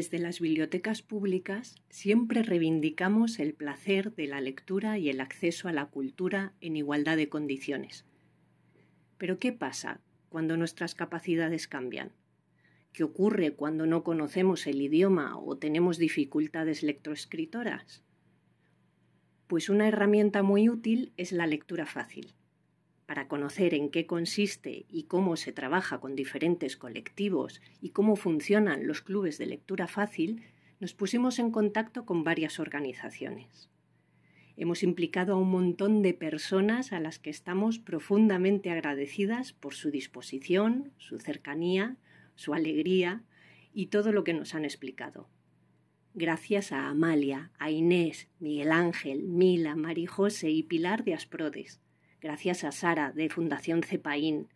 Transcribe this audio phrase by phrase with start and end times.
[0.00, 5.74] Desde las bibliotecas públicas siempre reivindicamos el placer de la lectura y el acceso a
[5.74, 8.06] la cultura en igualdad de condiciones.
[9.18, 12.12] Pero ¿qué pasa cuando nuestras capacidades cambian?
[12.94, 18.02] ¿Qué ocurre cuando no conocemos el idioma o tenemos dificultades lectoescritoras?
[19.48, 22.32] Pues una herramienta muy útil es la lectura fácil
[23.10, 28.86] para conocer en qué consiste y cómo se trabaja con diferentes colectivos y cómo funcionan
[28.86, 30.44] los clubes de lectura fácil,
[30.78, 33.68] nos pusimos en contacto con varias organizaciones.
[34.56, 39.90] Hemos implicado a un montón de personas a las que estamos profundamente agradecidas por su
[39.90, 41.96] disposición, su cercanía,
[42.36, 43.24] su alegría
[43.74, 45.28] y todo lo que nos han explicado.
[46.14, 51.80] Gracias a Amalia, a Inés, Miguel Ángel, Mila, Marijose y Pilar de Asprodes,
[52.20, 54.48] gracias a Sara de Fundación Cepaín,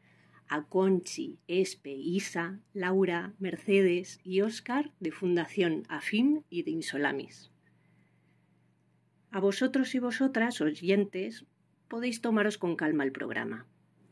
[0.48, 7.50] a Conchi, Espe, Isa, Laura, Mercedes y Óscar de Fundación AFIM y de Insolamis.
[9.30, 11.47] A vosotros y vosotras, oyentes,
[11.88, 13.66] podéis tomaros con calma el programa.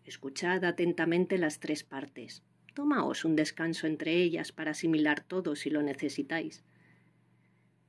[0.04, 2.42] Escuchad atentamente las tres partes.
[2.74, 6.64] Tomaos un descanso entre ellas para asimilar todo si lo necesitáis.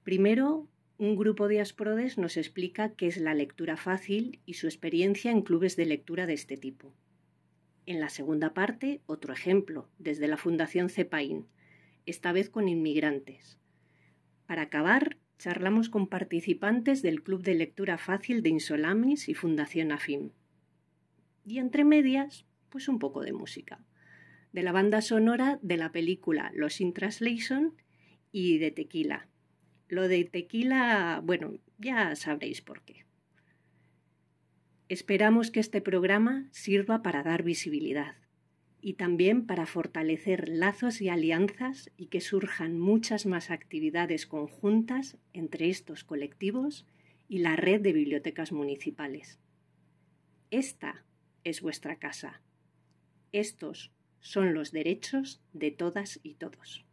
[0.04, 0.68] Primero,
[0.98, 5.42] un grupo de Asprodes nos explica qué es la lectura fácil y su experiencia en
[5.42, 6.94] clubes de lectura de este tipo.
[7.86, 11.48] En la segunda parte, otro ejemplo, desde la Fundación Cepaín,
[12.06, 13.60] esta vez con inmigrantes.
[14.46, 20.32] Para acabar, charlamos con participantes del Club de Lectura Fácil de Insolamis y Fundación AFIM.
[21.44, 23.84] Y entre medias, pues un poco de música.
[24.54, 27.76] De la banda sonora de la película Los in Translation
[28.32, 29.28] y de Tequila,
[29.94, 33.06] lo de tequila, bueno, ya sabréis por qué.
[34.90, 38.16] Esperamos que este programa sirva para dar visibilidad
[38.82, 45.70] y también para fortalecer lazos y alianzas y que surjan muchas más actividades conjuntas entre
[45.70, 46.86] estos colectivos
[47.30, 49.40] y la red de bibliotecas municipales.
[50.52, 51.06] Esta
[51.44, 52.42] es vuestra casa.
[53.32, 56.86] Estos son los derechos de todas y todos.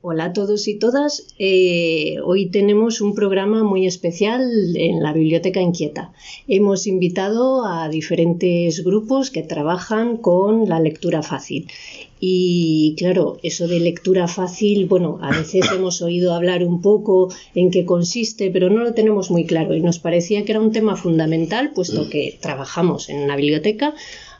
[0.00, 1.34] Hola a todos y todas.
[1.40, 6.12] Eh, hoy tenemos un programa muy especial en la Biblioteca Inquieta.
[6.46, 11.66] Hemos invitado a diferentes grupos que trabajan con la lectura fácil.
[12.20, 17.72] Y claro, eso de lectura fácil, bueno, a veces hemos oído hablar un poco en
[17.72, 20.94] qué consiste, pero no lo tenemos muy claro y nos parecía que era un tema
[20.94, 23.94] fundamental, puesto que trabajamos en una biblioteca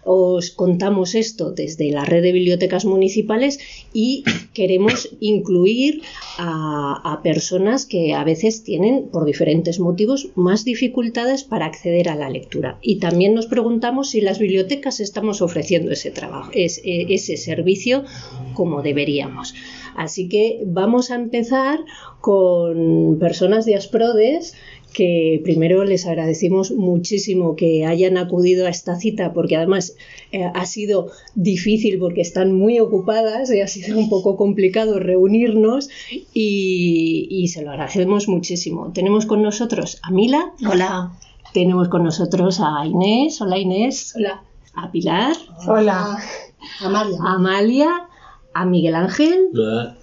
[0.04, 3.58] os contamos esto desde la red de bibliotecas municipales
[3.92, 6.02] y queremos incluir
[6.38, 12.30] a, personas que a veces tienen, por diferentes motivos, más dificultades para acceder a la
[12.30, 12.78] lectura.
[12.80, 16.80] Y también nos preguntamos si las bibliotecas estamos ofreciendo ese trabajo, ese,
[17.12, 18.04] ese servicio
[18.54, 19.54] como deberíamos.
[19.96, 21.80] Así que vamos a empezar
[22.20, 24.54] con personas de Asprodes
[24.92, 29.94] que primero les agradecemos muchísimo que hayan acudido a esta cita porque además
[30.32, 35.88] eh, ha sido difícil porque están muy ocupadas y ha sido un poco complicado reunirnos
[36.32, 38.92] y, se lo agradecemos muchísimo.
[38.92, 40.52] Tenemos con nosotros a Mila.
[40.70, 41.12] Hola.
[41.54, 43.40] Tenemos con nosotros a Inés.
[43.40, 44.14] Hola Inés.
[44.16, 44.42] Hola.
[44.74, 45.34] A Pilar.
[45.66, 46.18] Hola.
[46.80, 47.18] Amalia.
[47.24, 48.08] A Amalia.
[48.52, 49.48] A Miguel Ángel.
[49.54, 49.96] Hola.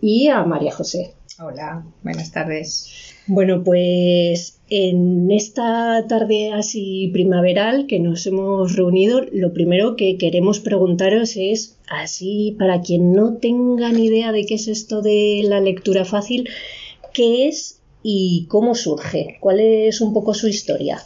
[0.00, 1.14] Y a María José.
[1.38, 1.84] Hola.
[2.02, 3.05] Buenas tardes.
[3.28, 10.60] Bueno, pues en esta tarde así primaveral que nos hemos reunido, lo primero que queremos
[10.60, 15.60] preguntaros es, así para quien no tenga ni idea de qué es esto de la
[15.60, 16.48] lectura fácil,
[17.12, 19.38] ¿qué es y cómo surge?
[19.40, 21.02] ¿Cuál es un poco su historia?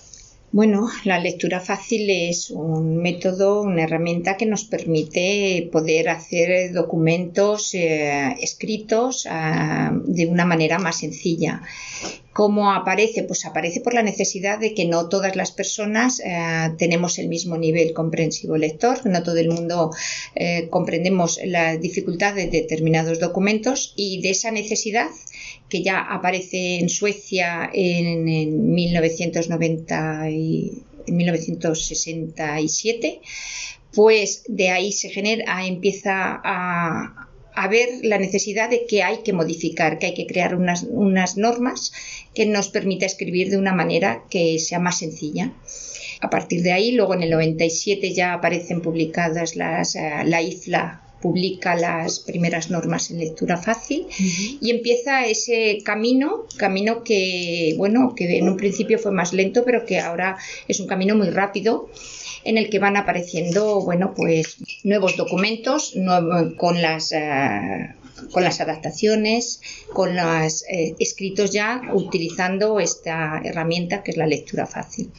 [0.52, 7.72] Bueno, la lectura fácil es un método, una herramienta que nos permite poder hacer documentos
[7.74, 11.62] eh, escritos ah, de una manera más sencilla.
[12.32, 13.24] ¿Cómo aparece?
[13.24, 17.58] Pues aparece por la necesidad de que no todas las personas eh, tenemos el mismo
[17.58, 19.90] nivel comprensivo lector, no todo el mundo
[20.36, 25.08] eh, comprendemos la dificultad de determinados documentos y de esa necesidad
[25.68, 33.20] que ya aparece en Suecia en, 1990 y, en 1967,
[33.92, 37.29] pues de ahí se genera, empieza a,
[37.60, 41.36] a ver la necesidad de que hay que modificar, que hay que crear unas, unas
[41.36, 41.92] normas
[42.34, 45.52] que nos permita escribir de una manera que sea más sencilla.
[46.22, 51.02] A partir de ahí, luego en el 97 ya aparecen publicadas las, eh, la IFLA
[51.20, 58.38] publica las primeras normas en lectura fácil y empieza ese camino, camino que, bueno, que
[58.38, 61.90] en un principio fue más lento, pero que ahora es un camino muy rápido
[62.44, 65.94] en el que van apareciendo, bueno, pues nuevos documentos
[66.56, 67.94] con las eh,
[68.32, 69.60] con las adaptaciones,
[69.92, 75.10] con los eh, escritos ya utilizando esta herramienta que es la lectura fácil.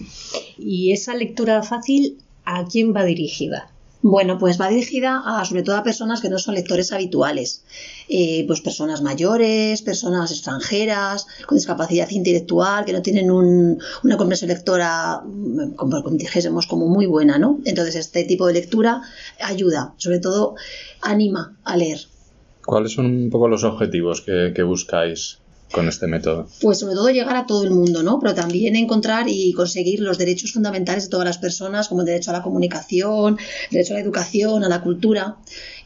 [0.57, 3.71] ¿Y esa lectura fácil a quién va dirigida?
[4.03, 7.63] Bueno, pues va dirigida a, sobre todo a personas que no son lectores habituales,
[8.09, 15.21] eh, pues personas mayores, personas extranjeras, con discapacidad intelectual, que no tienen una comprensión lectora,
[15.23, 17.59] mm, como, dijésemos, como muy buena, ¿no?
[17.63, 19.03] Entonces este tipo de lectura
[19.39, 20.55] ayuda, sobre todo
[21.01, 21.99] anima a leer.
[22.65, 26.47] ¿Cuáles son un poco los objetivos que buscáis con este método?
[26.61, 28.19] Pues sobre todo llegar a todo el mundo, ¿no?
[28.19, 32.31] Pero también encontrar y conseguir los derechos fundamentales de todas las personas, como el derecho
[32.31, 33.37] a la comunicación,
[33.69, 35.37] el derecho a la educación, a la cultura.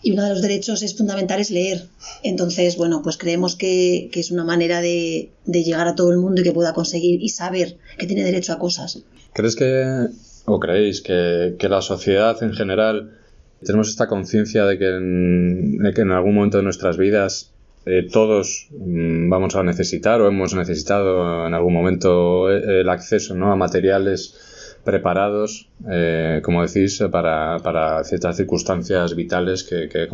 [0.02, 1.86] Y uno de los derechos es fundamental es leer.
[2.24, 6.44] Entonces, bueno, pues creemos que, es una manera de, llegar a todo el mundo y
[6.44, 9.04] que pueda conseguir y saber que tiene derecho a cosas.
[9.34, 10.08] ¿Crees que,
[10.46, 13.12] o creéis que, que la sociedad en general
[13.64, 17.55] tenemos esta conciencia de, de que en algún momento de nuestras vidas
[17.86, 23.36] eh, todos mm, vamos a necesitar o hemos necesitado en algún momento eh, el acceso
[23.36, 23.52] ¿no?
[23.52, 24.36] a materiales
[24.84, 30.08] preparados, eh, como decís, para, para, ciertas circunstancias vitales que,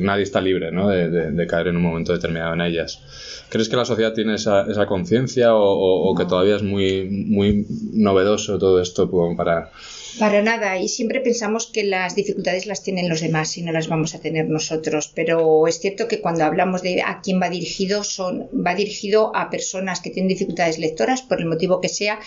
[0.00, 0.88] nadie está libre ¿no?
[0.88, 3.44] de, caer en un momento determinado en ellas.
[3.50, 7.66] ¿Crees que la sociedad tiene esa, esa conciencia o, o, que todavía es muy, muy
[7.92, 9.70] novedoso todo esto para,
[10.18, 13.88] para nada, y siempre pensamos que las dificultades las tienen los demás y no las
[13.88, 18.04] vamos a tener nosotros, pero es cierto que cuando hablamos de a quién va dirigido,
[18.04, 22.20] son, va dirigido a personas que tienen dificultades lectoras, por el motivo que sea,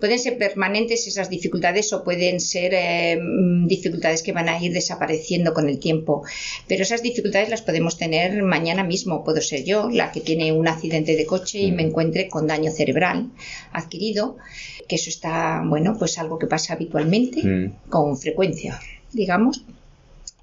[0.00, 3.18] pueden ser permanentes esas dificultades o pueden ser eh,
[3.66, 6.24] dificultades que van a ir desapareciendo con el tiempo,
[6.68, 10.68] pero esas dificultades las podemos tener mañana mismo, puedo ser yo, la que tiene un
[10.68, 13.30] accidente de coche y me encuentre con daño cerebral
[13.72, 14.36] adquirido,
[14.88, 17.88] que eso está, bueno, pues algo que pasa habitualmente, mm.
[17.88, 18.80] con frecuencia,
[19.12, 19.64] digamos.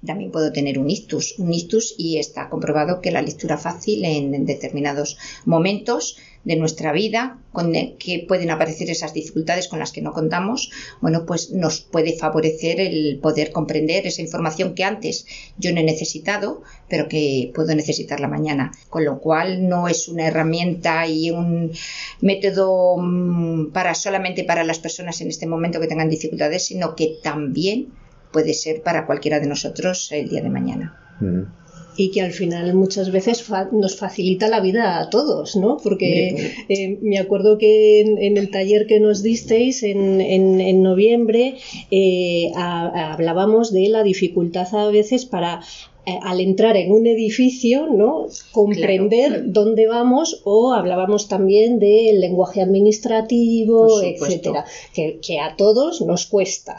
[0.04, 4.46] También puedo tener un ictus, un ictus y está comprobado que la lectura fácil en
[4.46, 10.12] determinados momentos de nuestra vida, con que pueden aparecer esas dificultades con las que no
[10.12, 15.26] contamos, bueno, pues nos puede favorecer el poder comprender esa información que antes
[15.58, 18.72] yo no he necesitado, pero que puedo necesitarla mañana.
[18.88, 21.72] Con lo cual no es una herramienta y un
[22.20, 27.18] método mm, para solamente para las personas en este momento que tengan dificultades, sino que
[27.22, 27.88] también
[28.32, 30.98] puede ser para cualquiera de nosotros el día de mañana.
[31.20, 31.61] Mm
[31.96, 35.78] y que al final muchas veces nos facilita la vida a todos, ¿no?
[35.82, 41.56] Porque eh, me acuerdo que en, el taller que nos disteis en, en, noviembre
[41.90, 45.60] eh, hablábamos de la dificultad a veces para
[46.04, 48.26] eh, al entrar en un edificio, ¿no?
[48.50, 56.26] comprender dónde vamos o hablábamos también del lenguaje administrativo, etcétera, que, que a todos nos
[56.26, 56.76] cuesta.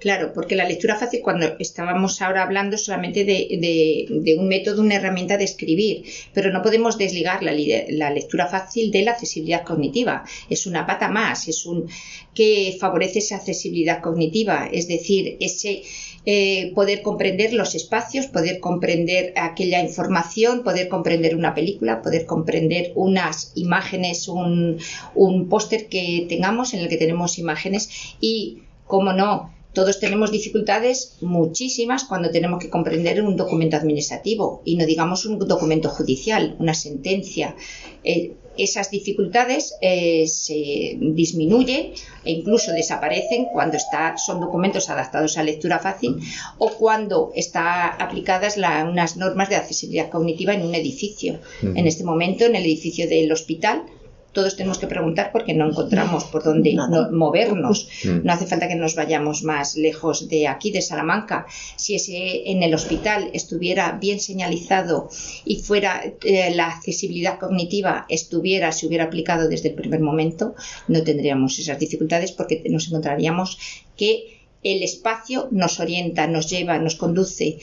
[0.00, 5.36] Claro, porque la lectura fácil, cuando estábamos ahora hablando solamente de, un método, una herramienta
[5.36, 10.24] de escribir, pero no podemos desligar la, lectura fácil de la accesibilidad cognitiva.
[10.48, 11.86] Es una pata más, es un
[12.34, 15.82] que favorece esa accesibilidad cognitiva, es decir, ese
[16.24, 22.92] eh, poder comprender los espacios, poder comprender aquella información, poder comprender una película, poder comprender
[22.94, 24.78] unas imágenes, un,
[25.14, 31.16] un póster que tengamos en el que tenemos imágenes y, como no, todos tenemos dificultades
[31.20, 36.74] muchísimas cuando tenemos que comprender un documento administrativo y no digamos un documento judicial, una
[36.74, 37.54] sentencia.
[38.02, 41.92] Eh, esas dificultades eh, se disminuyen
[42.24, 46.16] e incluso desaparecen cuando está, son documentos adaptados a lectura fácil
[46.58, 51.38] o cuando están aplicadas unas normas de accesibilidad cognitiva en un edificio.
[51.62, 53.84] En este momento, en el edificio del hospital,
[54.32, 56.76] todos tenemos que preguntar porque no encontramos por dónde
[57.12, 57.88] movernos.
[58.04, 58.24] Mm.
[58.24, 61.46] No hace falta que nos vayamos más lejos de aquí, de Salamanca.
[61.76, 65.08] Si ese en el hospital estuviera bien señalizado
[65.44, 70.54] y fuera eh, la accesibilidad cognitiva estuviera, se hubiera aplicado desde el primer momento,
[70.88, 73.58] no tendríamos esas dificultades porque nos encontraríamos
[73.96, 77.58] que el espacio nos orienta, nos lleva, nos conduce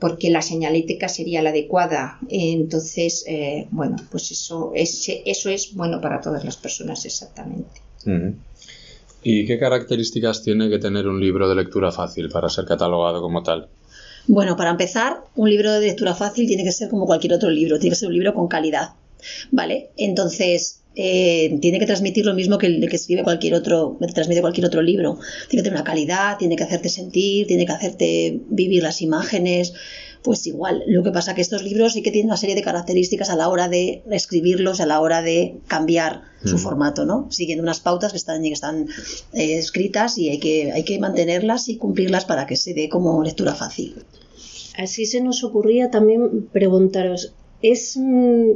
[0.00, 2.18] porque la señalética sería la adecuada.
[2.28, 7.80] Entonces, eh, bueno, pues eso es, eso es bueno para todas las personas exactamente.
[9.22, 13.42] ¿Y qué características tiene que tener un libro de lectura fácil para ser catalogado como
[13.42, 13.68] tal?
[14.26, 17.78] Bueno, para empezar, un libro de lectura fácil tiene que ser como cualquier otro libro,
[17.78, 18.90] tiene que ser un libro con calidad.
[19.50, 19.90] ¿Vale?
[19.98, 24.66] Entonces, eh, tiene que transmitir lo mismo que el que escribe cualquier otro, transmite cualquier
[24.66, 25.18] otro libro.
[25.48, 29.72] Tiene que tener una calidad, tiene que hacerte sentir, tiene que hacerte vivir las imágenes.
[30.22, 33.30] Pues igual, lo que pasa que estos libros sí que tienen una serie de características
[33.30, 36.58] a la hora de escribirlos, a la hora de cambiar su mm.
[36.58, 37.28] formato, ¿no?
[37.30, 38.86] Siguiendo unas pautas que están, que están
[39.32, 43.22] eh, escritas y hay que, hay que mantenerlas y cumplirlas para que se dé como
[43.22, 44.04] lectura fácil.
[44.76, 48.50] Así se nos ocurría también preguntaros, es mm,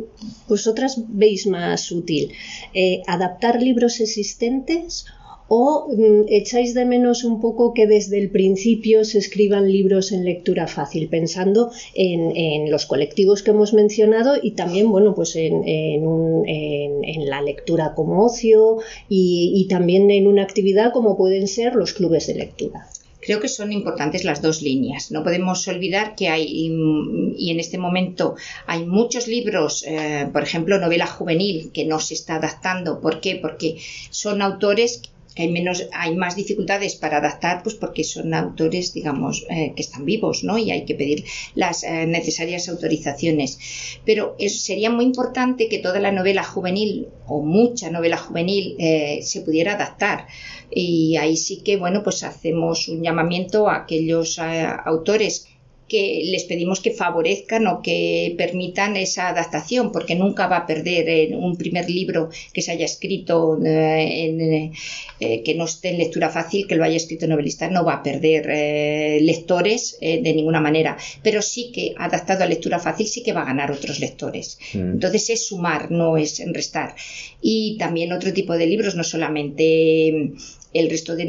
[0.49, 2.33] vosotras veis más útil
[2.73, 5.07] eh, adaptar libros existentes
[5.49, 10.25] o mm, echáis de menos un poco que desde el principio se escriban libros en
[10.25, 15.63] lectura fácil, pensando en, los colectivos que hemos mencionado y también, bueno, pues en,
[17.27, 22.35] la lectura como ocio y también en una actividad como pueden ser los clubes de
[22.35, 22.89] lectura
[23.25, 25.11] creo que son importantes las dos líneas.
[25.11, 30.79] No podemos olvidar que hay, y en este momento hay muchos libros, eh, por ejemplo,
[30.79, 33.01] novela juvenil, que no se está adaptando.
[33.01, 33.37] ¿Por qué?
[33.37, 33.79] Porque
[34.11, 35.03] son autores
[35.37, 40.05] hay menos, hay más dificultades para adaptar, pues porque son autores, digamos, eh, que están
[40.05, 40.59] vivos, ¿no?
[40.59, 41.25] Y hay que pedir
[41.55, 43.59] las eh, necesarias autorizaciones.
[44.05, 48.77] Pero sería muy importante que toda la novela juvenil o mucha novela juvenil
[49.23, 50.27] se pudiera adaptar
[50.71, 55.47] y ahí sí que, bueno, pues hacemos un llamamiento a aquellos eh, autores
[55.89, 61.09] que les pedimos que favorezcan o que permitan esa adaptación, porque nunca va a perder
[61.09, 64.71] en un primer libro que se haya escrito eh,
[65.21, 68.03] eh, que no esté en lectura fácil, que lo haya escrito novelista, no va a
[68.03, 73.43] perder lectores de ninguna manera, pero sí que adaptado a lectura fácil sí que va
[73.43, 74.59] a ganar otros lectores.
[74.73, 74.93] Mm.
[74.93, 76.95] Entonces es sumar, no es restar.
[77.41, 80.33] Y también otro tipo de libros, no solamente
[80.75, 81.27] el resto de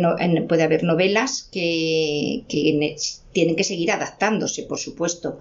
[0.50, 2.44] puede haber novelas que,
[3.32, 5.40] tienen que seguir adaptándose, por supuesto.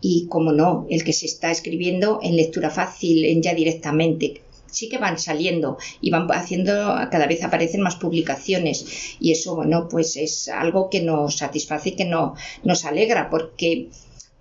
[0.00, 4.88] Y como no, el que se está escribiendo en lectura fácil, en ya directamente, sí
[4.88, 6.72] que van saliendo y van haciendo,
[7.10, 11.92] cada vez aparecen más publicaciones y eso, bueno, pues es algo que nos satisface y
[11.92, 12.34] que no,
[12.64, 13.90] nos alegra porque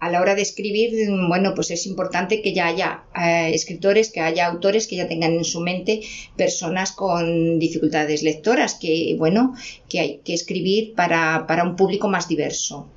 [0.01, 0.91] a la hora de escribir,
[1.29, 5.33] bueno, pues es importante que ya haya eh, escritores, que haya autores que ya tengan
[5.33, 6.01] en su mente
[6.35, 9.53] personas con dificultades lectoras, que, bueno,
[9.87, 12.87] que hay que escribir para, para un público más diverso.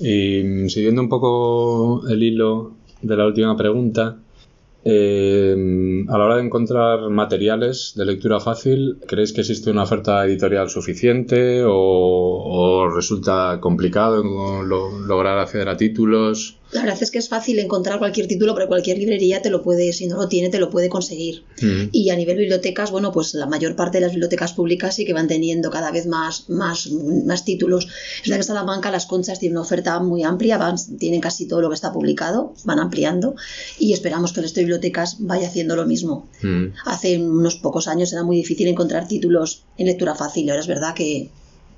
[0.00, 4.18] Y siguiendo un poco el hilo de la última pregunta,
[4.90, 5.54] eh,
[6.08, 10.70] a la hora de encontrar materiales de lectura fácil, ¿creéis que existe una oferta editorial
[10.70, 14.22] suficiente o, resulta complicado
[14.62, 16.56] lograr acceder a títulos?
[16.72, 19.92] La verdad es que es fácil encontrar cualquier título, pero cualquier librería te lo puede,
[19.92, 21.44] si no lo tiene, te lo puede conseguir.
[21.62, 21.88] Mm.
[21.92, 25.12] Y a nivel bibliotecas, bueno, pues la mayor parte de las bibliotecas públicas sí que
[25.12, 27.88] van teniendo cada vez más, más, más títulos.
[28.22, 31.62] Es verdad que Salamanca, las conchas tienen una oferta muy amplia, van, tienen casi todo
[31.62, 33.34] lo que está publicado, van ampliando
[33.78, 36.28] y esperamos que el resto de bibliotecas vaya haciendo lo mismo.
[36.42, 36.66] Mm.
[36.84, 40.94] Hace unos pocos años era muy difícil encontrar títulos en lectura fácil ahora es verdad
[40.94, 41.30] que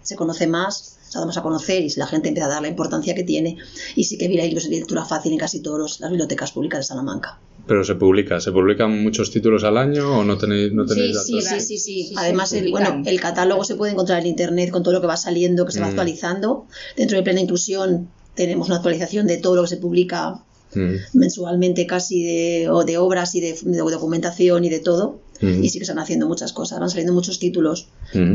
[0.03, 3.15] se conoce más damos a conocer y si la gente empieza a dar la importancia
[3.15, 3.57] que tiene.
[3.97, 6.85] Y sí que vi libros de lectura fácil en casi todas las bibliotecas públicas de
[6.85, 7.41] Salamanca.
[7.67, 11.41] Pero se publica, ¿se publican muchos títulos al año o no tenéis, no tenéis sí,
[11.41, 14.95] Sí, sí, sí, Además, el, bueno, el catálogo se puede encontrar en internet con todo
[14.95, 15.91] lo que va saliendo, que se va mm.
[15.91, 16.67] actualizando.
[16.97, 21.19] Dentro de Plena Inclusión tenemos una actualización de todo lo que se publica mm.
[21.19, 25.21] mensualmente casi de, o de obras y de, documentación y de todo.
[25.41, 25.65] Mm.
[25.65, 27.89] Y sí que están haciendo muchas cosas, van saliendo muchos títulos.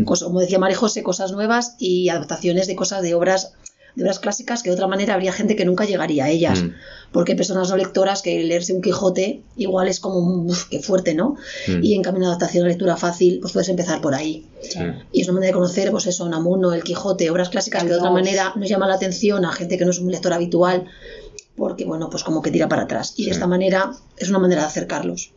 [0.06, 3.54] como decía María José, cosas nuevas y adaptaciones de cosas de obras
[3.96, 6.64] de obras clásicas que de otra manera habría gente que nunca llegaría a ellas.
[6.64, 6.72] Mm.
[7.12, 11.14] Porque hay personas no lectoras que leerse un Quijote igual es como, uf, qué fuerte,
[11.14, 11.38] ¿no?
[11.68, 11.84] Mm.
[11.84, 14.46] Y en cambio una adaptación a lectura fácil, pues puedes empezar por ahí.
[15.12, 17.96] Y es una manera de conocer, pues eso, Namuno, el Quijote, obras clásicas que de
[17.96, 20.86] otra manera nos llama la atención a gente que no es un lector habitual,
[21.56, 23.14] porque, bueno, pues como que tira para atrás.
[23.18, 25.32] Y de esta manera es una manera de acercarlos.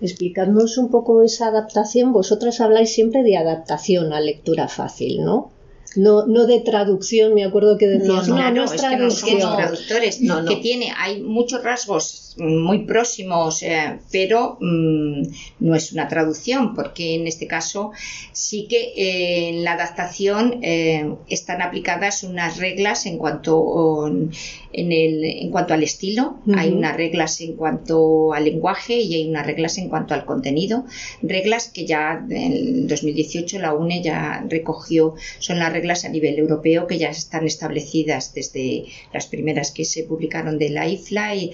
[0.00, 5.50] Explicándonos un poco esa adaptación, vosotras habláis siempre de adaptación a lectura fácil, ¿no?
[5.96, 9.40] No, no de traducción, me acuerdo que decías, no, no, no, es traducción.
[9.40, 15.22] somos traductores, que tiene, hay muchos rasgos muy próximos, eh, pero mm,
[15.60, 17.92] no es una traducción, porque en este caso
[18.32, 25.24] sí que eh, en la adaptación eh, están aplicadas unas reglas en cuanto, en, el,
[25.24, 29.78] en cuanto al estilo, hay unas reglas en cuanto al lenguaje y hay unas reglas
[29.78, 30.84] en cuanto al contenido,
[31.22, 36.86] reglas que ya en 2018 la UNE ya recogió, son las reglas a nivel europeo
[36.86, 41.52] que ya están establecidas desde las primeras que se publicaron de la IFLA y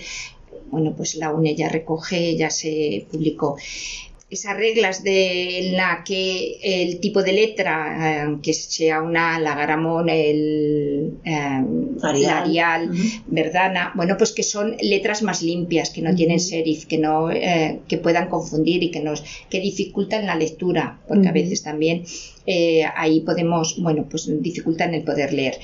[0.70, 3.56] bueno, pues la UNE ya recoge, ya se publicó.
[4.30, 11.14] Esas reglas de la que el tipo de letra, eh, que sea una Lagaramón, el
[11.24, 11.64] eh,
[12.00, 12.92] Arial,
[13.26, 17.80] Verdana, bueno, pues que son letras más limpias, que no tienen serif, que no eh,
[17.88, 22.04] que puedan confundir y que nos que dificultan la lectura, porque a veces también
[22.52, 25.60] eh, ahí podemos, bueno, pues dificultan el poder leer.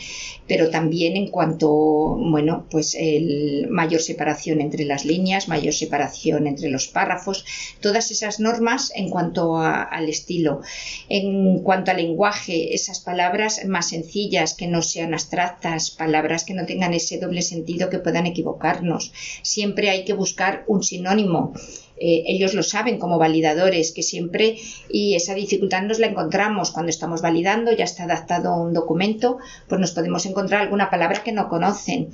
[0.46, 6.68] Pero también en cuanto, bueno, pues el mayor separación entre las líneas, mayor separación entre
[6.70, 7.44] los párrafos,
[7.80, 10.60] todas esas normas en cuanto al estilo.
[11.08, 16.66] En cuanto al lenguaje, esas palabras más sencillas, que no sean abstractas, palabras que no
[16.66, 19.12] tengan ese doble sentido que puedan equivocarnos.
[19.42, 21.52] Siempre hay que buscar un sinónimo
[21.98, 24.56] eh, ellos lo saben como validadores, que siempre,
[24.90, 29.38] y esa dificultad nos la encontramos cuando estamos validando, ya está adaptado un documento,
[29.68, 32.08] pues nos podemos encontrar alguna palabra que no conocen,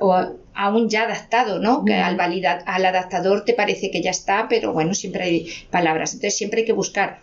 [0.00, 0.14] o
[0.54, 1.84] aún ya adaptado, ¿no?
[1.84, 6.14] Que al, al adaptador te parece que ya está, pero bueno, siempre hay palabras.
[6.14, 7.18] Entonces siempre hay que buscar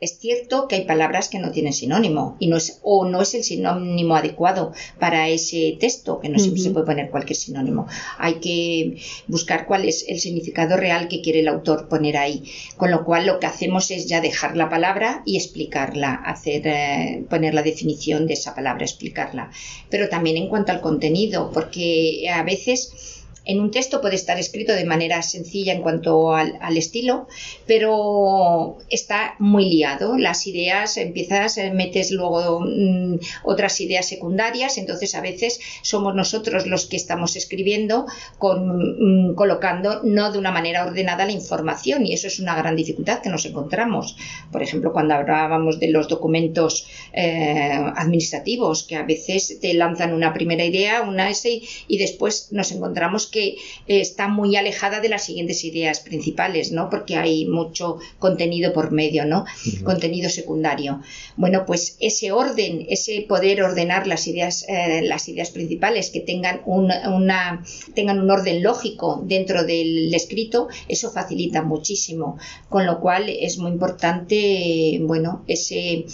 [0.00, 3.34] es cierto que hay palabras que no tienen sinónimo y no es, o no es
[3.34, 7.86] el sinónimo adecuado para ese texto, que no se puede poner cualquier sinónimo.
[8.18, 8.96] Hay que
[9.28, 12.44] buscar cuál es el significado real que quiere el autor poner ahí.
[12.76, 17.24] Con lo cual lo que hacemos es ya dejar la palabra y explicarla, hacer, eh,
[17.30, 19.50] poner la definición de esa palabra, explicarla.
[19.88, 23.13] Pero también en cuanto al contenido, porque a veces
[23.44, 27.28] en un texto puede estar escrito de manera sencilla en cuanto al, estilo,
[27.66, 30.18] pero está muy liado.
[30.18, 36.66] Las ideas empiezas, eh, metes luego mm, otras ideas secundarias, entonces a veces somos nosotros
[36.66, 38.06] los que estamos escribiendo
[38.38, 42.76] con, mm, colocando no de una manera ordenada la información y eso es una gran
[42.76, 44.16] dificultad que nos encontramos.
[44.50, 50.32] Por ejemplo, cuando hablábamos de los documentos eh, administrativos, que a veces te lanzan una
[50.32, 55.24] primera idea, una S y después nos encontramos que eh, está muy alejada de las
[55.24, 56.88] siguientes ideas principales, ¿no?
[56.88, 59.44] Porque hay mucho contenido por medio, ¿no?
[59.82, 61.02] Contenido secundario.
[61.36, 66.60] Bueno, pues ese orden, ese poder ordenar las ideas, eh, las ideas principales que tengan
[66.64, 72.38] una, tengan un orden lógico dentro del escrito, eso facilita muchísimo.
[72.68, 76.04] Con lo cual es muy importante, bueno, ese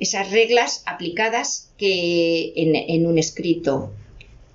[0.00, 3.90] esas reglas aplicadas que en, un escrito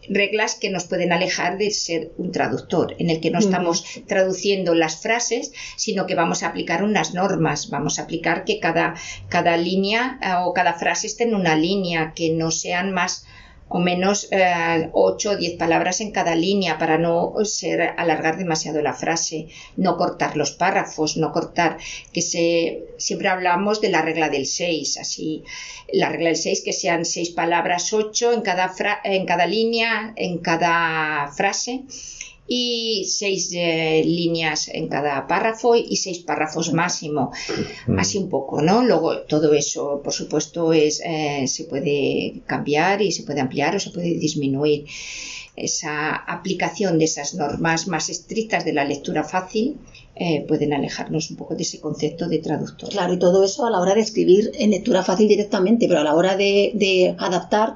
[0.10, 4.76] reglas que nos pueden alejar de ser un traductor, en el que no estamos traduciendo
[4.76, 8.96] las frases, sino que vamos a aplicar unas normas, vamos a aplicar que cada,
[9.30, 13.26] cada línea eh, o cada frase esté en una línea, que no sean más
[13.68, 18.82] o menos eh, 8 o 10 palabras en cada línea para no ser alargar demasiado
[18.82, 21.78] la frase, no cortar los párrafos, no cortar,
[22.14, 25.44] que se siempre hablamos de la regla del 6, así
[25.92, 28.72] la regla del 6 que sean 6 palabras, 8 en cada
[29.04, 31.84] en cada línea, en cada frase
[32.48, 37.32] y seis eh, líneas en cada párrafo y seis párrafos máximo,
[37.88, 38.00] mm.
[38.00, 38.84] así un poco, ¿no?
[38.84, 43.80] Luego todo eso, por supuesto, es, eh, se puede cambiar y se puede ampliar o
[43.80, 44.86] se puede disminuir.
[45.56, 49.78] Esa aplicación de esas normas más estrictas de la lectura fácil
[50.16, 52.90] eh, pueden alejarnos un poco de ese concepto de traductor.
[52.90, 56.04] Claro, y todo eso a la hora de escribir en lectura fácil directamente, pero a
[56.04, 57.76] la hora de, de adaptar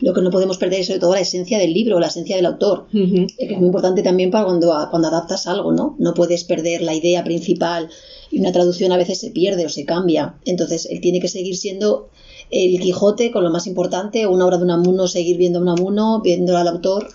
[0.00, 2.46] lo que no podemos perder es sobre todo la esencia del libro, la esencia del
[2.46, 5.94] autor, que es muy importante también para cuando, cuando adaptas algo, ¿no?
[5.98, 7.90] No puedes perder la idea principal
[8.30, 10.36] y una traducción a veces se pierde o se cambia.
[10.44, 12.08] Entonces, él tiene que seguir siendo
[12.50, 16.56] el Quijote con lo más importante, una obra de Unamuno, seguir viendo a Unamuno, viendo
[16.56, 17.08] al autor.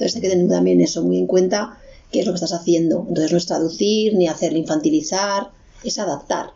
[0.00, 1.78] Entonces, hay que tener también eso muy en cuenta,
[2.10, 3.04] qué es lo que estás haciendo.
[3.06, 5.50] Entonces, no es traducir ni hacerle infantilizar,
[5.84, 6.52] es adaptar.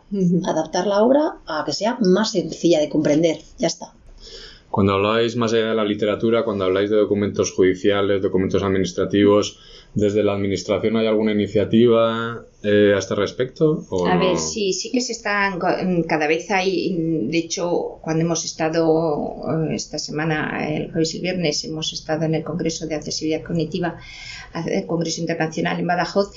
[0.47, 3.37] Adaptar la obra a que sea más sencilla de comprender.
[3.59, 3.93] Ya está.
[4.71, 9.59] Cuando habláis más allá de la literatura, cuando habláis de documentos judiciales, documentos administrativos,
[9.95, 13.85] ¿Desde la administración hay alguna iniciativa eh, a este respecto?
[14.05, 15.57] a ver, sí, sí que se están,
[16.05, 16.93] cada vez hay,
[17.29, 22.25] de hecho, cuando hemos estado eh, esta semana, el jueves y el viernes, hemos estado
[22.25, 23.97] en el Congreso de Accesibilidad Cognitiva,
[24.67, 26.33] el Congreso Internacional en Badajoz,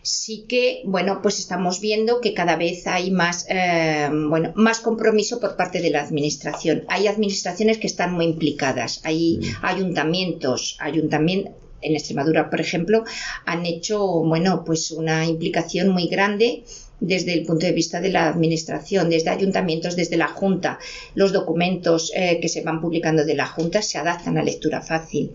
[0.00, 5.38] sí que, bueno, pues estamos viendo que cada vez hay más, eh, bueno, más compromiso
[5.38, 6.84] por parte de la administración.
[6.88, 9.64] Hay administraciones que están muy implicadas, hay mm.
[9.66, 13.04] ayuntamientos, ayuntamientos en Extremadura, por ejemplo,
[13.44, 16.64] han hecho, bueno, pues una implicación muy grande
[17.02, 20.78] desde el punto de vista de la administración, desde ayuntamientos, desde la Junta.
[21.16, 25.32] Los documentos eh, que se van publicando de la Junta se adaptan a lectura fácil.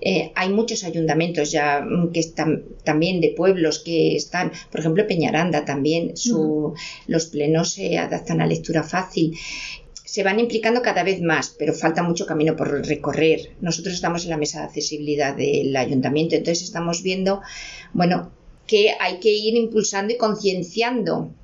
[0.00, 5.06] Eh, hay muchos ayuntamientos ya mm, que están también de pueblos que están, por ejemplo,
[5.06, 6.12] Peñaranda también,
[7.06, 9.36] los plenos se adaptan a lectura fácil
[10.16, 13.50] se van implicando cada vez más, pero falta mucho camino por recorrer.
[13.60, 17.42] Nosotros estamos en la mesa de accesibilidad del ayuntamiento, entonces estamos viendo,
[17.92, 18.32] bueno,
[18.66, 21.34] que hay que ir impulsando y concienciando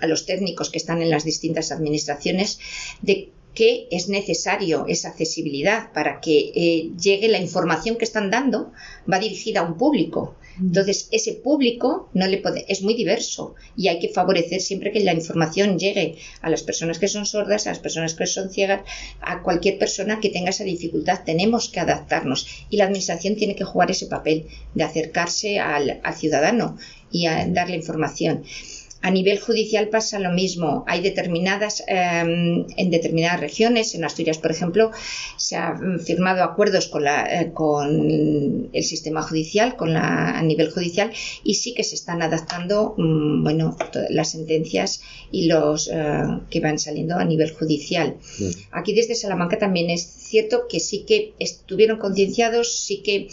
[0.00, 2.58] a los técnicos que están en las distintas administraciones
[3.00, 8.72] de que es necesario esa accesibilidad para que eh, llegue la información que están dando,
[9.10, 10.36] va dirigida a un público.
[10.60, 15.00] Entonces, ese público no le puede, es muy diverso y hay que favorecer siempre que
[15.00, 18.82] la información llegue a las personas que son sordas, a las personas que son ciegas,
[19.20, 21.24] a cualquier persona que tenga esa dificultad.
[21.24, 26.14] Tenemos que adaptarnos y la Administración tiene que jugar ese papel de acercarse al, al
[26.14, 26.76] ciudadano
[27.10, 28.44] y a darle información.
[29.04, 30.82] A nivel judicial pasa lo mismo.
[30.86, 34.92] Hay determinadas, em, en determinadas regiones, en Asturias, por ejemplo,
[35.36, 40.70] se han firmado acuerdos con, la, eh, con el sistema judicial, con la, a nivel
[40.70, 41.12] judicial,
[41.44, 43.76] y sí que se están adaptando, mm, bueno,
[44.08, 48.16] las sentencias y los eh, que van saliendo a nivel judicial.
[48.72, 53.28] Aquí desde Salamanca también es cierto que sí que estuvieron concienciados, sí que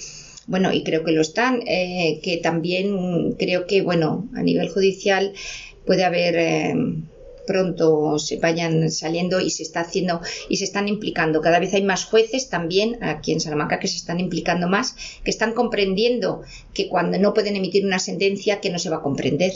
[0.51, 5.31] bueno, y creo que lo están, eh, que también creo que, bueno, a nivel judicial
[5.85, 6.75] puede haber eh,
[7.47, 11.39] pronto se vayan saliendo y se está haciendo y se están implicando.
[11.39, 15.31] Cada vez hay más jueces también aquí en Salamanca que se están implicando más, que
[15.31, 16.41] están comprendiendo
[16.73, 19.53] que cuando no pueden emitir una sentencia que no se va a comprender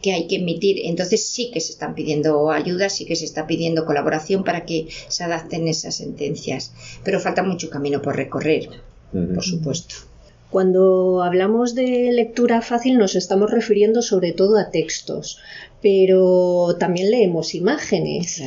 [0.00, 0.80] que hay que emitir.
[0.84, 4.88] Entonces sí que se están pidiendo ayuda, sí que se está pidiendo colaboración para que
[5.08, 6.72] se adapten esas sentencias.
[7.04, 8.68] Pero falta mucho camino por recorrer,
[9.12, 10.13] por supuesto.
[10.54, 15.40] Cuando hablamos de lectura fácil nos estamos refiriendo sobre todo a textos,
[15.82, 18.40] pero también leemos imágenes.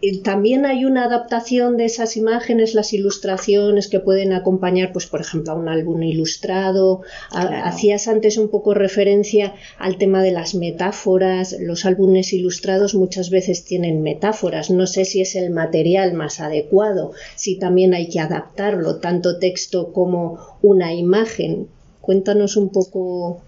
[0.00, 5.20] Eh, también hay una adaptación de esas imágenes, las ilustraciones que pueden acompañar, pues por
[5.20, 7.02] ejemplo, a un álbum ilustrado.
[7.32, 11.56] Hacías antes un poco referencia al tema de las metáforas.
[11.58, 14.70] Los álbumes ilustrados muchas veces tienen metáforas.
[14.70, 19.92] No sé si es el material más adecuado, si también hay que adaptarlo, tanto texto
[19.92, 21.66] como una imagen.
[22.00, 23.42] Cuéntanos un poco.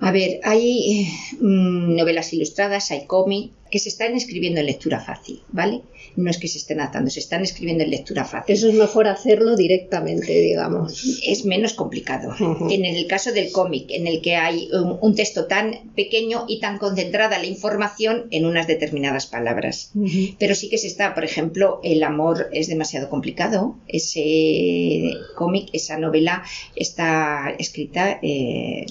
[0.00, 1.08] A ver, hay eh,
[1.40, 5.82] mm, novelas ilustradas, hay cómics, que se están escribiendo en lectura fácil, ¿vale?
[6.16, 8.54] No es que se estén adaptando, se están escribiendo en lectura fácil.
[8.54, 11.20] Eso es mejor hacerlo directamente, digamos.
[11.24, 12.34] Es menos complicado.
[12.68, 16.78] En el caso del cómic, en el que hay un, texto tan pequeño y tan
[16.78, 19.92] concentrada la información en unas determinadas palabras.
[20.38, 23.76] Pero sí que se está, por ejemplo, el amor es demasiado complicado.
[23.86, 26.42] Ese cómic, esa novela
[26.74, 28.86] está escrita eh,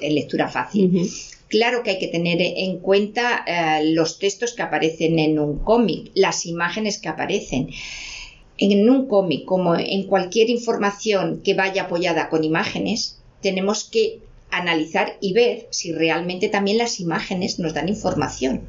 [0.00, 1.08] en lectura fácil.
[1.48, 6.10] Claro que hay que tener en cuenta eh, los textos que aparecen en un cómic,
[6.14, 7.70] las imágenes que aparecen.
[8.58, 15.16] En un cómic, como en cualquier información que vaya apoyada con imágenes, tenemos que analizar
[15.20, 18.68] y ver si realmente también las imágenes nos dan información.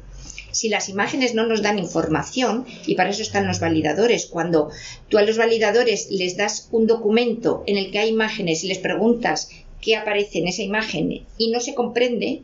[0.52, 4.70] Si las imágenes no nos dan información, y para eso están los validadores, cuando
[5.08, 8.78] tú a los validadores les das un documento en el que hay imágenes y les
[8.78, 12.42] preguntas qué aparece en esa imagen y no se comprende,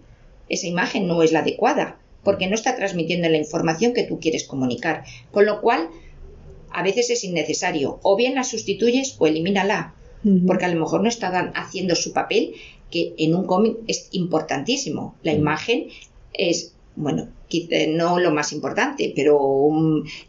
[0.49, 4.45] esa imagen no es la adecuada, porque no está transmitiendo la información que tú quieres
[4.45, 5.05] comunicar.
[5.31, 5.89] Con lo cual,
[6.71, 8.01] a veces es innecesario.
[8.03, 9.95] O bien la sustituyes o elimínala,
[10.47, 12.55] porque a lo mejor no está haciendo su papel,
[12.91, 15.15] que en un cómic es importantísimo.
[15.23, 15.87] La imagen
[16.33, 17.29] es, bueno,
[17.89, 19.71] no lo más importante, pero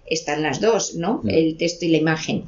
[0.06, 1.24] están las dos, ¿no?
[1.26, 2.44] El texto y la imagen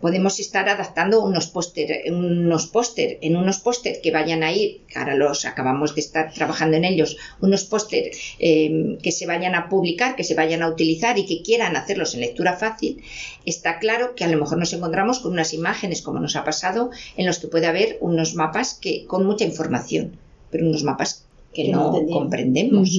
[0.00, 5.14] podemos estar adaptando unos póster, unos póster, en unos póster que vayan a ir, ahora
[5.14, 10.16] los acabamos de estar trabajando en ellos, unos póster em, que se vayan a publicar,
[10.16, 13.02] que se vayan a utilizar y que quieran hacerlos en lectura fácil,
[13.44, 16.90] está claro que a lo mejor nos encontramos con unas imágenes, como nos ha pasado,
[17.16, 20.16] en los que puede haber unos mapas que con mucha información,
[20.50, 22.90] pero unos mapas que, no, comprendemos,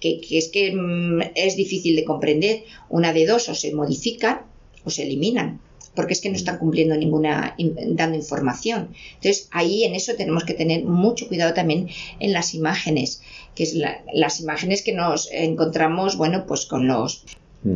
[0.00, 2.64] que, que, es que mm, es difícil de comprender.
[2.88, 4.40] Una de dos o se modifican
[4.84, 5.60] o se eliminan
[5.98, 8.94] porque es que no están cumpliendo ninguna, dando información.
[9.14, 11.88] Entonces, ahí en eso tenemos que tener mucho cuidado también
[12.20, 13.20] en las imágenes,
[13.56, 13.74] que es
[14.14, 17.24] las imágenes que nos encontramos, bueno, pues con los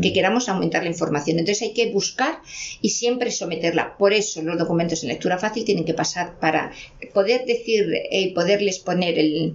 [0.00, 0.12] que mm.
[0.12, 1.40] queramos aumentar la información.
[1.40, 2.38] Entonces hay que buscar
[2.80, 3.96] y siempre someterla.
[3.96, 6.70] Por eso los documentos en lectura fácil tienen que pasar para
[7.12, 9.54] poder decir y eh, poderles poner el,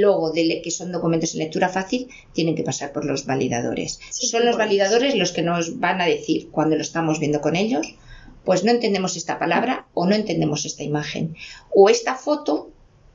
[0.00, 3.98] logo de que son documentos en lectura fácil, tienen que pasar por los validadores.
[4.12, 7.96] son los validadores los que nos van a decir cuando lo estamos viendo con ellos,
[8.44, 11.36] pues no entendemos esta palabra o no entendemos esta imagen.
[11.70, 12.70] O esta foto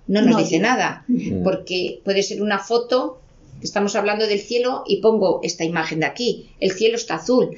[0.07, 1.05] no nos dice nada,
[1.43, 3.19] porque puede ser una foto
[3.61, 6.49] Estamos hablando del cielo y pongo esta imagen de aquí.
[6.59, 7.57] El cielo está azul.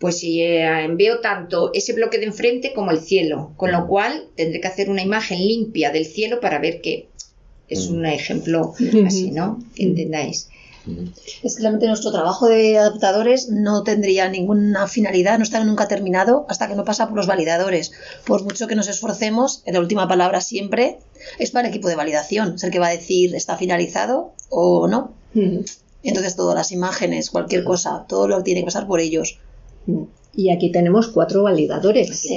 [0.00, 4.28] Pues si eh, veo tanto ese bloque de enfrente como el cielo, con lo cual
[4.34, 7.06] tendré que hacer una imagen limpia del cielo para ver que
[7.68, 8.74] es un ejemplo
[9.06, 9.62] así, ¿no?
[9.76, 10.48] Entendáis.
[11.42, 16.46] Es que realmente nuestro trabajo de adaptadores no tendría ninguna finalidad, no está nunca terminado
[16.48, 17.92] hasta que no pasa por los validadores.
[18.24, 20.98] Por mucho que nos esforcemos, la última palabra siempre
[21.38, 24.86] es para el equipo de validación, es el que va a decir está finalizado o
[24.88, 25.12] no.
[26.02, 29.38] Entonces todas las imágenes, cualquier cosa, todo lo tiene que pasar por ellos.
[30.36, 32.28] Y aquí tenemos cuatro validadores.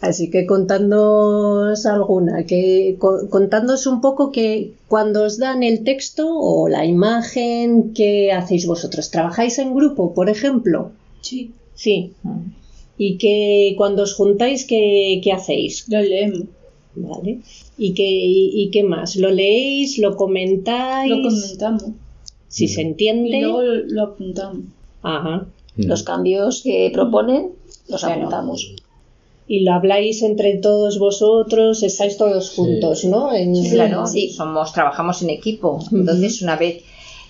[0.00, 6.68] Así que contándonos alguna, que contándonos un poco que cuando os dan el texto o
[6.68, 9.10] la imagen, ¿qué hacéis vosotros?
[9.12, 10.90] ¿Trabajáis en grupo, por ejemplo?
[11.20, 11.52] Sí.
[11.74, 12.12] Sí.
[12.96, 15.88] Y que cuando os juntáis, ¿qué, qué hacéis?
[15.88, 16.48] Lo leemos.
[16.96, 17.38] Vale.
[17.76, 19.14] ¿Y qué, y, qué más?
[19.14, 19.98] ¿Lo leéis?
[19.98, 21.10] ¿Lo comentáis?
[21.10, 21.84] Lo comentamos.
[22.48, 23.38] Si se entiende.
[23.38, 24.64] Y luego lo apuntamos.
[25.02, 25.46] Ajá.
[25.78, 27.52] Los cambios que proponen
[27.88, 28.74] los apuntamos.
[29.46, 33.30] Y lo habláis entre todos vosotros, estáis todos juntos, ¿no?
[33.70, 35.78] Claro, sí, somos, trabajamos en equipo.
[35.90, 36.82] Entonces, una vez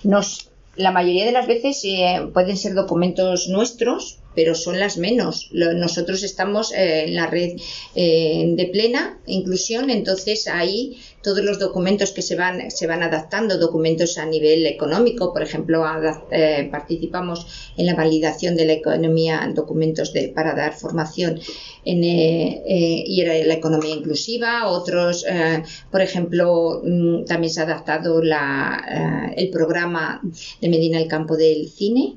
[0.03, 5.49] nos la mayoría de las veces eh, pueden ser documentos nuestros, pero son las menos.
[5.51, 7.57] nosotros estamos eh, en la red
[7.95, 13.57] eh, de plena inclusión, entonces ahí todos los documentos que se van, se van adaptando,
[13.57, 15.83] documentos a nivel económico, por ejemplo,
[16.31, 17.45] eh, participamos
[17.77, 21.39] en la validación de la economía, documentos de, para dar formación
[21.83, 25.25] en, eh, eh, y era la economía inclusiva, otros,
[25.91, 30.21] por ejemplo, mm, también se ha adaptado la, el programa
[30.61, 32.15] de Medina el Campo del Cine.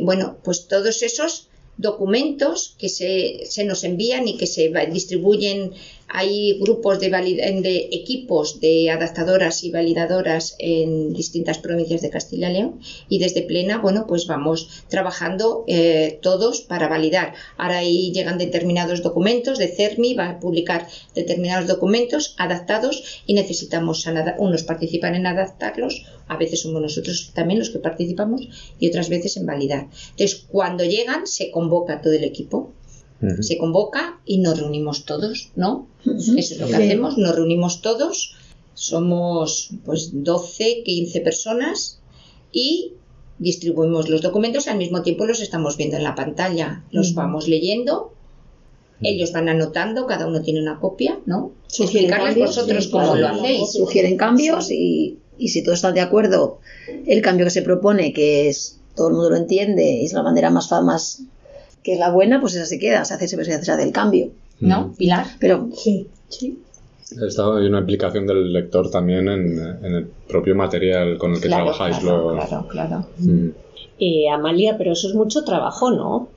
[0.00, 5.72] bueno, pues todos esos documentos que se, se, nos envían y que se distribuyen
[6.08, 12.80] hay grupos de, equipos de adaptadoras y validadoras en distintas provincias de Castilla y León
[13.08, 17.34] y desde Plena, bueno, pues vamos trabajando eh, todos para validar.
[17.56, 24.06] Ahora ahí llegan determinados documentos de CERMI, va a publicar determinados documentos adaptados y necesitamos,
[24.38, 29.36] unos participan en adaptarlos, a veces somos nosotros también los que participamos y otras veces
[29.36, 29.88] en validar.
[30.10, 32.72] Entonces, cuando llegan, se convoca todo el equipo
[33.40, 35.88] se convoca y nos reunimos todos, ¿no?
[36.04, 38.36] Eso es lo que hacemos, nos reunimos todos,
[38.74, 42.00] somos pues 12, 15 personas
[42.52, 42.92] y
[43.38, 48.12] distribuimos los documentos, al mismo tiempo los estamos viendo en la pantalla, los vamos leyendo,
[49.02, 51.52] ellos van anotando, cada uno tiene una copia, ¿no?
[51.66, 53.72] Explicarles vosotros cómo lo hacéis.
[53.72, 56.60] Sugieren cambios y, y si todos están de acuerdo,
[57.06, 60.50] el cambio que se propone, que es todo el mundo lo entiende, es la manera
[60.50, 61.22] más, más
[61.86, 64.32] que es la buena, pues esa se queda, se hace se hace del cambio.
[64.58, 65.24] ¿No, Pilar?
[65.38, 66.58] Pero sí, sí.
[67.12, 71.98] hay una implicación del lector también en, el propio material con el que trabajáis.
[71.98, 73.06] Claro, claro, claro.
[73.18, 73.50] Mm.
[74.00, 76.28] Eh, Amalia, pero eso es mucho trabajo, ¿no?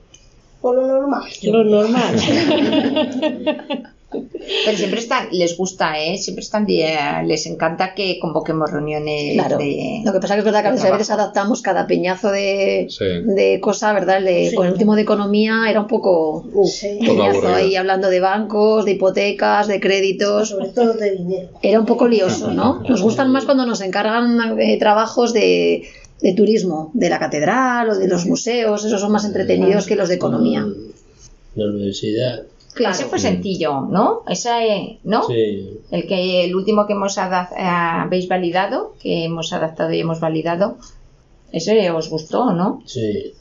[0.60, 1.24] Por lo normal.
[1.42, 2.14] Lo normal.
[4.10, 6.18] Pero siempre están, les gusta, ¿eh?
[6.18, 9.34] Siempre están, les encanta que convoquemos reuniones.
[9.34, 9.58] Claro.
[9.58, 12.88] Lo que pasa es que es verdad que a veces, adaptamos cada peñazo de,
[13.24, 14.20] de cosa, ¿verdad?
[14.54, 16.44] Con el último de economía era un poco
[16.80, 20.48] peñazo ahí hablando de bancos, de hipotecas, de créditos.
[20.48, 21.48] Sobre todo de dinero.
[21.62, 22.82] Era un poco lioso, ¿no?
[22.88, 25.84] Nos gustan más cuando nos encargan eh, trabajos de,
[26.20, 30.08] de turismo, de la catedral o de los museos, esos son más entretenidos que los
[30.08, 30.66] de economía.
[31.54, 32.42] La universidad
[32.74, 32.94] Claro.
[32.94, 34.22] Ese fue sencillo, ¿no?
[34.28, 34.58] Esa,
[35.02, 35.24] ¿no?
[35.24, 35.80] Sí.
[35.90, 40.76] El que el último que hemos habéis validado, que hemos adaptado y hemos validado,
[41.52, 42.82] ese os gustó, ¿no?
[42.86, 43.32] Sí.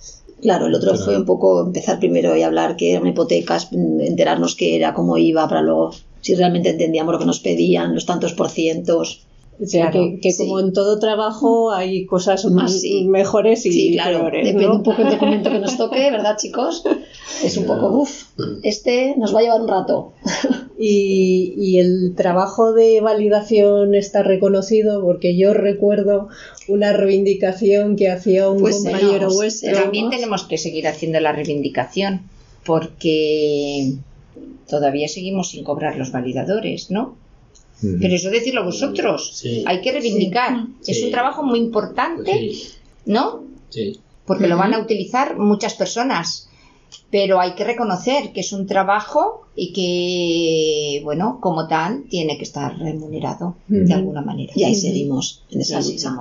[0.41, 4.75] Claro, el otro fue un poco empezar primero y hablar qué eran hipotecas, enterarnos qué
[4.75, 8.49] era, cómo iba, para luego si realmente entendíamos lo que nos pedían, los tantos por
[8.49, 9.25] cientos.
[9.61, 14.69] O sea, que, como en todo trabajo hay cosas más mejores y sí, claro, Depende
[14.69, 16.83] un poco del documento que nos toque, ¿verdad, chicos?
[17.43, 18.23] Es un poco, uff,
[18.63, 20.13] este nos va a llevar un rato.
[20.81, 26.29] Y, el trabajo de validación está reconocido porque yo recuerdo
[26.69, 29.73] una reivindicación que hacía un pues compañero vuestro.
[29.73, 32.21] También tenemos que seguir haciendo la reivindicación
[32.65, 33.95] porque
[34.69, 37.17] todavía seguimos sin cobrar los validadores, ¿no?
[37.81, 39.63] Pero eso decirlo vosotros, Sí.
[39.65, 40.65] hay que reivindicar.
[40.85, 42.63] Es un trabajo muy importante, sí,
[43.05, 43.43] ¿no?
[43.69, 43.99] sí.
[44.25, 46.45] Porque lo van a utilizar muchas personas.
[47.11, 52.43] Pero hay que reconocer que es un trabajo y que, bueno, como tal, tiene que
[52.43, 54.53] estar remunerado de alguna manera.
[54.55, 56.11] Y ahí seguimos en esa Sí, lucha.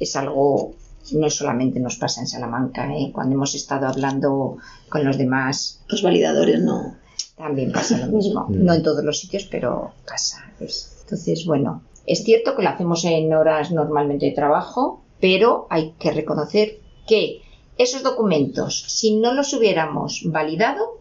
[0.00, 0.74] Es algo,
[1.12, 3.10] no solamente nos pasa en Salamanca, ¿eh?
[3.12, 4.56] cuando hemos estado hablando
[4.88, 6.96] con los demás, Los validadores no.
[7.38, 8.46] También pasa lo mismo.
[8.50, 10.44] No en todos los sitios, pero pasa.
[10.60, 10.98] ¿ves?
[11.04, 16.10] Entonces, bueno, es cierto que lo hacemos en horas normalmente de trabajo, pero hay que
[16.12, 17.40] reconocer que
[17.78, 20.98] esos documentos, si no los hubiéramos validado,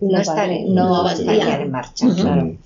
[0.00, 2.06] no, No estar- no estarían en marcha.
[2.14, 2.56] Claro.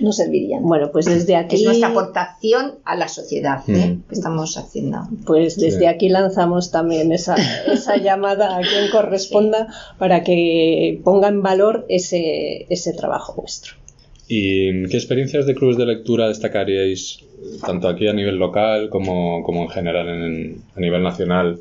[0.00, 0.62] No servirían.
[0.62, 3.72] Bueno, pues desde aquí, Es nuestra aportación a la sociedad ¿eh?
[3.96, 4.02] Mm.
[4.08, 4.98] que estamos haciendo.
[5.26, 5.86] pues desde Sí.
[5.86, 7.36] aquí lanzamos también esa,
[7.70, 13.74] esa llamada a quien corresponda para que ponga en valor ese, ese trabajo vuestro.
[14.32, 17.18] ¿Y qué experiencias de clubes de lectura destacaríais,
[17.66, 21.58] tanto aquí a nivel local como, como en general en- a nivel nacional?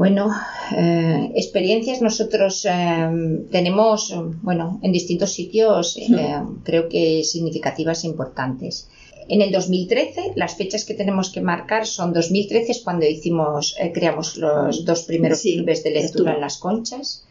[0.00, 0.30] Bueno,
[0.74, 8.88] eh, experiencias nosotros eh, tenemos, bueno, en distintos sitios, eh, creo que significativas e importantes.
[9.28, 14.38] En el 2013, las fechas que tenemos que marcar son 2013 es cuando hicimos, creamos
[14.38, 16.34] los dos primeros Sí, clubes de lectura lectura.
[16.36, 17.26] en las conchas.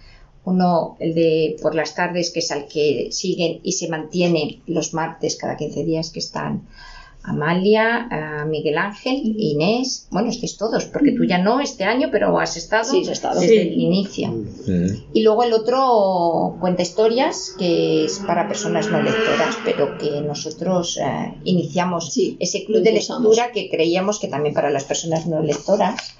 [0.45, 4.93] Uno, el de por las tardes, que es al que siguen y se mantiene los
[4.93, 6.67] martes cada 15 días, que están
[7.29, 12.37] Amalia, a Miguel Ángel, Inés, bueno, estáis todos, porque tú ya no este año, pero
[12.39, 13.39] has estado, Sí, he estado.
[13.39, 13.59] desde Sí.
[13.59, 14.33] el inicio.
[15.13, 20.97] Y luego el otro cuenta historias, que es para personas no lectoras, pero que nosotros
[20.97, 25.41] eh, iniciamos Sí, ese club de lectura que creíamos que también para las personas no
[25.41, 26.15] lectoras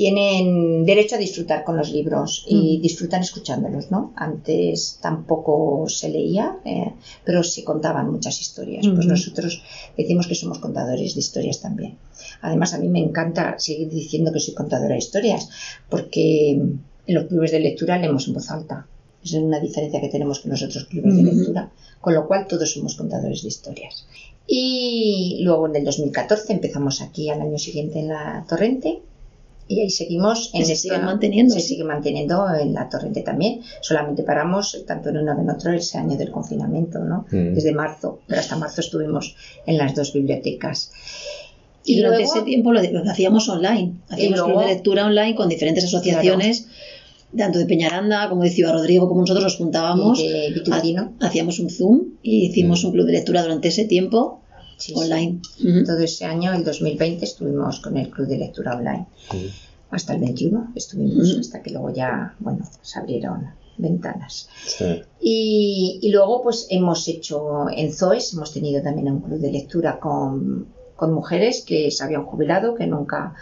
[0.00, 4.14] tienen derecho a disfrutar con los libros y disfrutan escuchándolos, ¿no?
[4.16, 8.86] Antes tampoco se leía, eh, pero se contaban muchas historias.
[8.94, 9.62] Pues nosotros
[9.98, 11.98] decimos que somos contadores de historias también.
[12.40, 15.50] Además, a mí me encanta seguir diciendo que soy contadora de historias,
[15.90, 18.86] porque en los clubes de lectura leemos en voz alta.
[19.22, 22.72] Es una diferencia que tenemos con los otros clubes de lectura, con lo cual todos
[22.72, 24.06] somos contadores de historias.
[24.46, 29.02] Y luego en el 2014 empezamos aquí al año siguiente en la Torrente
[29.70, 31.68] y ahí seguimos en se esta- sigue manteniendo, se sí.
[31.68, 33.60] sigue manteniendo en la Torrente también.
[33.80, 37.24] Solamente paramos tanto en uno como en otro ese año del confinamiento, ¿no?
[37.30, 37.54] Mm.
[37.54, 40.90] Desde marzo, pero hasta marzo estuvimos en las dos bibliotecas.
[41.84, 43.94] Y durante luego- ese tiempo lo, lo hacíamos online.
[44.08, 46.66] Hacíamos luego- club de lectura online con diferentes asociaciones,
[47.36, 50.18] tanto de Peñaranda, como decía Rodrigo, como nosotros nos juntábamos.
[50.18, 50.78] Y de ha-
[51.20, 52.86] Hacíamos un Zoom y hicimos Mm.
[52.88, 54.39] un club de lectura durante ese tiempo
[54.80, 55.00] Sí, sí.
[55.00, 55.40] online.
[55.84, 59.06] Todo ese año, el 2020, estuvimos con el club de lectura online.
[59.90, 64.48] Hasta el 21 estuvimos, hasta que luego ya, bueno, se abrieron ventanas.
[64.66, 65.02] Sí.
[65.20, 69.98] Y, y luego, pues hemos hecho en ZOES, hemos tenido también un club de lectura
[69.98, 70.66] con,
[70.96, 73.34] con mujeres que se habían jubilado, que nunca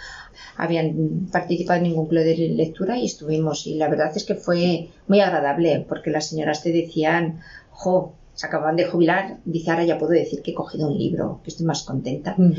[0.57, 3.67] habían participado en ningún club de lectura y estuvimos.
[3.67, 8.47] Y la verdad es que fue muy agradable, porque las señoras te decían, jo, se
[8.47, 11.67] acaban de jubilar, dice, ahora ya puedo decir que he cogido un libro, que estoy
[11.67, 12.37] más contenta.
[12.39, 12.55] En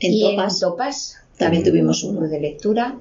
[0.00, 2.26] y Topas en Topas también tuvimos un uno.
[2.28, 2.98] de lectura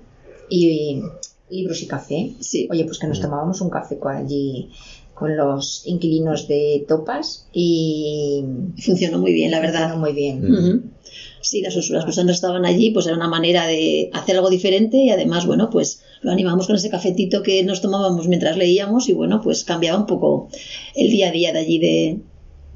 [0.47, 1.01] y
[1.49, 2.33] libros y café.
[2.39, 2.67] Sí.
[2.69, 4.69] Oye, pues que nos tomábamos un café con- allí
[5.15, 8.45] con los inquilinos de Topas y
[8.85, 9.89] Funcionó muy bien, la verdad.
[9.89, 10.93] funcionó muy bien.
[11.41, 15.09] Sí, las, las personas estaban allí, pues era una manera de hacer algo diferente y
[15.09, 19.41] además, bueno, pues lo animamos con ese cafetito que nos tomábamos mientras leíamos y bueno,
[19.41, 20.49] pues cambiaba un poco
[20.95, 22.19] el día a día de allí de,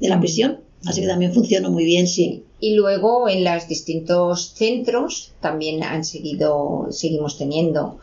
[0.00, 0.60] de la prisión.
[0.84, 2.44] Así que también funcionó muy bien, sí.
[2.60, 7.98] Y luego en los distintos centros también han seguido, seguimos teniendo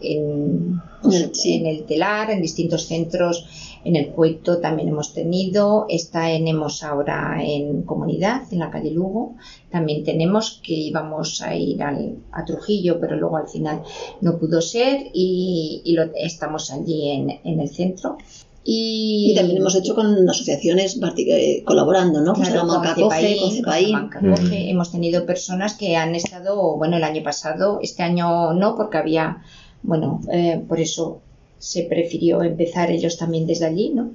[0.00, 1.54] en, En el- sí.
[1.54, 3.44] en el telar, en distintos centros,
[3.84, 9.36] en el Cueto también hemos tenido, está tenemos ahora en comunidad, en la calle Lugo,
[9.70, 13.82] también tenemos que íbamos a ir al- a Trujillo, pero luego al final
[14.20, 18.18] no pudo ser y, y lo- estamos allí en, en el centro.
[18.62, 22.34] Y, Y también hemos hecho con asociaciones eh, colaborando, ¿no?
[22.34, 23.86] Con Claro, con Coge, Cepaín, con con Cepaín.
[23.86, 24.70] Salamanca Coge.
[24.70, 29.42] Hemos tenido personas que han estado, bueno, el año pasado, este año no, porque había,
[29.82, 31.22] bueno, eh, por eso
[31.60, 34.14] se prefirió empezar ellos también desde allí, ¿no?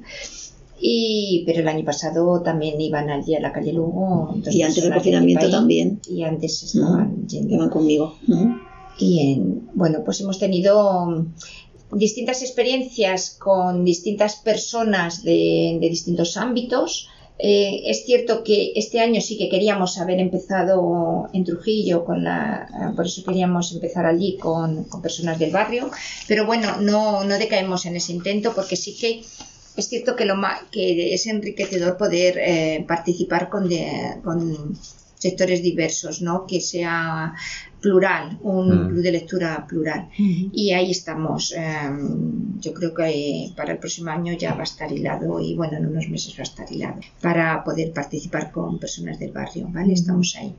[0.78, 4.36] Y, pero el año pasado también iban allí a la calle Lugo.
[4.52, 6.02] Y antes del confinamiento también.
[6.10, 7.56] Y antes estaban yendo.
[7.56, 8.16] Iban conmigo.
[9.00, 11.26] Y en, bueno, pues hemos tenido
[11.94, 17.08] distintas experiencias con distintas personas de, de distintos ámbitos.
[17.38, 22.94] Eh, es cierto que este año sí que queríamos haber empezado en Trujillo, con la,
[22.96, 25.92] por eso queríamos empezar allí con, personas del barrio,
[26.28, 29.22] pero bueno, no, no, decaemos en ese intento porque sí que
[29.76, 30.36] es cierto que, lo,
[30.72, 33.70] que es enriquecedor poder eh, participar con,
[34.24, 34.78] con
[35.18, 36.46] sectores diversos, ¿no?
[36.46, 37.34] que sea
[37.86, 38.88] plural, un mm.
[38.90, 40.02] club de lectura plural.
[40.62, 41.54] Y ahí estamos.
[41.56, 43.10] Em, yo creo que
[43.56, 46.44] para el próximo año ya va a estar hilado y bueno, en unos meses va
[46.46, 49.94] a estar hilado para poder participar con personas del barrio, ¿vale?
[49.94, 50.52] Estamos ahí.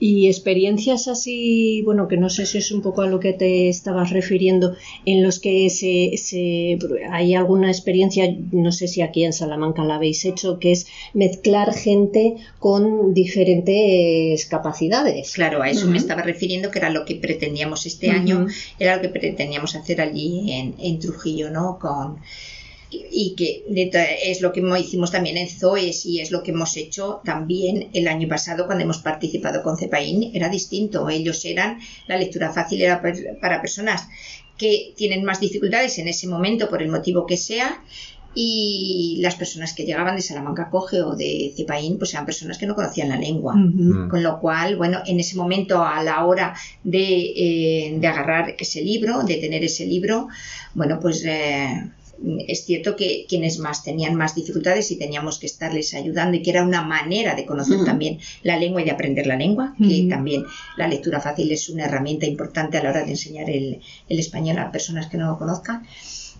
[0.00, 3.68] Y experiencias así, bueno, que no sé si es un poco a lo que te
[3.68, 4.76] estabas refiriendo,
[5.06, 6.78] en los que se,
[7.10, 11.72] hay alguna experiencia, no sé si aquí en Salamanca la habéis hecho, que es mezclar
[11.72, 15.32] gente con diferentes capacidades.
[15.32, 18.46] Claro, a eso me estaba refiriendo, que era lo que pretendíamos este año,
[18.78, 21.78] era lo que pretendíamos hacer allí en, en Trujillo, ¿no?
[21.78, 22.18] Con
[23.10, 23.64] y que
[24.22, 28.08] es lo que hicimos también en ZOES y es lo que hemos hecho también el
[28.08, 30.30] año pasado cuando hemos participado con CEPAIN.
[30.34, 31.08] Era distinto.
[31.08, 33.02] Ellos eran, la lectura fácil era
[33.40, 34.08] para personas
[34.56, 37.82] que tienen más dificultades en ese momento por el motivo que sea
[38.34, 42.66] y las personas que llegaban de Salamanca Coge o de Cepaín pues eran personas que
[42.66, 43.54] no conocían la lengua.
[43.54, 44.08] Mm.
[44.08, 48.82] Con lo cual, bueno, en ese momento a la hora de, eh, de agarrar ese
[48.82, 50.28] libro, de tener ese libro,
[50.74, 51.24] bueno, pues...
[51.24, 51.90] Eh,
[52.46, 56.50] es cierto que quienes más tenían más dificultades y teníamos que estarles ayudando y que
[56.50, 60.44] era una manera de conocer también la lengua y de aprender la lengua, que también
[60.76, 64.70] la lectura fácil es una herramienta importante a la hora de enseñar el, español a
[64.70, 65.86] personas que no lo conozcan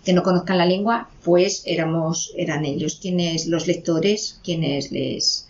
[0.05, 5.49] que no conozcan la lengua, pues éramos, eran ellos quienes, los lectores, quienes les,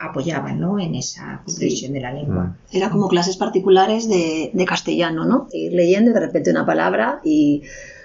[0.00, 0.80] apoyaban ¿no?
[0.80, 2.56] en esa comprensión de la lengua.
[2.72, 5.48] Era como clases particulares de, de castellano, ¿no?
[5.52, 7.62] Ir leyendo de repente una palabra y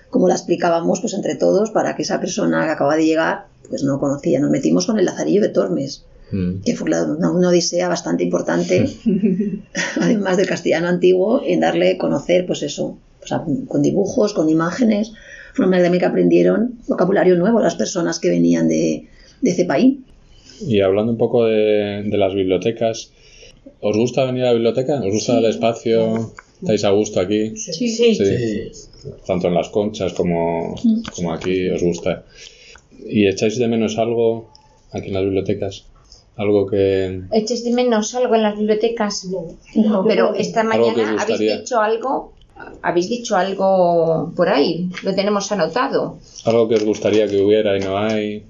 [0.10, 3.84] como la explicábamos pues entre todos para que esa persona que acaba de llegar pues
[3.84, 4.40] no conocía.
[4.40, 6.62] Nos metimos con el Lazarillo de Tormes, mm.
[6.64, 8.90] que fue una, odisea bastante importante,
[10.02, 12.98] además del castellano antiguo, en darle a conocer pues eso,
[13.68, 15.14] con dibujos, con imágenes.
[15.54, 19.08] Fue una manera que aprendieron vocabulario nuevo las personas que venían de,
[19.42, 20.00] de ese país.
[20.62, 23.12] Y hablando un poco de, las bibliotecas,
[23.82, 25.00] ¿os gusta venir a la biblioteca?
[25.00, 26.32] ¿Os gusta el espacio?
[26.62, 27.56] ¿Estáis a gusto aquí?
[27.56, 27.88] sí.
[27.90, 28.16] sí.
[28.16, 28.72] sí
[29.26, 30.76] tanto en las conchas como,
[31.16, 32.26] como aquí, os gusta.
[33.06, 34.50] ¿Y echáis de menos algo
[34.92, 35.86] aquí en las bibliotecas?
[36.38, 37.22] Algo que...
[37.32, 39.28] ¿Echáis de menos algo en las bibliotecas?
[39.76, 42.34] No, pero esta mañana habéis dicho algo
[42.82, 46.18] habéis dicho algo por ahí, lo tenemos anotado.
[46.46, 48.46] Algo que os gustaría que hubiera y no hay.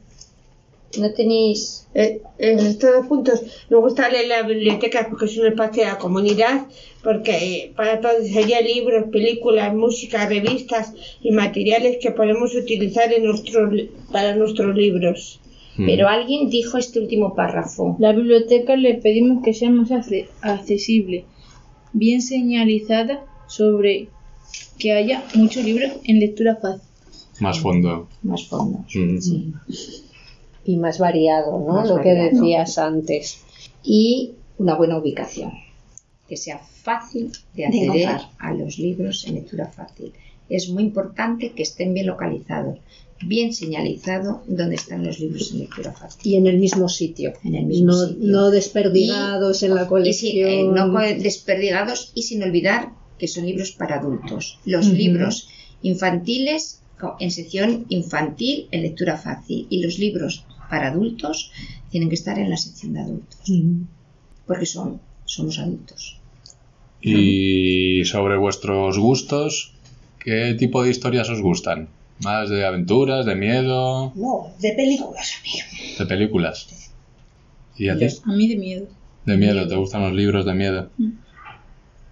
[1.00, 1.88] No tenéis.
[1.96, 5.98] Eh, en estos puntos, me gusta leer la biblioteca porque es un espacio de la
[5.98, 6.68] comunidad,
[7.06, 13.24] porque eh, para todos sería libros, películas, música, revistas y materiales que podemos utilizar en
[13.24, 13.72] nuestros,
[14.12, 15.40] para nuestros libros.
[15.78, 15.86] Hmm.
[15.86, 17.96] Pero alguien dijo este último párrafo.
[18.00, 19.92] La biblioteca le pedimos que sea más
[20.42, 21.24] accesible,
[21.94, 24.10] bien señalizada sobre
[24.78, 26.82] que haya muchos libros en lectura fácil.
[27.40, 28.10] Más fondo.
[28.24, 28.80] Más fondo.
[28.94, 29.18] Hmm.
[29.20, 29.54] Sí
[30.66, 31.86] y más variado, ¿no?
[31.86, 33.44] Lo que decías antes.
[33.84, 35.54] Y una buena ubicación,
[36.28, 40.14] que sea fácil de acceder a los libros en lectura fácil.
[40.50, 42.80] Es muy importante que estén bien localizados,
[43.22, 46.32] bien señalizado dónde están los libros en lectura fácil.
[46.32, 47.34] Y en el mismo sitio.
[47.44, 48.28] En el mismo no, sitio.
[48.28, 50.50] No desperdigados en la colección.
[50.50, 54.60] Eh, no desperdigados y sin olvidar que son libros para adultos.
[54.66, 55.50] Los libros
[55.82, 56.82] infantiles
[57.20, 61.52] en sección infantil en lectura fácil y los libros para adultos
[61.90, 63.52] tienen que estar en la sección de adultos.
[64.48, 66.20] Porque son, somos adultos.
[67.02, 69.74] Y sobre vuestros gustos,
[70.20, 71.90] ¿qué tipo de historias os gustan?
[72.24, 74.12] ¿Más de aventuras, de miedo?
[74.16, 75.98] No, de películas, amigo.
[76.00, 76.92] ¿De películas?
[77.78, 78.08] ¿Y a ti?
[78.24, 78.88] A mí de miedo.
[79.26, 80.90] De miedo, ¿te gustan los libros de miedo?
[80.98, 81.12] Mm.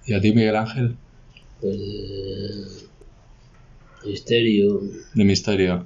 [0.06, 0.96] ¿Y a ti, Miguel Ángel?
[1.62, 2.84] Pues
[4.04, 4.82] de misterio.
[5.14, 5.86] De misterio.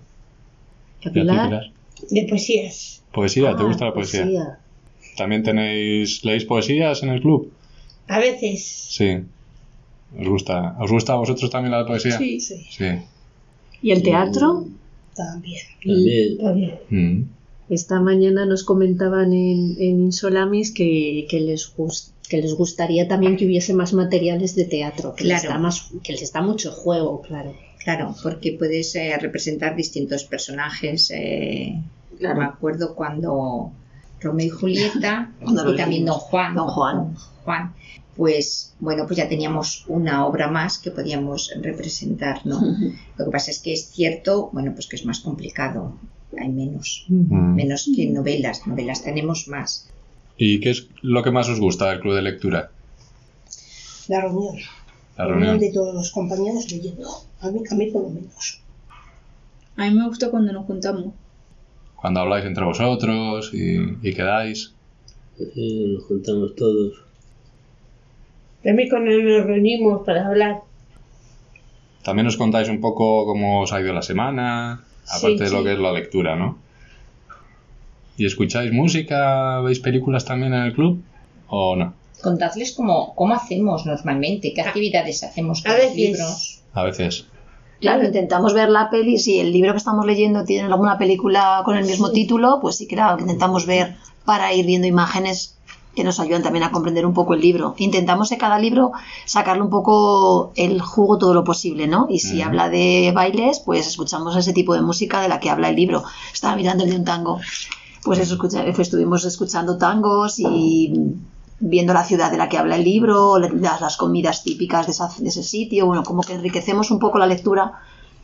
[1.01, 1.71] ¿Y a Pilar?
[2.09, 3.03] De poesías.
[3.13, 3.55] ¿Poesía?
[3.55, 4.59] ¿Te ah, gusta la poesía?
[5.17, 7.51] ¿También tenéis, leéis poesías en el club?
[8.07, 8.63] A veces.
[8.89, 9.17] Sí.
[10.17, 10.77] ¿Os gusta?
[10.79, 12.17] ¿Os gusta a vosotros también la poesía?
[12.17, 12.55] Sí, sí.
[13.81, 14.65] ¿Y el teatro?
[15.15, 15.63] También.
[16.39, 16.79] También.
[16.89, 17.23] Mm.
[17.69, 21.73] Esta mañana nos comentaban en, Insolamis que, que les
[22.29, 26.13] que les gustaría también que hubiese más materiales de teatro, que, les, da más, que
[26.13, 27.55] les da mucho juego, claro.
[27.83, 31.09] Claro, porque puedes eh, representar distintos personajes.
[31.11, 31.81] Eh,
[32.19, 33.71] Me acuerdo cuando
[34.21, 36.55] Romeo y Julieta y también Don Juan.
[36.55, 37.15] Don Juan.
[37.43, 37.73] Juan.
[38.15, 42.59] Pues bueno, pues ya teníamos una obra más que podíamos representar, ¿no?
[43.17, 45.97] Lo que pasa es que es cierto, bueno, pues que es más complicado
[46.39, 47.55] hay menos, Mm.
[47.55, 49.89] menos que novelas, novelas tenemos más.
[50.37, 52.69] ¿Y qué es lo que más os gusta del club de lectura?
[54.07, 54.55] La reunión.
[55.17, 55.59] La reunión reunión.
[55.59, 57.07] de todos los compañeros leyendo.
[57.41, 58.61] A mí, a mí por lo menos.
[59.77, 61.13] A mí me gusta cuando nos juntamos.
[61.97, 64.73] Cuando habláis entre vosotros y, y quedáis.
[65.37, 66.93] Sí, nos juntamos todos.
[68.63, 70.61] También cuando nos reunimos para hablar.
[72.03, 75.59] También os contáis un poco cómo os ha ido la semana, aparte Sí, de lo
[75.59, 75.63] sí.
[75.65, 76.57] que es la lectura, ¿no?
[78.17, 79.59] ¿Y escucháis música?
[79.61, 81.03] ¿Veis películas también en el club?
[81.49, 81.93] ¿O no?
[82.23, 85.97] Contadles cómo, cómo hacemos normalmente, qué actividades hacemos con A los veces.
[85.97, 86.61] libros.
[86.73, 87.25] A veces.
[87.79, 89.19] Claro, intentamos ver la peli.
[89.19, 92.87] Si el libro que estamos leyendo tiene alguna película con el mismo título, pues sí,
[92.87, 95.57] claro, que intentamos ver para ir viendo imágenes
[95.95, 97.73] que nos ayudan también a comprender un poco el libro.
[97.77, 98.91] Intentamos de cada libro
[99.25, 102.05] sacarle un poco el jugo todo lo posible, ¿no?
[102.07, 105.69] Y si habla de bailes, pues escuchamos ese tipo de música de la que habla
[105.69, 106.03] el libro.
[106.31, 107.39] Estaba mirando el de un tango.
[108.03, 110.93] Pues eso, pues estuvimos escuchando tangos y
[111.59, 115.09] viendo la ciudad de la que habla el libro, las, las comidas típicas de, esa-
[115.17, 117.73] de ese sitio, bueno, como que enriquecemos un poco la lectura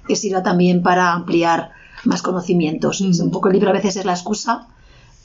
[0.08, 1.72] que sirva también para ampliar
[2.04, 3.02] más conocimientos.
[3.02, 4.68] Es Un poco el libro a veces es la excusa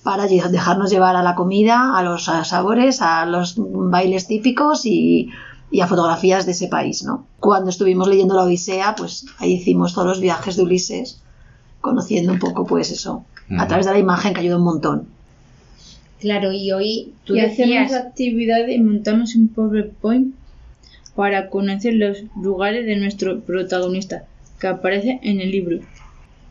[0.04, 5.28] para dejarnos llevar a la comida, a los a sabores, a los bailes típicos y,
[5.70, 7.26] y a fotografías de ese país, ¿no?
[7.40, 11.20] Cuando estuvimos leyendo la Odisea, pues ahí hicimos todos los viajes de Ulises,
[11.80, 13.24] conociendo un poco, pues eso,
[13.58, 15.08] a través de la imagen que ayuda un montón.
[16.20, 20.34] Claro, y hoy tú y hacemos actividades y montamos un PowerPoint
[21.14, 24.24] para conocer los lugares de nuestro protagonista
[24.60, 25.78] que aparece en el libro.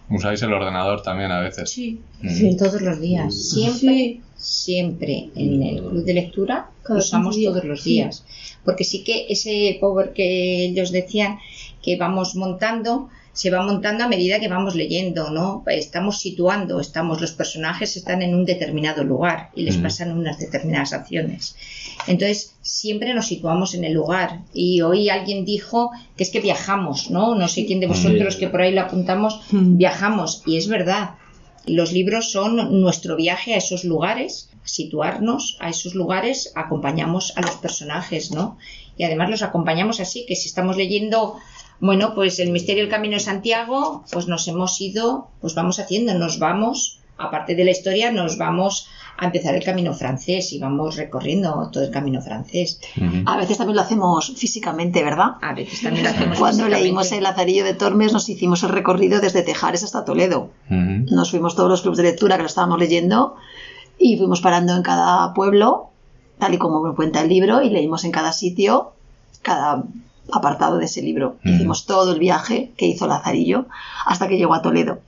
[0.09, 1.69] Usáis el ordenador también a veces.
[1.69, 1.99] Sí.
[2.21, 2.29] Mm.
[2.29, 4.21] Sí, todos los días, siempre, Sí.
[4.37, 7.89] siempre en el club de lectura Cada usamos 15 días, todos los sí.
[7.89, 8.23] días,
[8.63, 11.39] porque sí que ese power que ellos decían
[11.83, 15.63] que vamos montando se va montando a medida que vamos leyendo, ¿no?
[15.67, 19.83] Estamos situando, estamos los personajes están en un determinado lugar y les Mm.
[19.83, 21.55] pasan unas determinadas acciones.
[22.07, 24.39] Entonces, siempre nos situamos en el lugar.
[24.55, 27.35] Y hoy alguien dijo que es que viajamos, ¿no?
[27.35, 30.41] No sé quién de vosotros que por ahí lo apuntamos, viajamos.
[30.47, 31.11] Y es verdad.
[31.67, 37.55] Los libros son nuestro viaje a esos lugares, situarnos a esos lugares, acompañamos a los
[37.57, 38.57] personajes, ¿no?
[38.97, 41.35] Y además los acompañamos así, que si estamos leyendo,
[41.79, 46.13] bueno, pues el misterio del camino de Santiago, pues nos hemos ido, pues vamos haciendo,
[46.15, 50.95] nos vamos, aparte de la historia, nos vamos a empezar el camino francés y vamos
[50.95, 52.79] recorriendo todo el camino francés.
[53.25, 55.37] A veces también lo hacemos físicamente, ¿verdad?
[55.41, 59.19] A veces también lo hacemos Cuando leímos el Lazarillo de Tormes nos hicimos el recorrido
[59.19, 60.51] desde Tejares hasta Toledo.
[60.69, 63.35] Nos fuimos todos los clubes de lectura que lo estábamos leyendo
[63.97, 65.89] y fuimos parando en cada pueblo,
[66.37, 68.93] tal y como me cuenta el libro, y leímos en cada sitio
[69.41, 69.83] cada
[70.31, 71.37] apartado de ese libro.
[71.43, 71.49] Ujú.
[71.55, 73.65] Hicimos todo el viaje que hizo Lazarillo
[74.05, 75.01] hasta que llegó a Toledo.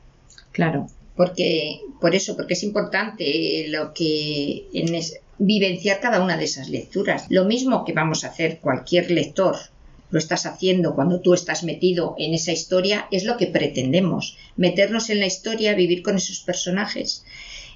[0.51, 6.43] Claro, porque por eso, porque es importante lo que en es- vivenciar cada una de
[6.45, 7.25] esas lecturas.
[7.29, 9.55] Lo mismo que vamos a hacer cualquier lector,
[10.11, 15.09] lo estás haciendo cuando tú estás metido en esa historia, es lo que pretendemos, meternos
[15.09, 17.23] en la historia, vivir con esos personajes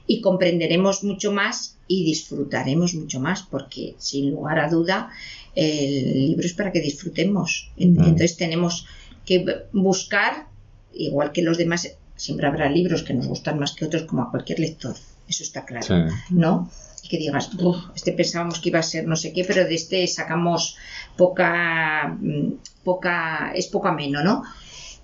[0.07, 5.11] y comprenderemos mucho más y disfrutaremos mucho más, porque sin lugar a duda
[5.55, 7.71] el libro es para que disfrutemos.
[7.77, 7.97] En-.
[7.97, 8.85] Entonces tenemos
[9.25, 10.47] que buscar,
[10.93, 14.31] igual que los demás, siempre habrá libros que nos gustan más que otros, como a
[14.31, 14.95] cualquier lector,
[15.27, 16.15] eso está claro, Sí.
[16.29, 16.69] ¿no?
[17.03, 19.75] Y que digas, "Uf, este pensábamos que iba a ser no sé qué, pero de
[19.75, 20.75] este sacamos
[21.17, 24.43] poca, mm, poca, es poco ameno, ¿no?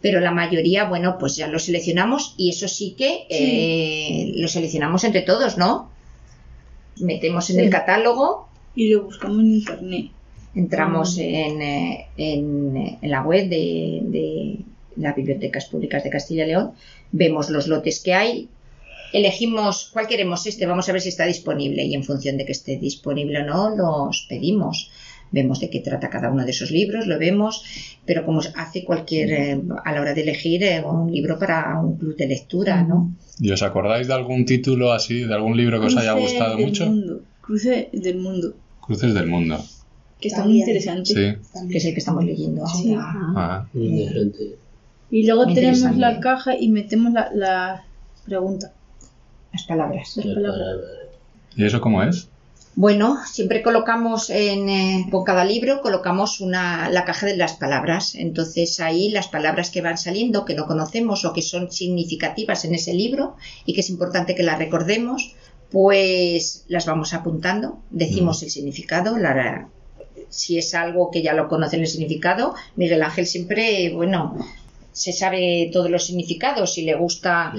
[0.02, 5.04] Pero la mayoría, bueno, pues ya lo seleccionamos y eso sí que eh, lo seleccionamos
[5.04, 5.92] entre todos, ¿no?
[7.02, 7.62] Metemos en Sí.
[7.64, 10.06] el catálogo Y lo buscamos en internet.
[10.56, 14.60] Entramos en, eh, en, eh, en la web de, de
[14.96, 16.72] las bibliotecas públicas de Castilla y León,
[17.12, 18.50] vemos los lotes que hay,
[19.14, 22.52] elegimos cuál queremos este, vamos a ver si está disponible y en función de que
[22.52, 24.92] esté disponible o no, los pedimos.
[25.32, 27.64] Vemos de qué trata cada uno de esos libros, lo vemos,
[28.04, 31.98] pero como hace cualquier, eh, a la hora de elegir eh, un libro para un
[31.98, 33.14] club de lectura, ¿no?
[33.40, 36.66] ¿Y os acordáis de algún título así, de algún libro que os haya gustado del
[36.66, 36.88] mucho?
[36.88, 37.22] Mundo.
[37.42, 38.56] Cruce del mundo.
[38.82, 39.64] Cruces del mundo.
[40.20, 41.06] Que está muy interesante.
[41.06, 41.68] Sí.
[41.70, 42.94] Que es el que estamos leyendo Sí.
[42.94, 43.14] ahora.
[43.36, 43.68] Ah.
[43.74, 44.58] Muy interesante.
[45.12, 47.84] Y luego Muy tenemos la caja y metemos la, la
[48.26, 48.74] pregunta.
[49.54, 50.18] Las palabras.
[50.18, 50.60] Las La palabras.
[50.60, 50.88] palabra.
[51.56, 52.28] ¿Y eso cómo es?
[52.76, 58.14] Bueno, siempre colocamos en, eh, con cada libro colocamos una, la caja de las palabras.
[58.16, 62.76] Entonces ahí las palabras que van saliendo, que no conocemos o que son significativas en
[62.76, 65.34] ese libro y que es importante que las recordemos,
[65.72, 69.68] pues las vamos apuntando, decimos el significado, la-
[70.30, 74.38] si es algo que ya lo conocen el significado, Miguel Ángel siempre, bueno,
[74.92, 77.54] se sabe todos los significados y le gusta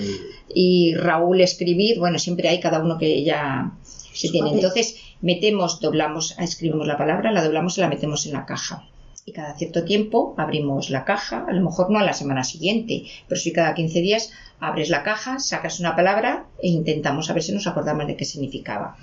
[0.55, 3.73] y Raúl escribir, bueno, siempre hay cada uno que ya
[4.13, 4.53] se tiene.
[4.53, 8.90] Entonces metemos, doblamos, escribimos la palabra, la doblamos y la metemos en la caja.
[9.31, 13.05] Y cada cierto tiempo abrimos la caja, a lo mejor no a la semana siguiente,
[13.29, 17.45] pero sí cada 15 días abres la caja, sacas una palabra e intentamos a ver
[17.45, 18.97] si nos acordamos de qué significaba.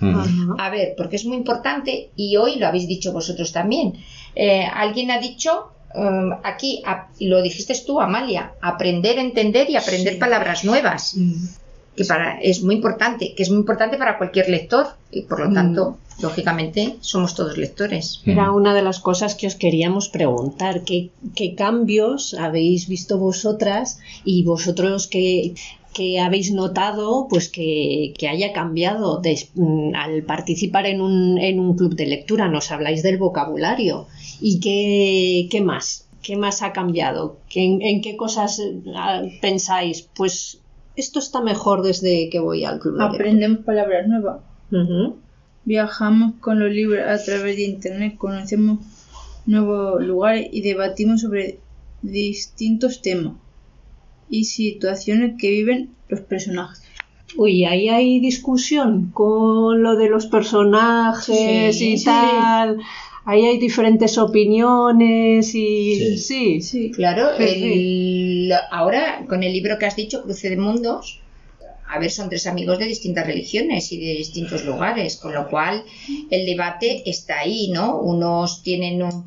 [0.57, 3.93] A ver, porque es muy importante y hoy lo habéis dicho vosotros también.
[4.36, 6.84] Eh, alguien ha dicho um, aquí,
[7.19, 11.15] y lo dijiste tú, Amalia, aprender a entender y aprender palabras nuevas.
[11.95, 15.53] Que para, es muy importante, que es muy importante para cualquier lector y por lo
[15.53, 18.22] tanto, lógicamente, somos todos lectores.
[18.26, 23.99] Era una de las cosas que os queríamos preguntar, ¿qué, qué cambios habéis visto vosotras
[24.24, 25.53] y vosotros qué,
[25.93, 29.22] qué habéis notado pues que, que haya cambiado
[29.55, 32.47] mm, al participar en un, en un club de lectura?
[32.47, 34.07] Nos habláis del vocabulario.
[34.41, 36.05] ¿Y qué, qué más?
[36.24, 37.38] ¿Qué más ha cambiado?
[37.49, 40.09] ¿Qué- en, en qué cosas eh, ah, pensáis?
[40.15, 40.59] Pues
[40.95, 43.18] esto está mejor desde que voy al club de lectura.
[43.30, 44.41] Aprendemos palabras nuevas.
[45.68, 48.80] Viajamos con los libros a través de internet, conocemos
[49.45, 51.59] nuevos lugares y debatimos sobre
[52.01, 53.34] distintos temas
[54.30, 56.82] y situaciones que viven los personajes.
[57.36, 62.05] Uy, ahí hay discusión con lo de los personajes Sí, y sí.
[62.05, 62.78] tal.
[63.26, 66.91] Ahí hay diferentes opiniones y sí, Sí.
[66.91, 71.20] Claro, el- ahora con el libro que has dicho, Cruce de Mundos,
[71.97, 75.83] a ver, son tres amigos de distintas religiones y de distintos lugares, con lo cual
[76.29, 77.99] el debate está ahí, ¿no?
[77.99, 79.25] Unos tienen un...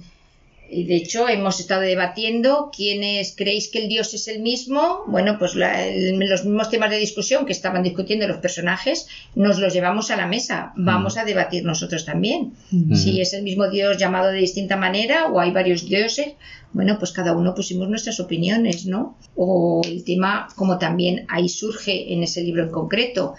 [0.73, 5.03] Y de hecho hemos estado debatiendo quiénes creéis que el Dios es el mismo.
[5.09, 9.59] Bueno, pues la- el- los mismos temas de discusión que estaban discutiendo los personajes nos
[9.59, 10.73] los llevamos a la mesa.
[10.77, 12.53] Vamos a debatir nosotros también.
[12.97, 16.35] Si es el mismo Dios llamado de distinta manera o hay varios dioses,
[16.73, 19.19] bueno, pues cada uno pusimos nuestras opiniones, ¿no?
[19.35, 23.35] O el tema, como también ahí surge en ese libro en concreto,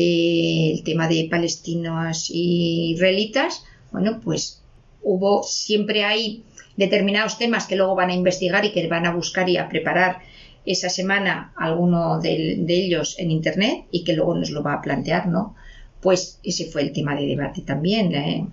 [0.00, 4.62] del tema de palestinos y israelitas, bueno, pues
[5.02, 6.42] hubo, siempre hay
[6.76, 10.18] determinados temas que luego van a investigar y que van a buscar y a preparar
[10.64, 14.82] esa semana alguno de, de ellos en internet y que luego nos lo va a
[14.82, 15.54] plantear, ¿no?
[16.00, 18.46] Pues ese fue el tema de debate también, ¿eh?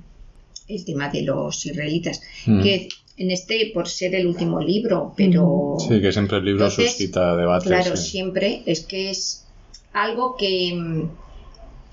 [0.68, 2.62] el tema de los israelitas, Mm.
[2.64, 6.92] que en este por ser el último libro, pero Sí, que siempre el libro Entonces,
[6.92, 7.68] suscita debates.
[7.68, 8.10] claro, sí.
[8.12, 9.46] siempre es que es
[9.92, 11.10] algo que, mm,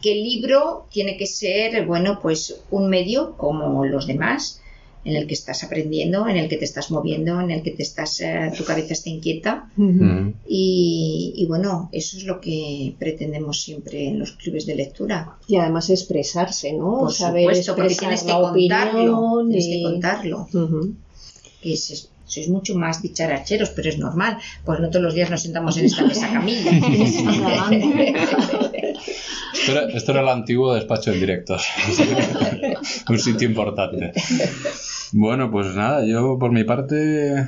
[0.03, 4.60] que el libro tiene que ser, bueno, pues un medio como los demás,
[5.05, 7.83] en el que estás aprendiendo, en el que te estás moviendo, en el que te
[7.83, 9.71] estás, eh, tu cabeza está inquieta.
[10.47, 15.37] Y, y bueno, eso es lo que pretendemos siempre en los clubes de lectura.
[15.49, 16.99] Y además expresarse, ¿no?
[17.01, 19.19] Por Saber supuesto, porque tienes que contarlo.
[19.19, 20.49] opinión Tienes que y- contarlo.
[21.63, 25.31] Que es- es- sois mucho más dicharacheros, pero es normal, pues no todos los días
[25.31, 26.71] nos sentamos en esta mesa camilla.
[29.53, 31.67] Esto era, esto era el antiguo despacho en directos.
[33.09, 34.13] Un sitio importante.
[35.13, 37.47] Bueno, pues nada, yo por mi parte.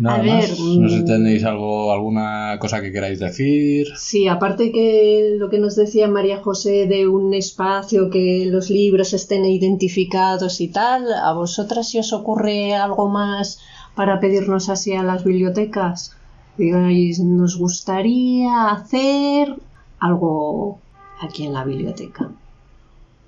[0.00, 0.58] Nada A ver, más.
[0.58, 1.06] No sé si mm.
[1.06, 3.88] tenéis algo, alguna cosa que queráis decir.
[3.96, 9.12] Sí, aparte que lo que nos decía María José de un espacio que los libros
[9.12, 13.60] estén identificados y tal, ¿a vosotras si os ocurre algo más
[13.94, 16.16] para pedirnos así a las bibliotecas?
[16.56, 19.56] Digáis, nos gustaría hacer
[19.98, 20.80] algo
[21.20, 22.30] aquí en la biblioteca.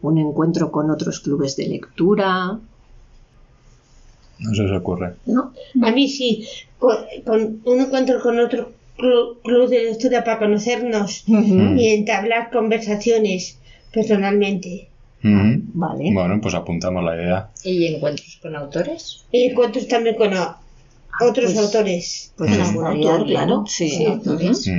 [0.03, 2.59] Un encuentro con otros clubes de lectura.
[4.39, 5.15] No se os ocurre.
[5.27, 5.53] ¿No?
[5.83, 6.47] A mí sí,
[6.79, 13.59] con, con un encuentro con otro club, club de lectura para conocernos y entablar conversaciones
[13.93, 14.89] personalmente.
[15.23, 16.11] Vale.
[16.13, 17.51] Bueno, pues apuntamos la idea.
[17.65, 19.25] ¿Y encuentros con autores?
[19.33, 20.59] Y encuentros también con a-
[21.21, 22.33] otros pues- autores.
[22.37, 23.65] Pues Autor, claro.
[23.67, 23.89] Sí.
[23.91, 24.05] Sí.
[24.07, 24.71] autores.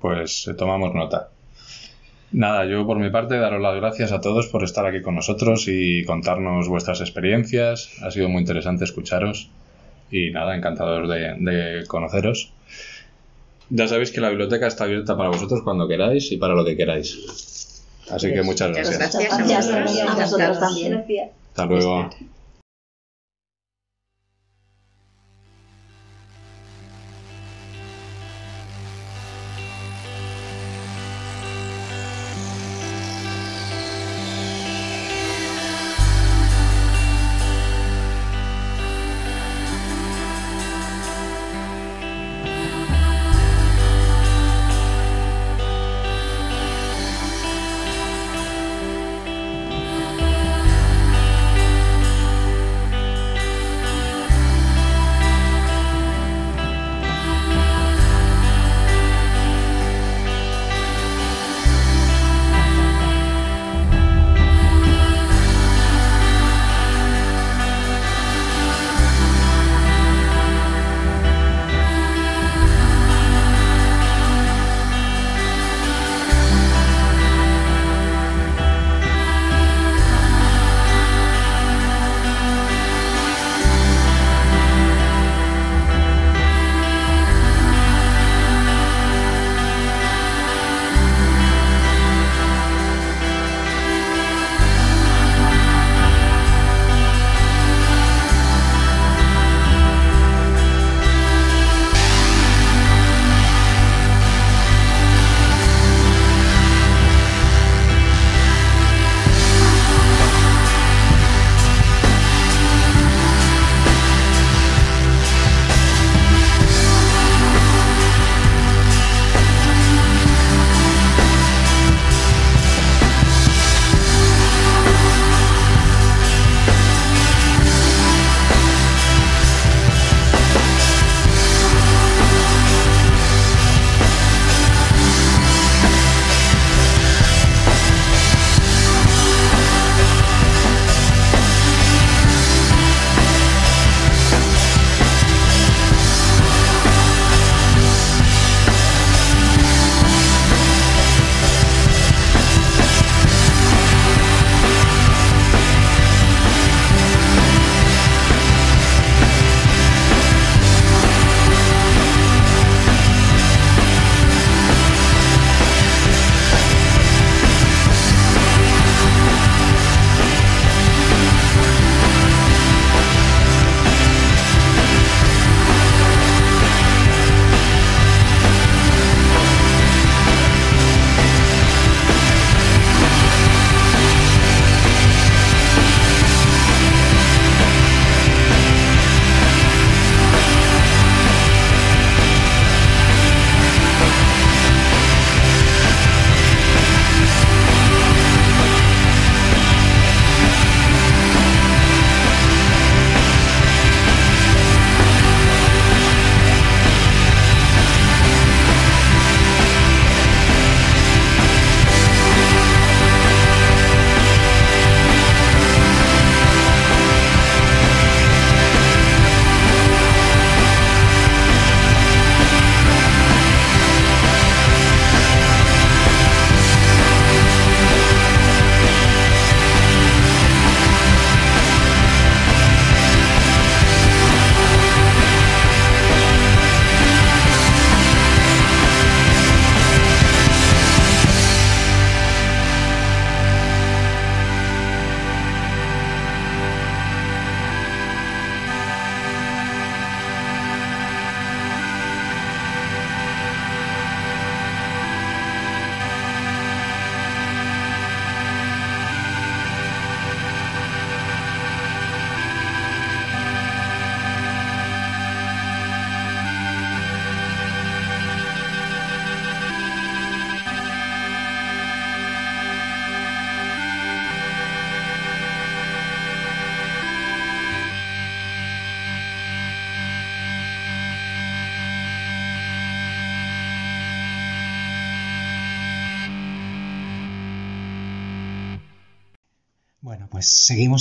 [0.00, 1.28] Pues eh, tomamos nota.
[2.32, 5.64] Nada, yo por mi parte daros las gracias a todos por estar aquí con nosotros
[5.66, 7.90] y contarnos vuestras experiencias.
[8.02, 9.50] Ha sido muy interesante escucharos
[10.12, 12.52] y nada, encantados de, de conoceros.
[13.68, 16.76] Ya sabéis que la biblioteca está abierta para vosotros cuando queráis y para lo que
[16.76, 17.84] queráis.
[18.10, 18.98] Así que muchas Muchas gracias.
[19.14, 20.18] gracias, Muchas gracias a vosotros.
[20.18, 21.04] a vosotros también.
[21.50, 22.10] Hasta luego.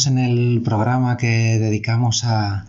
[0.07, 2.65] En el programa que dedicamos a,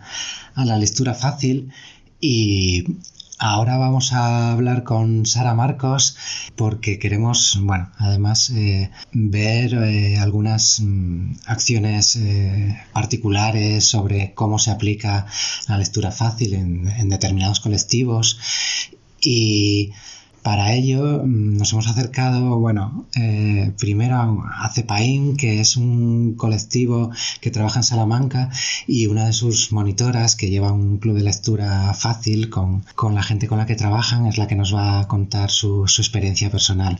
[0.55, 1.71] a la lectura fácil
[2.19, 2.85] y
[3.43, 6.15] Ahora vamos a hablar con Sara Marcos
[6.55, 14.69] porque queremos, bueno, además eh, ver eh, algunas mm, acciones eh, particulares sobre cómo se
[14.69, 15.25] aplica
[15.67, 18.37] la lectura fácil en, en determinados colectivos
[19.19, 19.91] y
[20.43, 27.11] para ello mm, nos hemos acercado, bueno, eh, primero a Cepaín, que es un colectivo
[27.41, 28.49] que trabaja en Salamanca
[28.87, 32.83] y una de sus monitoras, que lleva un club de lectura fácil con,
[33.13, 36.49] la gente con la que trabajan, es la que nos va a contar su, experiencia
[36.49, 36.99] personal.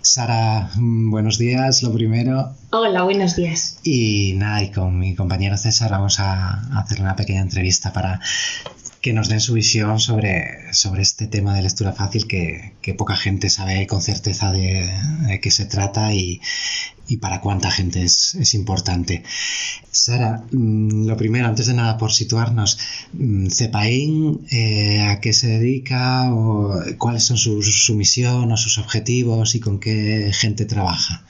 [0.00, 2.54] Sara, mm, buenos días, lo primero.
[2.70, 3.78] Hola, buenos días.
[3.82, 8.20] Y nada, y con mi compañero César vamos a hacer una pequeña entrevista para
[9.00, 13.50] que nos den su visión sobre, sobre este tema de lectura fácil que, poca gente
[13.50, 16.40] sabe con certeza de, qué se trata y,
[17.20, 19.22] para cuánta gente es, importante.
[19.90, 22.78] Sara, mm, lo primero, antes de nada, por situarnos,
[23.12, 26.32] mm, CEPAIN, eh, ¿a qué se dedica?
[26.34, 31.24] O ¿Cuáles son su, su, misión o sus objetivos y con qué gente trabaja?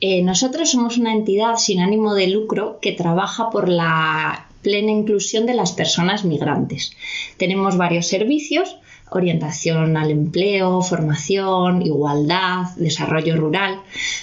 [0.00, 5.46] Eh, nosotros somos una entidad sin ánimo de lucro que trabaja por la plena inclusión
[5.46, 6.92] de las personas migrantes.
[7.36, 8.76] Tenemos varios servicios,
[9.10, 13.80] orientación al empleo, formación, igualdad, desarrollo rural,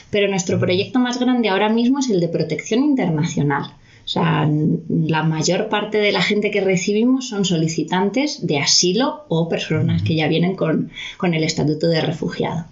[0.09, 3.73] pero nuestro proyecto más grande ahora mismo es el de protección internacional.
[4.07, 4.49] O sea,
[4.89, 10.15] la mayor parte de la gente que recibimos son solicitantes de asilo o personas que
[10.15, 12.63] ya vienen con, el estatuto de refugiado.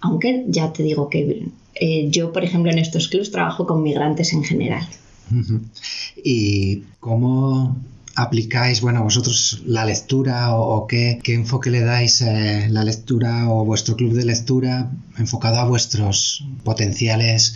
[0.00, 1.46] Aunque ya te digo que
[1.76, 4.84] eh, yo, por ejemplo, en estos clubs trabajo con migrantes en general.
[6.16, 7.76] ¿Y cómo
[8.16, 13.96] aplicáis, bueno, vosotros la lectura o, qué, enfoque le dais eh, la lectura o vuestro
[13.96, 17.54] club de lectura enfocado a vuestros potenciales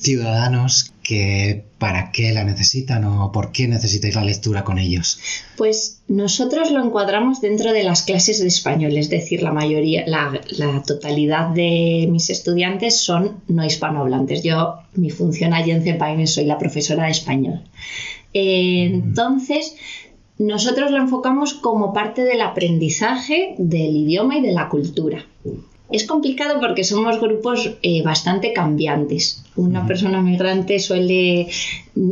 [0.00, 5.18] ciudadanos que para qué la necesitan o por qué necesitáis la lectura con ellos?
[5.56, 10.82] Pues nosotros lo encuadramos dentro de las clases de español, es decir, la mayoría, la,
[10.86, 14.42] totalidad de mis estudiantes son no hispanohablantes.
[14.42, 17.62] Yo, mi función allí en CEPAIN soy la profesora de español.
[18.34, 19.76] Entonces,
[20.38, 25.24] nosotros lo enfocamos como parte del aprendizaje del idioma y de la cultura.
[25.90, 29.44] Es complicado porque somos grupos eh, bastante cambiantes.
[29.54, 31.46] Una persona migrante suele,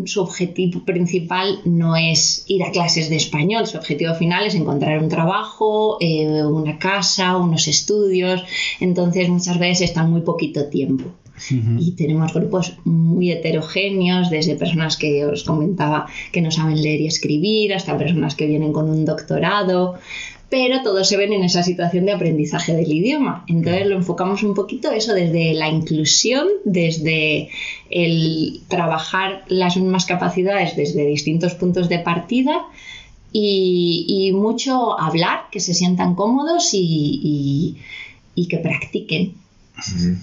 [0.05, 5.03] su objetivo principal no es ir a clases de español, su objetivo final es encontrar
[5.03, 8.45] un trabajo, eh, una casa, unos estudios,
[8.79, 11.11] entonces muchas veces están muy poquito tiempo.
[11.51, 17.07] Y tenemos grupos muy heterogéneos, desde personas que os comentaba que no saben leer y
[17.07, 19.99] escribir, hasta personas que vienen con un doctorado
[20.53, 23.43] pero todos se ven en esa situación de aprendizaje del idioma.
[23.49, 27.49] Entonces lo enfocamos un poquito eso desde la inclusión, desde
[27.89, 32.67] el trabajar las mismas capacidades desde distintos puntos de partida
[33.33, 37.79] y, mucho hablar, que se sientan cómodos y,
[38.37, 39.33] que practiquen,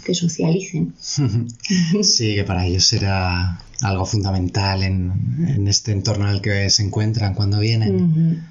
[0.03, 0.93] que socialicen.
[2.03, 7.33] Sí, que para ellos será algo fundamental en, este entorno en el que se encuentran
[7.33, 8.43] cuando vienen.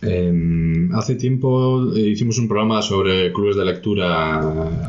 [0.00, 4.40] Em, hace tiempo eh, hicimos un programa sobre clubes de lectura,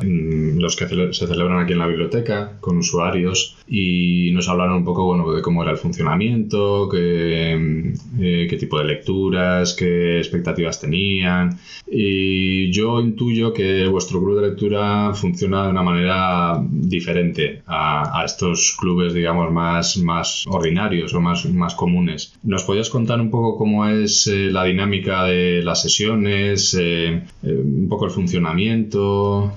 [0.02, 5.06] los que se celebran aquí en la biblioteca, con usuarios, y nos hablaron un poco
[5.06, 11.60] bueno, de cómo era el funcionamiento, qué, eh, qué tipo de lecturas, qué expectativas tenían.
[11.90, 18.76] Y yo intuyo que vuestro club de lectura funciona de una manera diferente a, estos
[18.80, 22.34] clubes, digamos, más, más ordinarios o más, más comunes.
[22.44, 27.54] ¿Nos podías contar un poco cómo es eh, la dinámica de las sesiones, eh, eh,
[27.54, 29.54] un poco el funcionamiento,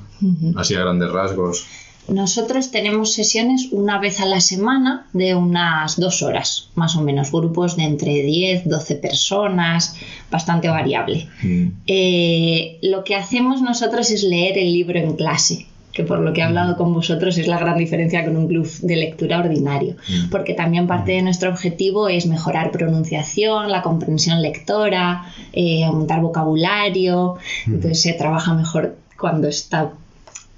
[0.57, 1.67] así a grandes rasgos.
[2.09, 7.33] Nosotros tenemos sesiones una vez a la semana de unas dos horas, más o menos,
[7.33, 9.97] grupos de entre 10, 12 personas,
[10.31, 11.29] bastante variable.
[11.43, 11.69] Mm.
[11.87, 15.67] Eh, lo que hacemos nosotros es leer el libro en clase
[15.97, 18.71] que por lo que he hablado con vosotros es la gran diferencia con un club
[18.83, 20.29] de lectura ordinario, mm.
[20.31, 27.37] porque también parte de nuestro objetivo es mejorar pronunciación, la comprensión lectora, eh, aumentar vocabulario,
[27.65, 27.75] mm.
[27.75, 29.91] entonces se trabaja mejor cuando está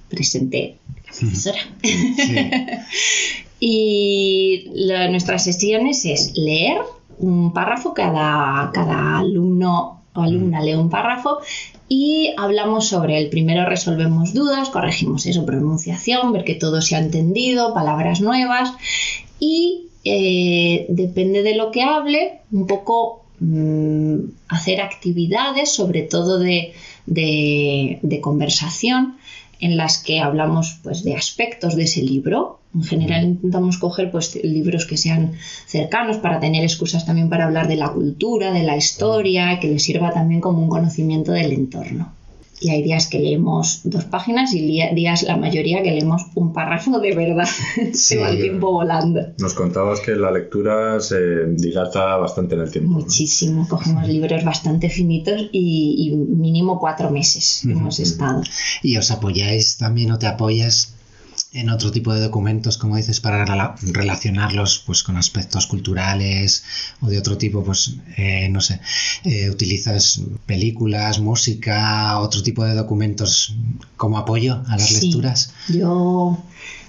[0.09, 1.59] presente la profesora.
[3.61, 4.73] y
[5.11, 6.79] nuestras sesiones es leer
[7.19, 10.65] un párrafo, cada, cada alumno o alumna mm.
[10.65, 11.39] lee un párrafo
[11.89, 16.99] y hablamos sobre el primero resolvemos dudas, corregimos eso, pronunciación, ver que todo se ha
[16.99, 18.73] entendido, palabras nuevas
[19.41, 24.17] y eh, depende de lo que hable, un poco mm,
[24.49, 26.73] hacer actividades, sobre todo de,
[27.07, 29.17] de, conversación,
[29.61, 34.39] en las que hablamos pues, de aspectos de ese libro, En general intentamos coger pues,
[34.43, 35.33] libros que sean
[35.67, 39.83] cercanos para tener excusas también para hablar de la cultura, de la historia, que les
[39.83, 42.13] sirva también como un conocimiento del entorno.
[42.61, 44.61] Y hay días que leemos dos páginas y
[44.93, 47.49] días la mayoría que leemos un párrafo de verdad.
[47.93, 49.21] se va el tiempo volando.
[49.39, 52.91] Nos contabas que la lectura se dilata bastante en el tiempo.
[52.91, 53.67] Muchísimo.
[53.69, 58.43] Cogemos libros bastante finitos y, mínimo cuatro meses hemos estado.
[58.83, 60.98] ¿Y os apoyáis también o te apoyas
[61.53, 63.45] en otro tipo de documentos, como dices, para
[63.81, 66.65] relacionarlos pues con aspectos culturales
[67.01, 68.81] o de otro tipo, pues eh, no sé,
[69.25, 73.55] eh, utilizas películas, música, otro tipo de documentos
[73.97, 75.55] como apoyo a las lecturas.
[75.69, 76.39] Yo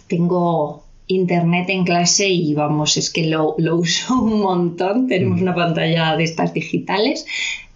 [0.08, 5.08] tengo internet en clase y vamos, es que lo, uso un montón.
[5.08, 5.44] Tenemos mm.
[5.44, 7.26] una pantalla de estas digitales,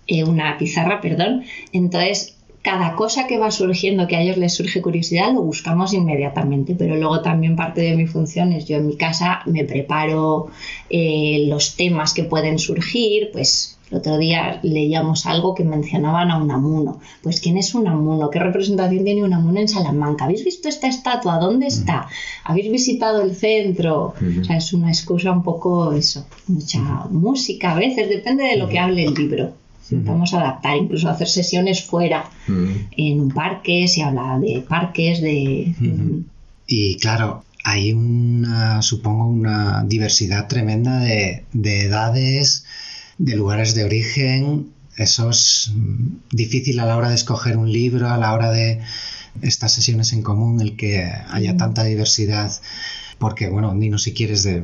[0.08, 1.44] eh, una pizarra, perdón.
[1.72, 2.33] Entonces
[2.64, 6.96] cada cosa que va surgiendo, que a ellos les surge curiosidad, lo buscamos inmediatamente, pero
[6.96, 10.48] luego también parte de mi función es yo en mi casa me preparo
[10.90, 16.42] eh, los temas que pueden surgir, pues el otro día leíamos algo que mencionaban a
[16.42, 17.02] Unamuno.
[17.22, 18.30] Pues ¿quién es Unamuno?
[18.30, 20.24] ¿Qué representación tiene Unamuno en Salamanca?
[20.24, 21.40] ¿Habéis visto esta estatua?
[21.40, 22.08] ¿Dónde está?
[22.46, 24.14] ¿Habéis visitado el centro?
[24.40, 26.80] O sea, es una excusa un poco eso, mucha
[27.12, 29.63] música a veces, depende de lo que hable el libro.
[29.92, 35.74] A adaptar, incluso hacer sesiones fuera, en un parque, se habla de parques, de...
[36.66, 42.66] Y claro, hay una, supongo, una diversidad tremenda de, edades,
[43.18, 44.72] de lugares de origen.
[44.98, 48.82] Eso es mm, difícil a la hora de escoger un libro, a la hora de
[49.42, 52.52] estas sesiones en común, el que haya tanta diversidad
[53.24, 54.64] porque bueno, no si quieres de,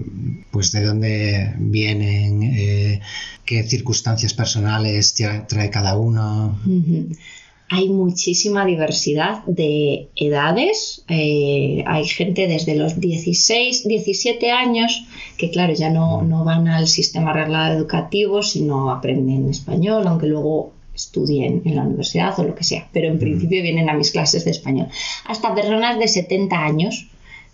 [0.52, 3.00] pues de dónde vienen, eh,
[3.46, 5.16] qué circunstancias personales
[5.48, 6.60] trae cada uno.
[7.70, 11.06] Hay muchísima diversidad de edades.
[11.08, 15.06] Eh, hay gente desde los 16, 17 años
[15.38, 20.74] que, claro, ya no, no van al sistema reglado educativo, sino aprenden español, aunque luego
[20.94, 22.90] estudien en la universidad o lo que sea.
[22.92, 24.90] Pero en principio vienen a mis clases de español.
[25.24, 27.08] Hasta personas de 70 años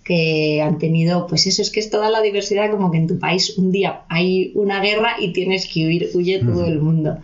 [0.05, 3.17] que han tenido, pues eso es que es toda la diversidad, como que en tu
[3.17, 7.17] país un día hay una guerra y tienes que huir, huye todo el mundo.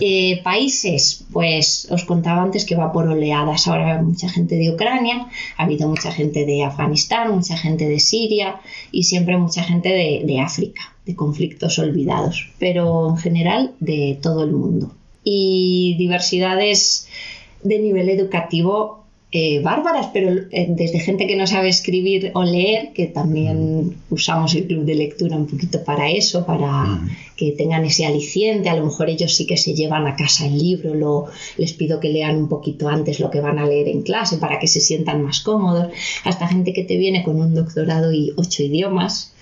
[0.00, 3.68] Eh, países, pues os contaba antes que va por oleadas.
[3.68, 8.00] Ahora hay mucha gente de Ucrania, ha habido mucha gente de Afganistán, mucha gente de
[8.00, 8.56] Siria
[8.90, 14.44] y siempre mucha gente de, de África, de conflictos olvidados, pero en general de todo
[14.44, 14.94] el mundo.
[15.22, 17.06] Y diversidades
[17.62, 19.03] de nivel educativo
[19.36, 24.54] eh, bárbaras, pero eh, desde gente que no sabe escribir o leer, que también usamos
[24.54, 27.00] el club de lectura un poquito para eso, para
[27.36, 30.56] que tengan ese aliciente, a lo mejor ellos sí que se llevan a casa el
[30.56, 31.26] libro, lo,
[31.56, 34.60] les pido que lean un poquito antes lo que van a leer en clase para
[34.60, 35.88] que se sientan más cómodos,
[36.22, 39.34] hasta gente que te viene con un doctorado y ocho idiomas,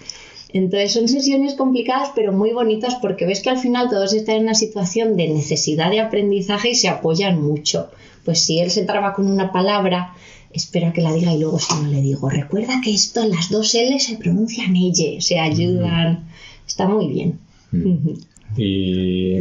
[0.54, 4.44] entonces son sesiones complicadas pero muy bonitas porque ves que al final todos están en
[4.44, 7.90] una situación de necesidad de aprendizaje y se apoyan mucho
[8.24, 10.14] pues si él se traba con una palabra,
[10.52, 13.74] espera que la diga y luego si no le digo, recuerda que esto, las dos
[13.74, 16.28] L se pronuncian ella, se ayudan,
[16.66, 17.38] está muy bien.
[18.56, 19.40] Y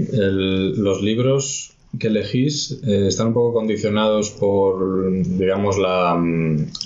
[0.77, 6.21] los libros que elegís eh, están un poco condicionados por, digamos, la,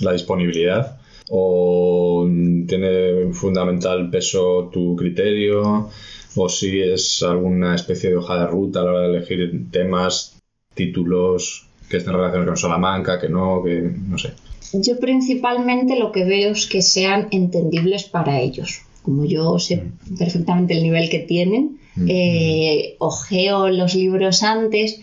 [0.00, 2.28] la disponibilidad o
[2.66, 5.88] tiene fundamental peso tu criterio
[6.36, 10.36] o si es alguna especie de hoja de ruta a la hora de elegir temas,
[10.74, 14.32] títulos que estén relacionados con Salamanca, que no, que no sé.
[14.72, 18.82] Yo principalmente lo que veo es que sean entendibles para ellos.
[19.02, 20.16] Como yo sé mm.
[20.18, 22.06] perfectamente el nivel que tienen, mm.
[22.08, 25.00] eh, ojeo los libros antes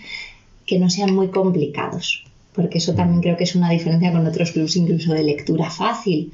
[0.66, 3.22] que no sean muy complicados porque eso también mm.
[3.24, 6.34] creo que es una diferencia con otros clubs incluso de lectura fácil.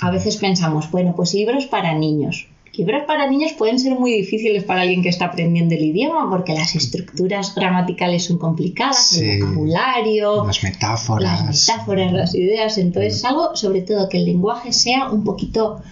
[0.00, 4.62] A veces pensamos, bueno, pues libros para niños libros para niños pueden ser muy difíciles
[4.62, 10.46] para alguien que está aprendiendo el idioma porque las estructuras gramaticales son complicadas, el vocabulario,
[10.46, 12.78] las metáforas, las metáforas, las ideas.
[12.78, 15.82] Entonces, algo sobre todo que el lenguaje sea un poquito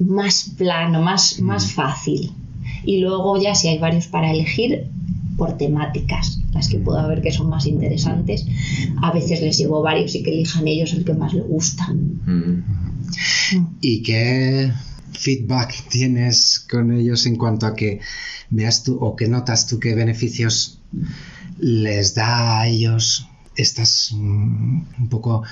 [0.00, 1.44] más plano, más, mm.
[1.44, 2.32] más fácil.
[2.84, 4.88] Y luego ya si hay varios para elegir,
[5.36, 8.46] por temáticas, las que puedo ver que son más interesantes.
[9.00, 11.86] A veces les llevo varios y que elijan ellos el que más les gusta.
[11.86, 12.64] Mm.
[13.80, 14.72] ¿Y qué
[15.12, 18.00] feedback tienes con ellos en cuanto a que
[18.50, 20.80] veas tú o que notas tú qué beneficios
[21.58, 25.42] les da a ellos estas mm, un poco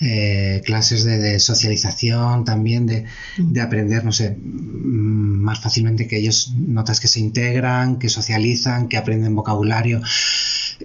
[0.00, 3.04] eh, clases de, socialización también, de,
[3.38, 8.88] de, aprender, no sé, mm, más fácilmente que ellos notas que se integran, que socializan,
[8.88, 10.00] que aprenden vocabulario.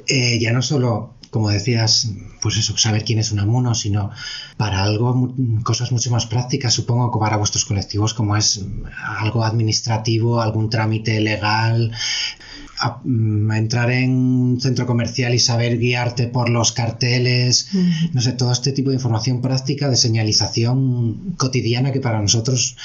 [0.08, 2.12] Eh, ya no solo como decías,
[2.42, 4.12] pues eso, saber quién es un amuno, sino
[4.58, 8.66] para algo, cosas mucho más prácticas, supongo, para vuestros colectivos, como es
[9.20, 11.92] algo administrativo, algún trámite legal,
[12.80, 17.70] a, mm, entrar en un centro comercial y saber guiarte por los carteles,
[18.14, 22.78] no sé, todo este tipo de información práctica de señalización cotidiana que para nosotros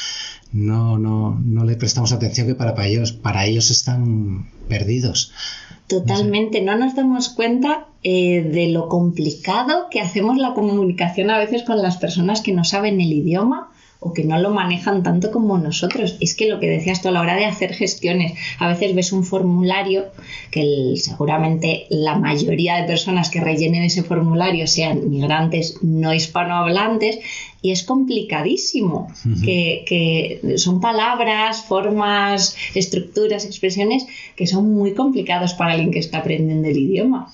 [0.53, 5.33] no, no, no le prestamos atención que para, para ellos, para ellos están perdidos.
[5.87, 11.63] Totalmente, no, nos damos cuenta eh, de lo complicado que hacemos la comunicación a veces
[11.63, 13.71] con las personas que no saben el idioma
[14.05, 16.17] o que no lo manejan tanto como nosotros.
[16.21, 19.13] Es que lo que decías tú a la hora de hacer gestiones, a veces ves
[19.13, 20.05] un formulario
[20.51, 27.19] que seguramente la mayoría de personas que rellenen ese formulario sean migrantes no hispanohablantes
[27.65, 29.11] y es complicadísimo,
[29.43, 34.05] que, son palabras, formas, estructuras, expresiones
[34.37, 37.33] que son muy complicados para alguien que está aprendiendo el idioma.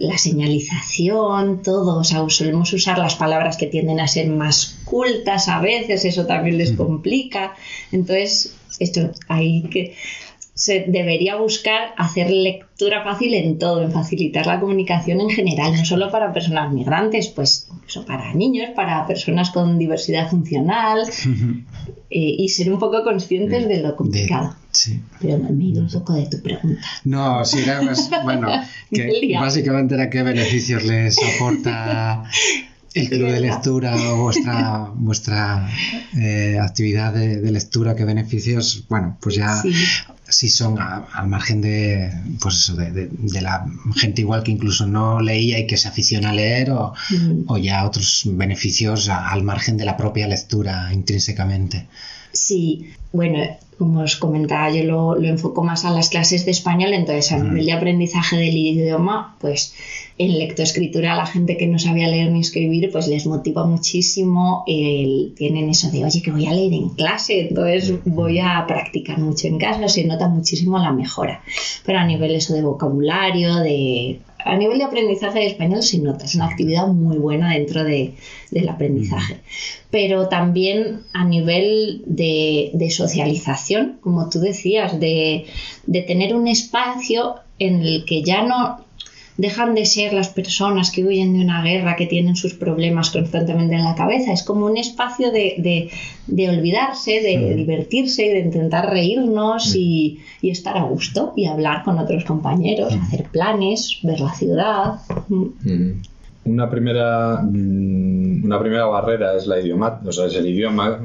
[0.00, 5.46] la señalización, todo, o sea, solemos usar las palabras que tienden a ser más cultas
[5.46, 7.54] a veces, eso también les complica.
[7.92, 9.94] Entonces, esto hay que
[10.54, 15.84] se debería buscar hacer lectura fácil en todo, en facilitar la comunicación en general, no
[15.84, 21.08] solo para personas migrantes, pues incluso para niños, para personas con diversidad funcional
[22.10, 24.54] eh, y ser un poco conscientes de lo complicado.
[25.20, 26.82] Pero me he ido un poco de tu pregunta.
[27.04, 27.80] No, sí, era
[28.22, 28.48] bueno,
[28.90, 32.24] que básicamente era qué beneficios les aporta
[32.94, 35.68] el club de lectura o vuestra, vuestra
[36.16, 39.62] eh, actividad de, lectura, qué beneficios, bueno, pues ya
[40.28, 43.66] si son al margen de, pues eso, de, la
[43.96, 46.94] gente igual que incluso no leía y que se aficiona a leer o,
[47.46, 51.86] o ya otros beneficios al margen de la propia lectura intrínsecamente.
[52.32, 53.44] Sí, bueno,
[53.82, 57.38] como os comentaba, yo lo, lo enfoco más a las clases de español, entonces a
[57.38, 59.74] nivel de aprendizaje del idioma, pues
[60.18, 65.34] en lectoescritura la gente que no sabía leer ni escribir, pues les motiva muchísimo, el,
[65.36, 69.48] tienen eso de, oye, que voy a leer en clase, entonces voy a practicar mucho
[69.48, 71.42] en casa, se nota muchísimo la mejora.
[71.84, 76.24] Pero a nivel eso de vocabulario, de a nivel de aprendizaje de español se nota,
[76.24, 78.14] es una actividad muy buena dentro de,
[78.50, 79.36] del aprendizaje.
[79.90, 85.46] Pero también a nivel de, de socialización, como tú decías, de,
[85.86, 88.84] de, tener un espacio en el que ya no
[89.42, 93.74] dejan de ser las personas que huyen de una guerra, que tienen sus problemas constantemente
[93.74, 94.32] en la cabeza.
[94.32, 95.90] Es como un espacio de,
[96.28, 101.98] de, olvidarse, de divertirse, de intentar reírnos y, y, estar a gusto y hablar con
[101.98, 105.00] otros compañeros, hacer planes, ver la ciudad.
[106.44, 111.00] Una primera, mm, una primera barrera es la idioma, o sea, es el idioma,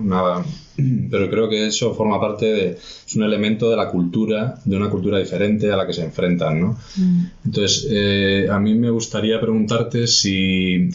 [1.10, 4.90] pero creo que eso forma parte de, es un elemento de la cultura, de una
[4.90, 6.78] cultura diferente a la que se enfrentan, ¿no?
[6.96, 7.26] Mm.
[7.46, 10.90] Entonces, eh, a mí me gustaría preguntarte si,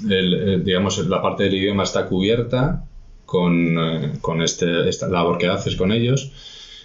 [0.64, 2.84] digamos, la parte del idioma está cubierta
[3.24, 6.30] con, eh, con este, esta labor que haces con ellos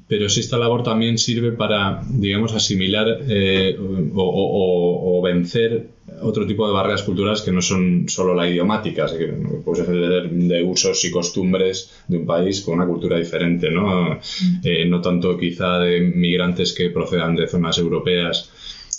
[0.07, 3.77] pero si esta labor también sirve para, digamos, asimilar eh,
[4.15, 5.89] o, vencer
[6.21, 10.29] otro tipo de barreras culturales que no son solo la idiomática, así que puede ser
[10.29, 14.11] de usos y costumbres de un país con una cultura diferente, ¿no?
[14.11, 14.19] Mm.
[14.63, 18.49] Eh, no tanto quizá de migrantes que procedan de zonas europeas,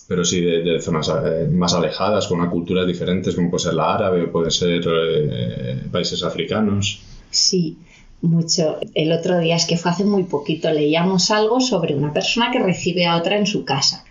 [0.06, 3.94] pero sí de, zonas eh, más alejadas, con una culturas diferentes, como puede ser la
[3.94, 4.84] árabe, puede ser
[5.90, 7.00] países africanos.
[7.30, 7.78] Sí,
[8.22, 8.78] mucho.
[8.94, 12.58] El otro día es que fue hace muy poquito, leíamos algo sobre una persona que
[12.58, 14.04] recibe a otra en su casa.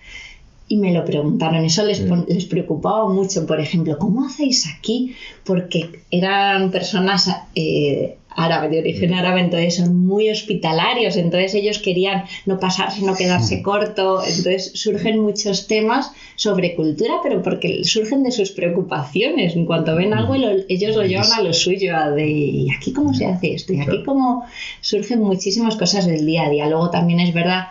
[0.69, 5.15] Y me lo preguntaron, eso les, les preocupaba mucho, por ejemplo, ¿cómo hacéis aquí?
[5.45, 12.23] Porque eran personas eh, árabe, de origen árabe, entonces son muy hospitalarios, entonces ellos querían
[12.45, 18.31] no pasarse, no quedarse corto, entonces surgen muchos temas sobre cultura, pero porque surgen de
[18.31, 20.35] sus preocupaciones, en cuanto ven algo
[20.69, 23.73] ellos lo llevan a lo suyo, a de ¿y aquí cómo se hace esto?
[23.73, 24.45] Y aquí cómo
[24.81, 26.67] surgen muchísimas cosas del día a día.
[26.67, 27.69] Luego también es verdad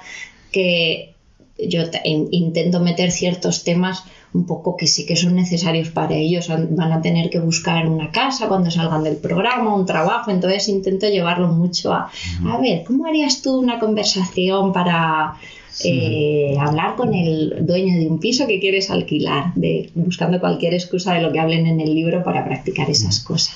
[0.51, 1.15] que
[1.59, 4.03] yo intento meter ciertos temas
[4.37, 6.49] un poco que sí que son necesarios para ellos.
[6.49, 11.09] Van a tener que buscar una casa cuando salgan del programa, un trabajo, entonces intento
[11.09, 12.11] llevarlo mucho a,
[12.47, 15.37] a ver, ¿cómo harías tú una conversación para
[15.85, 21.15] eh, hablar con el dueño de un piso que quieres alquilar, de, buscando cualquier excusa
[21.15, 23.55] de lo que hablen en el libro para practicar esas cosas?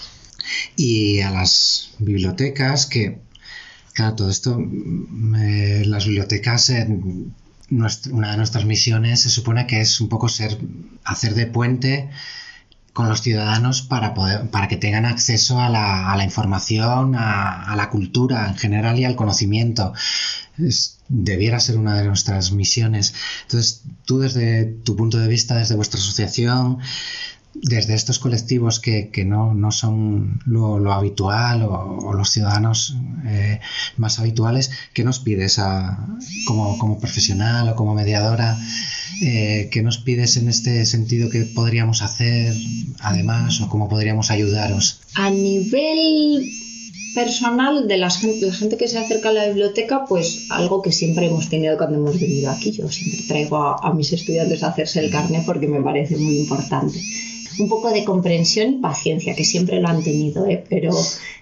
[0.76, 3.18] Y a las bibliotecas que,
[3.92, 6.70] claro, todo esto, mm, eh, las bibliotecas
[7.70, 10.58] una de nuestras misiones se supone que es un poco ser,
[11.04, 12.10] hacer de puente
[12.92, 17.74] con los ciudadanos para, poder, para que tengan acceso a la, a la información, a,
[17.76, 19.92] la cultura en general y al conocimiento.
[21.08, 23.14] debiera ser una de nuestras misiones.
[23.42, 26.78] Entonces, tú desde tu punto de vista, desde vuestra asociación,
[27.54, 32.96] desde estos colectivos que, no, son lo, habitual o, los ciudadanos
[33.26, 33.60] eh,
[33.96, 36.06] más habituales, ¿qué nos pides a,
[36.46, 38.56] como, profesional o como mediadora?
[39.22, 42.54] Eh, ¿Qué nos pides en este sentido que podríamos hacer
[43.00, 45.00] además o cómo podríamos ayudaros?
[45.14, 46.50] A nivel
[47.14, 50.92] personal de la gente, la gente que se acerca a la biblioteca, pues algo que
[50.92, 52.70] siempre hemos tenido cuando hemos venido aquí.
[52.70, 56.38] Yo siempre traigo a, a mis estudiantes a hacerse el carnet porque me parece muy
[56.38, 57.00] importante
[57.60, 60.64] un poco de comprensión y paciencia, que siempre lo han tenido, ¿eh?
[60.68, 60.90] pero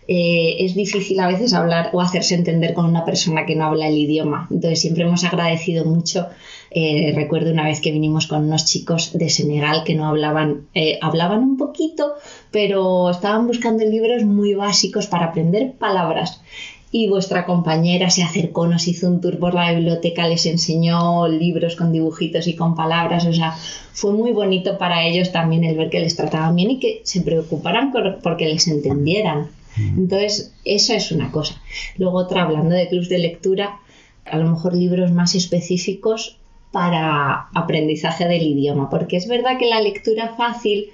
[0.06, 3.88] eh, es difícil a veces hablar o hacerse entender con una persona que no habla
[3.88, 4.48] el idioma.
[4.50, 6.26] Entonces siempre hemos agradecido mucho.
[6.70, 10.68] Eh, recuerdo una vez que vinimos con unos chicos de Senegal que no hablaban,
[11.00, 12.12] hablaban un poquito,
[12.50, 16.42] pero estaban buscando libros muy básicos para aprender palabras
[16.90, 21.76] y vuestra compañera se acercó, nos hizo un tour por la biblioteca, les enseñó libros
[21.76, 23.54] con dibujitos y con palabras, o sea,
[23.92, 27.20] fue muy bonito para ellos también el ver que les trataban bien y que se
[27.20, 29.50] preocuparan por, porque les entendieran.
[29.76, 29.98] Mm.
[29.98, 31.60] Entonces, eso es una cosa.
[31.98, 33.80] Luego otra, hablando de clubs de lectura,
[34.24, 36.37] a lo mejor libros más específicos
[36.72, 40.90] para aprendizaje del idioma, porque es verdad que la lectura fácil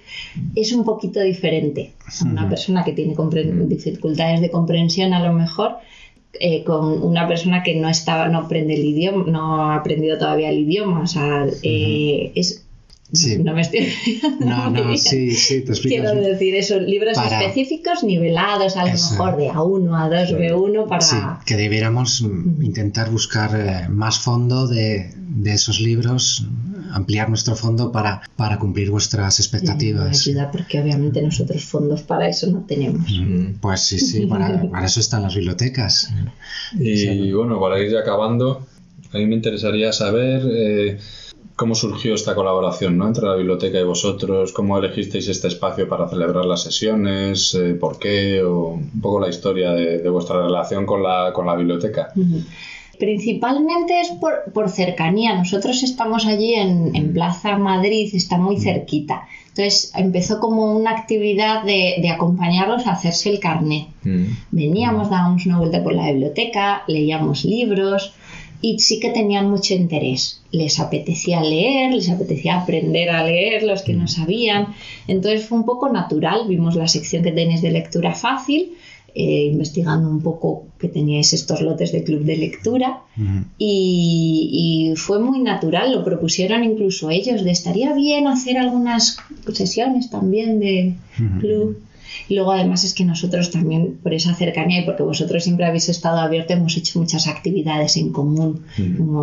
[0.55, 1.93] es un poquito diferente.
[2.25, 3.15] Una persona que tiene
[3.67, 5.79] dificultades de comprensión a lo mejor
[6.41, 10.51] eh, con una persona que no estaba, no aprende el idioma, no ha aprendido todavía
[10.51, 12.64] el idioma, o sea, eh, es
[13.39, 13.93] no me estoy.
[14.41, 19.51] no, no, sí, sí, te Quiero decir, esos libros específicos nivelados a lo mejor de
[19.51, 21.01] A1, A2, B1 para.
[21.01, 25.13] Sí, que debiéramos intentar buscar eh, más fondo de,
[25.45, 26.47] esos libros,
[26.93, 30.27] ampliar nuestro fondo para, para cumplir vuestras expectativas.
[30.27, 33.07] ayuda porque obviamente nosotros fondos para eso no tenemos.
[33.61, 36.11] Pues sí, sí, para, eso están las bibliotecas.
[36.79, 38.67] Y bueno, para ir acabando,
[39.13, 40.43] a mí me interesaría saber.
[40.51, 40.99] Eh,
[41.57, 43.07] cómo surgió esta colaboración ¿no?
[43.07, 47.99] entre la biblioteca y vosotros, cómo elegisteis este espacio para celebrar las sesiones, eh, por
[47.99, 52.13] qué, o un poco la historia de, vuestra relación con la, con la biblioteca.
[52.99, 54.13] Principalmente es
[54.53, 55.35] por, cercanía.
[55.35, 59.27] Nosotros estamos allí en, Plaza Madrid, está muy cerquita.
[59.49, 63.87] Entonces empezó como una actividad de, de acompañarlos a hacerse el carnet.
[64.51, 68.15] Veníamos, dábamos una vuelta por la biblioteca, leíamos libros,
[68.65, 70.41] y sí que tenían mucho interés.
[70.51, 74.69] Les apetecía leer, les apetecía aprender a leer los que no sabían.
[75.07, 76.49] Entonces fue un poco natural.
[76.49, 78.73] Vimos la sección que tenéis de lectura fácil,
[79.15, 83.03] eh, investigando un poco que teníais estos lotes de club de lectura
[83.59, 85.93] y, y, fue muy natural.
[85.93, 89.19] Lo propusieron incluso ellos de estaría bien hacer algunas
[89.53, 90.95] sesiones también de
[91.39, 91.77] club.
[92.29, 95.89] Y luego además es que nosotros también, por esa cercanía y porque vosotros siempre habéis
[95.89, 98.65] estado abiertos, hemos hecho muchas actividades en común.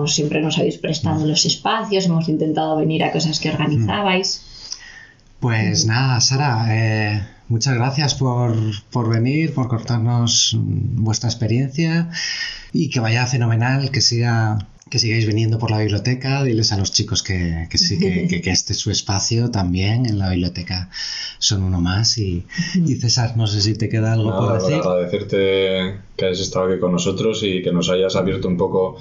[0.08, 4.44] siempre nos habéis prestado los espacios, hemos intentado venir a cosas que organizabais.
[5.40, 8.56] Pues nada, Sara, eh, muchas gracias por,
[8.92, 12.10] por, venir, por cortarnos vuestra experiencia
[12.72, 16.92] y que vaya fenomenal, que siga que sigáis viniendo por la biblioteca, diles a los
[16.92, 20.90] chicos que, sí, que, este es su espacio también en la biblioteca
[21.40, 22.18] son uno más.
[22.18, 22.44] Y,
[23.00, 24.76] César, no sé si te queda algo por decir.
[24.76, 28.98] agradecerte que hayas estado aquí con nosotros y que nos hayas abierto un poco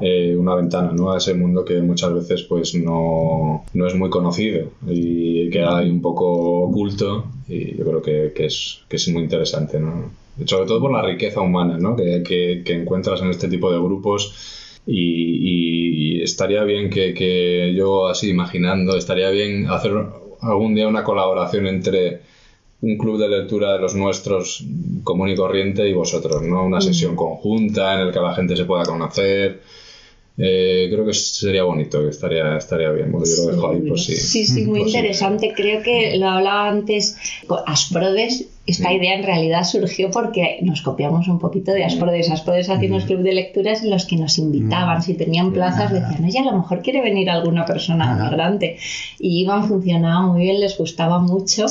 [0.00, 1.12] eh, una ventana ¿no?
[1.12, 5.90] a ese mundo que muchas veces pues no, no, es muy conocido y queda ahí
[5.90, 9.78] un poco oculto y yo creo que, que, es, que es muy interesante.
[9.78, 10.10] ¿no?
[10.44, 11.94] Sobre todo por la riqueza humana ¿no?
[11.94, 18.96] que, que encuentras en este tipo de grupos y, estaría bien que, yo así imaginando,
[18.96, 19.92] estaría bien hacer
[20.40, 22.20] algún día una colaboración entre
[22.82, 24.64] un club de lectura de los nuestros
[25.04, 26.64] común y corriente y vosotros, ¿no?
[26.64, 26.82] Una mm.
[26.82, 29.60] sesión conjunta en la que la gente se pueda conocer.
[30.38, 33.12] Eh, creo que sería bonito, que estaría, estaría bien.
[33.12, 34.16] yo lo dejo ahí por si.
[34.16, 35.52] Sí, sí, muy interesante.
[35.54, 37.16] Creo que lo hablaba antes
[37.66, 42.30] Asprodes esta idea en realidad surgió porque nos copiamos un poquito de Asprodes.
[42.30, 46.24] Asprodes hacía unos clubes de lecturas en los que nos invitaban, si tenían plazas, decían,
[46.24, 48.78] oye, a lo mejor quiere venir alguna persona migrante.
[49.18, 51.66] Y iban, funcionaba muy bien, les gustaba mucho.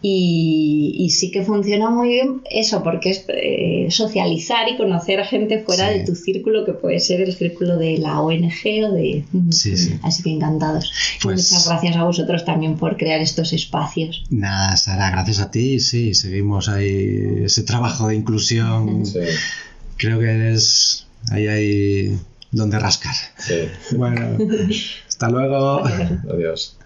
[0.00, 5.58] Y, sí que funciona muy bien eso, porque es eh, socializar y conocer a gente
[5.58, 9.24] fuera de tu círculo, que puede ser el círculo de la ONG o de...
[10.02, 10.92] Así que encantados.
[11.22, 14.24] Pues muchas gracias a vosotros también por crear estos espacios.
[14.30, 15.80] Nada, Sara, gracias a ti.
[15.80, 19.02] Sí, seguimos ahí ese trabajo de inclusión.
[19.96, 21.06] Creo que es...
[21.32, 22.18] Ahí hay
[22.52, 23.14] donde rascar.
[23.96, 24.38] Bueno,
[25.08, 25.84] hasta luego.
[26.32, 26.76] Adiós.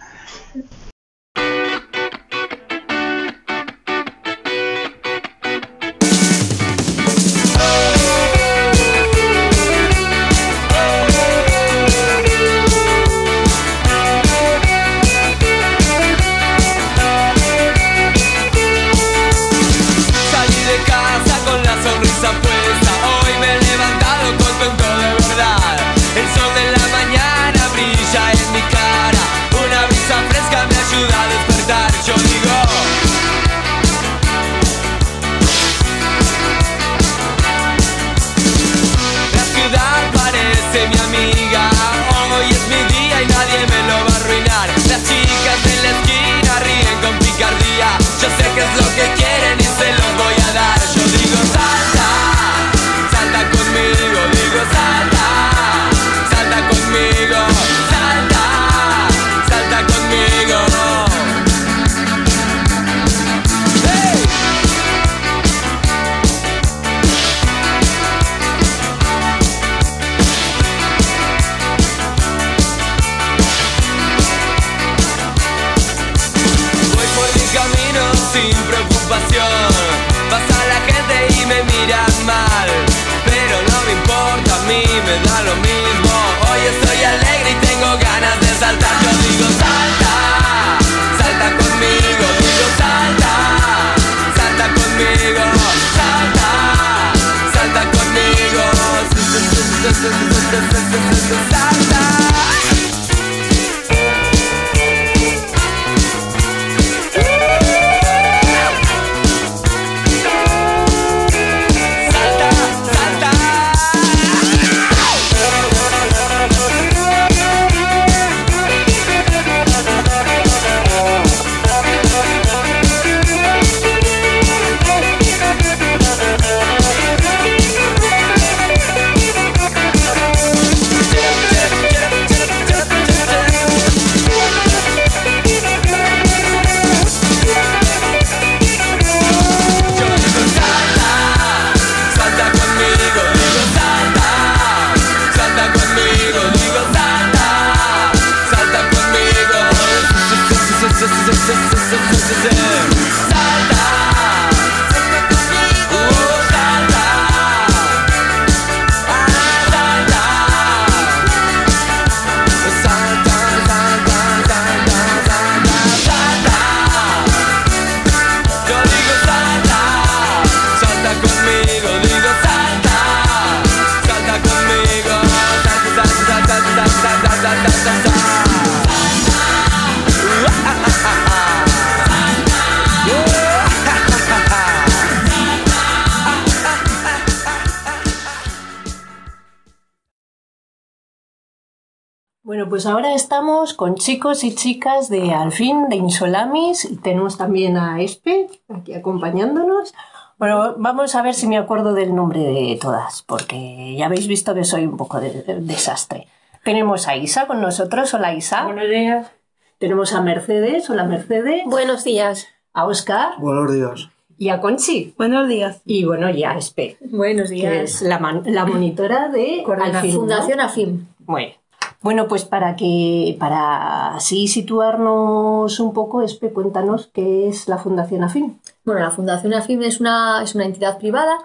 [192.83, 198.01] Pues ahora estamos con chicos y chicas de Alfin, de Insolamis, y tenemos también a
[198.01, 199.95] Espe aquí acompañándonos.
[200.37, 204.53] Bueno, vamos a ver si me acuerdo del nombre de todas, porque ya habéis visto
[204.53, 206.27] que soy un poco de, de- desastre.
[206.65, 208.13] Tenemos a Isa con nosotros.
[208.15, 208.65] Hola Isa.
[208.65, 209.31] Buenos días.
[209.79, 210.91] Tenemos a Mercedes.
[210.91, 211.63] Hola Mercedes.
[211.67, 212.49] Buenos días.
[212.73, 213.35] A Oscar.
[213.39, 214.09] Buenos días.
[214.39, 215.15] Y a Conchi.
[215.17, 215.83] Buenos días.
[215.87, 216.97] Y bueno, y a Espe.
[217.01, 217.75] Buenos Que días.
[217.77, 220.21] es la, monitora de Alfin, ¿no?
[220.21, 221.07] Fundación AFIM.
[221.21, 221.62] Bueno.
[222.03, 228.25] Bueno, pues para que, para así situarnos un poco, Espe, cuéntanos qué es la Fundación
[228.25, 228.59] AFIM.
[228.85, 231.39] Bueno, la Fundación AFIM es una, es una entidad privada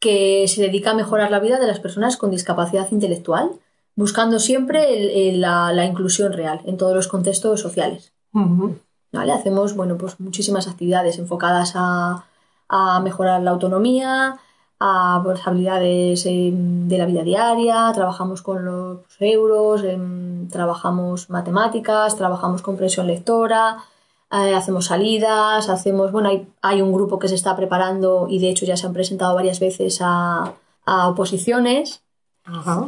[0.00, 3.52] que se dedica a mejorar la vida de las personas con discapacidad intelectual,
[3.94, 8.12] buscando siempre el- el- la, la inclusión real en todos los contextos sociales.
[9.12, 9.32] ¿Vale?
[9.32, 12.24] Hacemos bueno, pues muchísimas actividades enfocadas a,
[12.68, 14.38] a mejorar la autonomía,
[14.84, 22.16] a pues, habilidades em, de la vida diaria, trabajamos con los euros, em, trabajamos matemáticas,
[22.16, 23.76] trabajamos comprensión lectora,
[24.32, 28.48] eh, hacemos salidas, hacemos, bueno, hay, hay un grupo que se está preparando y de
[28.50, 30.54] hecho ya se han presentado varias veces a,
[30.84, 32.02] a oposiciones.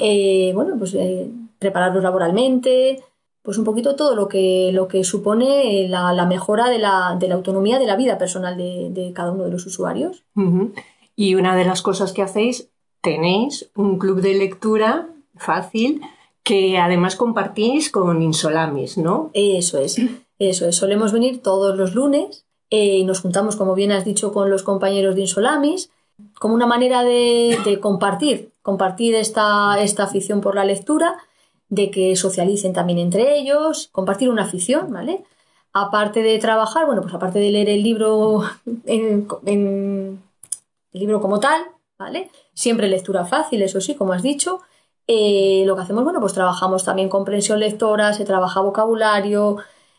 [0.01, 1.31] Eh, bueno, pues eh,
[1.61, 3.05] prepararlos laboralmente,
[3.45, 7.17] pues un poquito todo lo que, lo que supone eh, la, la mejora de la,
[7.21, 10.25] de la autonomía de la vida personal de, de cada uno de los usuarios.
[10.35, 10.73] Ujú.
[11.17, 12.71] Y una de las cosas que hacéis,
[13.01, 16.01] tenéis un club de lectura fácil
[16.43, 19.31] que además compartís con Insolamis, ¿no?
[19.33, 19.97] Eso es,
[20.39, 20.77] eso es.
[20.77, 24.63] Solemos venir todos los lunes eh, y nos juntamos, como bien has dicho, con los
[24.63, 25.91] compañeros de Insolamis,
[26.39, 31.17] como una manera de, compartir, compartir esta, esta afición por la lectura,
[31.69, 35.25] de que socialicen también entre ellos, compartir una afición, ¿vale?
[35.73, 38.43] Aparte de trabajar, bueno, pues aparte de leer el libro
[38.87, 40.23] en,
[40.95, 41.63] libro como tal,
[41.99, 42.31] ¿vale?
[42.55, 44.61] Siempre lectura fácil, eso sí, como has dicho.
[45.07, 49.59] Eh, lo que hacemos, bueno, pues trabajamos también comprensión lectora, se trabaja vocabulario,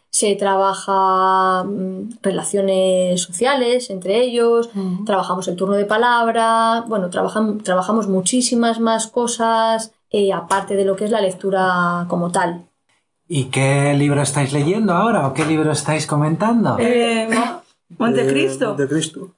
[0.10, 4.70] se trabaja mm, relaciones sociales entre ellos,
[5.06, 10.96] trabajamos el turno de palabra, bueno, trabajam- trabajamos muchísimas más cosas eh, aparte de lo
[10.96, 12.66] que es la lectura como tal.
[13.28, 16.78] ¿Y qué libro estáis leyendo ahora o qué libro estáis comentando?
[16.80, 17.62] Eh, Mo-
[17.98, 18.70] Montecristo.
[18.70, 19.32] Montecristo.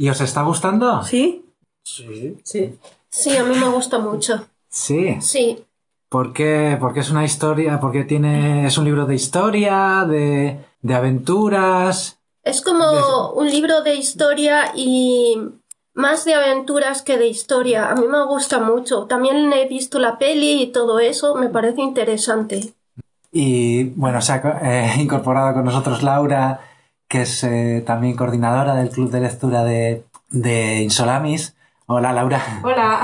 [0.00, 1.02] ¿Y os está gustando?
[1.04, 1.44] ¿Sí?
[1.82, 2.38] Sí.
[2.42, 2.78] Sí.
[3.10, 4.46] Sí, a mí me gusta mucho.
[4.70, 5.18] Sí.
[5.20, 5.62] Sí,
[6.08, 6.78] ¿Por qué?
[6.80, 12.18] Porque es una historia, porque tiene, es un libro de historia, de, de aventuras.
[12.42, 15.36] Es como un libro de historia y
[15.92, 17.90] más de aventuras que de historia.
[17.90, 19.04] A mí me gusta mucho.
[19.04, 22.72] También he visto la peli y todo eso, me parece interesante.
[23.30, 26.69] Y bueno, se ha eh, incorporado con nosotros Laura,
[27.10, 31.56] que es eh, también coordinadora del club de lectura de, de Insolamis.
[31.86, 32.40] Hola Laura.
[32.62, 33.02] Hola.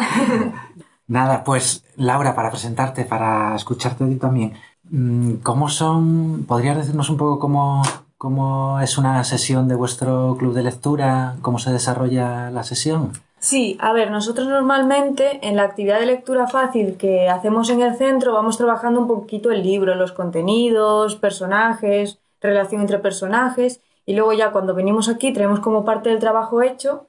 [1.09, 4.55] Nada, pues Laura, para presentarte, para escucharte a ti también,
[4.91, 7.83] mm, ¿cómo son, podrías decirnos un poco cómo,
[8.17, 13.11] cómo es una sesión de vuestro club de lectura, cómo se desarrolla la sesión?
[13.41, 17.97] Sí, a ver, nosotros normalmente en la actividad de lectura fácil que hacemos en el
[17.97, 24.33] centro vamos trabajando un poquito el libro, los contenidos, personajes, relación entre personajes y luego
[24.33, 27.09] ya cuando venimos aquí traemos como parte del trabajo hecho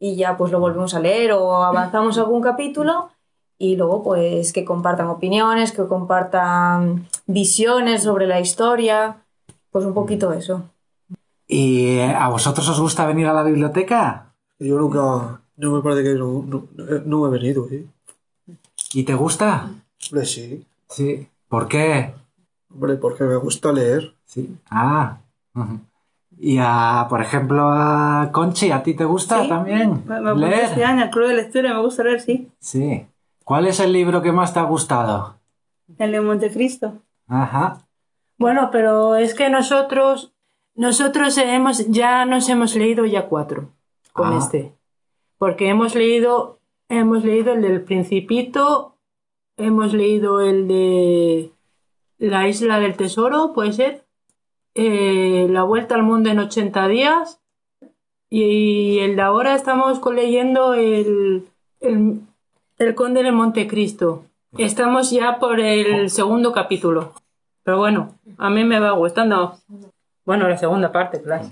[0.00, 3.10] y ya pues lo volvemos a leer o avanzamos algún capítulo
[3.58, 9.24] y luego pues que compartan opiniones, que compartan visiones sobre la historia,
[9.70, 10.62] pues un poquito eso.
[11.46, 14.32] ¿Y eh, a vosotros os gusta venir a la biblioteca?
[14.58, 16.68] Yo nunca, no me parece que no, no,
[17.04, 17.84] no he venido, ¿eh?
[18.94, 19.70] ¿Y te gusta?
[20.10, 20.64] Hombre, sí.
[20.88, 21.28] Sí.
[21.48, 22.14] ¿Por qué?
[22.72, 24.14] Hombre, porque me gusta leer.
[24.24, 24.56] Sí.
[24.70, 25.18] Ah.
[25.54, 25.80] ujú.
[26.40, 30.64] Y a, por ejemplo, a Conchi, ¿a ti te gusta Sí, también Me, me leer?
[30.64, 32.48] este año al club de lectura, me gusta leer, sí.
[32.60, 33.06] Sí.
[33.44, 35.36] ¿Cuál es el libro que más te ha gustado?
[35.98, 36.94] El de Montecristo.
[37.26, 37.78] Ajá.
[38.38, 40.32] Bueno, pero es que nosotros,
[40.76, 43.70] nosotros hemos, ya nos hemos leído ya cuatro
[44.12, 44.38] con Ah.
[44.38, 44.74] este.
[45.38, 48.96] Porque hemos leído, hemos leído el del Principito,
[49.56, 51.52] hemos leído el de
[52.18, 54.04] La Isla del Tesoro, puede ser,
[54.80, 57.40] eh, La Vuelta al Mundo en 80 días,
[58.30, 61.48] y el de ahora estamos leyendo el,
[61.80, 62.20] el,
[62.78, 64.24] el Conde de Montecristo.
[64.56, 67.12] Estamos ya por el segundo capítulo.
[67.64, 69.58] Pero bueno, a mí me va gustando.
[70.24, 71.50] Bueno, la segunda parte, claro.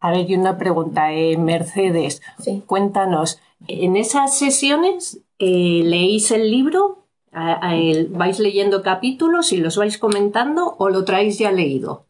[0.00, 2.20] A ver, y una pregunta, eh, Mercedes.
[2.66, 7.05] Cuéntanos, ¿en esas sesiones eh, leéis el libro?
[7.38, 12.04] A- a el- ¿Vais leyendo capítulos y los vais comentando o lo traéis ya leído?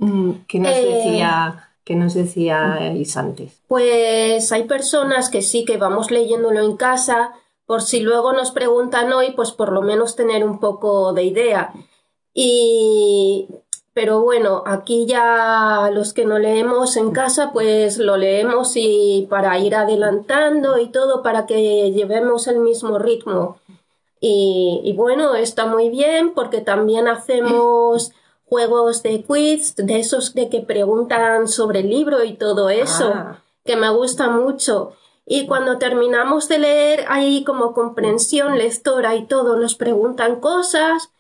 [0.47, 3.61] ¿Qué nos Eh, decía, qué nos decíais antes?
[3.67, 7.33] Pues hay personas que sí que vamos leyéndolo en casa,
[7.67, 11.73] por si luego nos preguntan hoy, pues por lo menos tener un poco de idea.
[12.33, 13.49] Y
[13.93, 19.59] pero bueno, aquí ya los que no leemos en casa, pues lo leemos y para
[19.59, 23.57] ir adelantando y todo para que llevemos el mismo ritmo.
[24.21, 28.13] Y, y bueno, está muy bien porque también hacemos
[28.47, 33.39] juegos de quiz, de esos de que preguntan sobre el libro y todo eso, Ah.
[33.65, 34.93] que me gusta mucho.
[35.27, 41.11] Y cuando terminamos de leer, hay como comprensión lectora y todo, nos preguntan cosas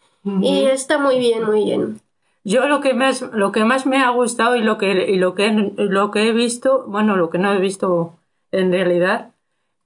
[0.42, 2.00] y está muy bien, muy bien.
[2.42, 5.34] Yo lo que más, lo que más me ha gustado y lo que, y lo
[5.34, 8.14] que, lo que he visto, bueno, lo que no he visto
[8.52, 9.30] en realidad,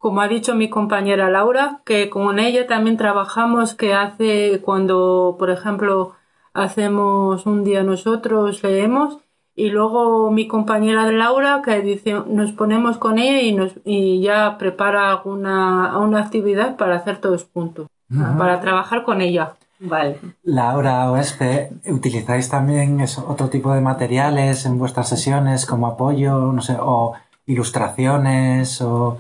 [0.01, 5.51] como ha dicho mi compañera Laura, que con ella también trabajamos, que hace cuando, por
[5.51, 6.13] ejemplo,
[6.55, 9.19] hacemos un día nosotros, leemos,
[9.55, 14.57] y luego mi compañera Laura, que dice, nos ponemos con ella y, nos, y ya
[14.57, 17.87] prepara alguna una actividad para hacer todos juntos,
[18.39, 19.53] para trabajar con ella.
[19.81, 20.19] Vale.
[20.45, 26.53] Laura o Espe, ¿utilizáis también eso- otro tipo de materiales en vuestras sesiones como apoyo,
[26.53, 27.13] no sé, o
[27.47, 29.19] ilustraciones o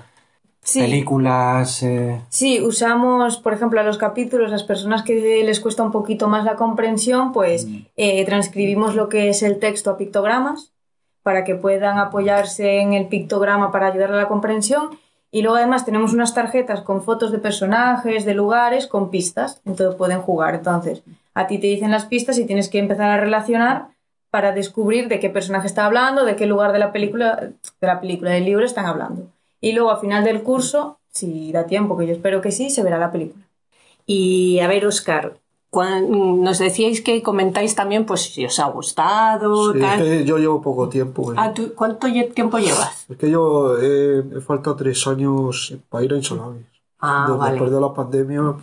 [0.62, 0.80] Sí.
[0.80, 1.82] películas?
[1.82, 2.20] eh?
[2.28, 6.44] Sí, usamos, por ejemplo, a los capítulos, las personas que les cuesta un poquito más
[6.44, 7.66] la comprensión, pues
[7.96, 10.72] eh, transcribimos lo que es el texto a pictogramas
[11.22, 14.98] para que puedan apoyarse en el pictograma para ayudar a la comprensión.
[15.32, 19.96] Y luego además tenemos unas tarjetas con fotos de personajes, de lugares, con pistas, entonces
[19.96, 20.56] pueden jugar.
[20.56, 21.02] Entonces,
[21.34, 23.88] a ti te dicen las pistas y tienes que empezar a relacionar
[24.30, 27.36] para descubrir de qué personaje está hablando, de qué lugar de la película,
[27.80, 29.28] de la película, del libro están hablando.
[29.60, 32.82] Y luego al final del curso, si da tiempo, que yo espero que sí, se
[32.82, 33.44] verá la película.
[34.06, 35.36] Y a ver, Oscar,
[35.72, 40.60] nos decíais que comentáis también, pues si os ha gustado, Sí, es que yo llevo
[40.60, 41.32] poco tiempo.
[41.32, 41.36] ¿eh?
[41.38, 43.06] Ah, ¿tú- ¿Cuánto tiempo llevas?
[43.08, 46.66] Es que yo eh, me falta tres años para ir a Insolamis.
[46.98, 47.52] Ah, vale.
[47.52, 48.54] Después de la pandemia.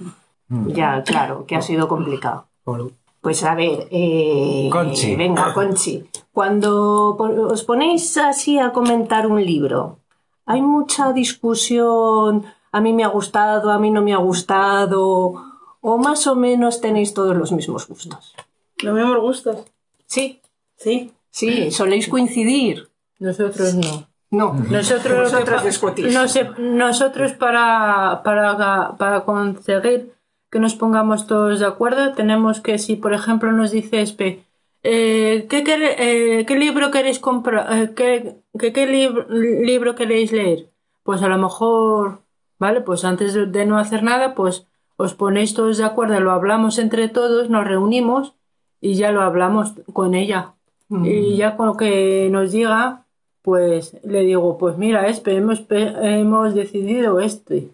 [0.68, 2.45] Ya, claro, que ha sido complicado.
[2.65, 2.91] Claro.
[3.22, 5.15] Pues a ver, eh, Conchi.
[5.15, 6.06] venga, Conchi.
[6.32, 7.15] Cuando
[7.52, 9.99] os ponéis así a comentar un libro,
[10.48, 15.44] hay mucha discusión, a mí me ha gustado, a mí no me ha gustado,
[15.82, 18.34] o más o menos tenéis todos los mismos gustos.
[18.82, 19.57] Los mismos gustos.
[20.07, 20.41] Sí.
[20.78, 21.11] Sí.
[21.30, 22.90] Sí, soléis coincidir.
[23.19, 24.07] Nosotros no.
[24.30, 25.32] No, Nosotros,
[26.57, 30.14] nosotros para, para, para conseguir
[30.52, 34.44] que nos pongamos todos de acuerdo, tenemos que, si por ejemplo nos dice Espe,
[34.89, 37.65] eh, ¿qué, quere- eh, qué libro queréis comprar?
[37.73, 40.69] Eh, ¿qué, qué, qué lib- libro queréis leer?
[41.03, 42.19] Pues a lo mejor,
[42.59, 42.81] ¿vale?
[42.81, 44.65] Pues antes de, de no hacer nada, pues
[44.97, 48.34] os ponéis todos de acuerdo, lo hablamos entre todos, nos reunimos
[48.81, 50.53] y ya lo hablamos con ella.
[50.89, 51.05] Mm.
[51.05, 53.03] Y ya con lo que nos diga,
[53.41, 57.69] pues le digo, pues mira, Espe, hemos, hemos decidido este.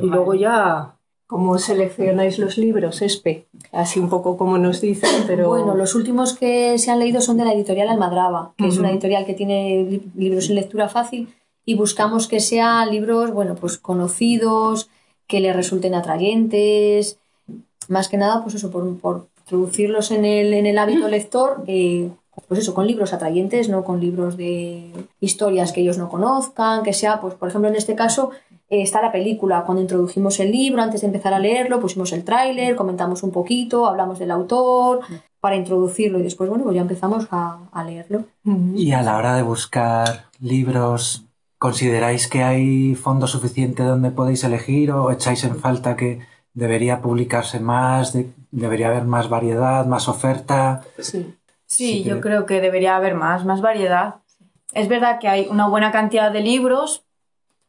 [0.00, 0.94] Y luego ya...
[1.32, 3.46] ¿Cómo seleccionáis los libros, Espe?
[3.72, 5.48] Así un poco como nos dicen, pero...
[5.48, 8.90] Bueno, los últimos que se han leído son de la editorial Almadraba, que es una
[8.90, 11.32] editorial que tiene li- libros en lectura fácil
[11.64, 14.90] y buscamos que sean libros, bueno, pues conocidos,
[15.26, 17.16] que le resulten atrayentes,
[17.88, 22.10] más que nada, pues eso, por, por introducirlos en el, en el hábito lector, eh,
[22.46, 26.92] pues eso, con libros atrayentes, no con libros de historias que ellos no conozcan, que
[26.92, 28.32] sea, pues por ejemplo, en este caso
[28.80, 29.64] está la película.
[29.64, 33.86] Cuando introdujimos el libro, antes de empezar a leerlo, pusimos el tráiler, comentamos un poquito,
[33.86, 35.00] hablamos del autor
[35.40, 38.24] para introducirlo y después, bueno, pues ya empezamos a, a leerlo.
[38.74, 41.24] Y a la hora de buscar libros,
[41.58, 46.20] ¿consideráis que hay fondo suficiente donde podéis elegir o echáis en falta que
[46.54, 50.82] debería publicarse más, de- debería haber más variedad, más oferta?
[50.98, 51.34] Sí.
[51.66, 54.16] Sí, yo creo que debería haber más, más variedad.
[54.74, 57.02] Es verdad que hay una buena cantidad de libros,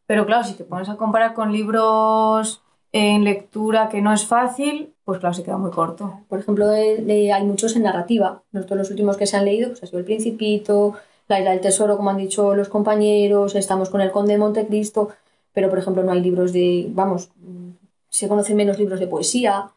[0.06, 2.62] pero claro, si te pones a comparar con libros
[2.92, 6.20] en lectura que no es fácil, pues claro, se queda muy corto.
[6.30, 8.44] Por ejemplo, de- de- hay muchos en narrativa.
[8.52, 10.94] Nosotros los últimos que se han leído, pues ha sido El Principito,
[11.28, 15.10] La Isla del Tesoro, como han dicho los compañeros, estamos con El Conde de Montecristo,
[15.54, 17.70] pero por ejemplo no hay libros de, vamos, mm,
[18.10, 19.70] se conocen menos libros de poesía,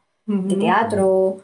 [0.48, 1.36] de teatro,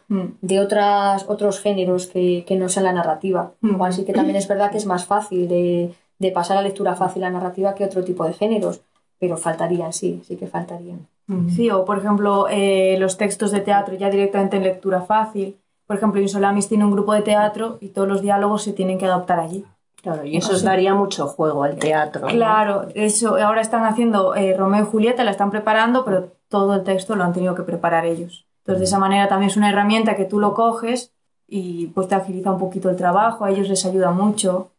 [0.43, 3.53] de otras, otros géneros que, que no sean la narrativa.
[3.63, 6.95] Igual sí que también es verdad que es más fácil de, de pasar a lectura
[6.95, 8.81] fácil a narrativa que otro tipo de géneros,
[9.19, 11.07] pero faltarían, sí, sí que faltarían.
[11.55, 15.57] Sí, o por ejemplo, eh, los textos de teatro ya directamente en lectura fácil.
[15.87, 19.07] Por ejemplo, Insolamis tiene un grupo de teatro y todos los diálogos se tienen que
[19.07, 19.65] adaptar allí.
[20.03, 22.27] Claro, y eso os daría mucho juego al teatro.
[22.27, 22.33] ¿no?
[22.33, 26.83] Claro, eso ahora están haciendo eh, Romeo y Julieta, la están preparando, pero todo el
[26.83, 28.45] texto lo han tenido que preparar ellos.
[28.59, 31.13] Entonces, de esa manera también es una herramienta que tú lo coges
[31.49, 34.72] y pues te agiliza un poquito el trabajo, a ellos les ayuda mucho.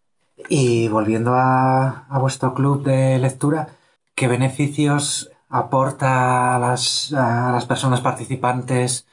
[0.49, 3.77] Y volviendo a, a vuestro club de lectura,
[4.15, 9.05] ¿qué beneficios aporta a las, personas participantes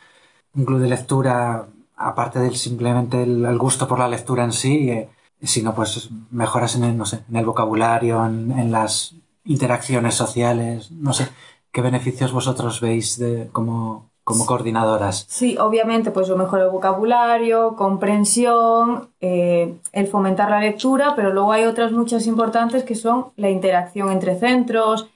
[0.55, 5.11] un club de lectura, aparte del simplemente el, gusto por la lectura en sí, eh,
[5.43, 9.15] sino pues mejoras en el, no sé, en el vocabulario, en, en las
[9.45, 11.29] interacciones sociales, no sé,
[11.73, 15.27] ¿qué beneficios vosotros veis de, como, como coordinadoras?
[15.29, 21.53] Sí, obviamente, pues lo mejor el vocabulario, comprensión, eh, el fomentar la lectura, pero luego
[21.53, 25.09] hay otras muchas importantes que son la interacción entre centros,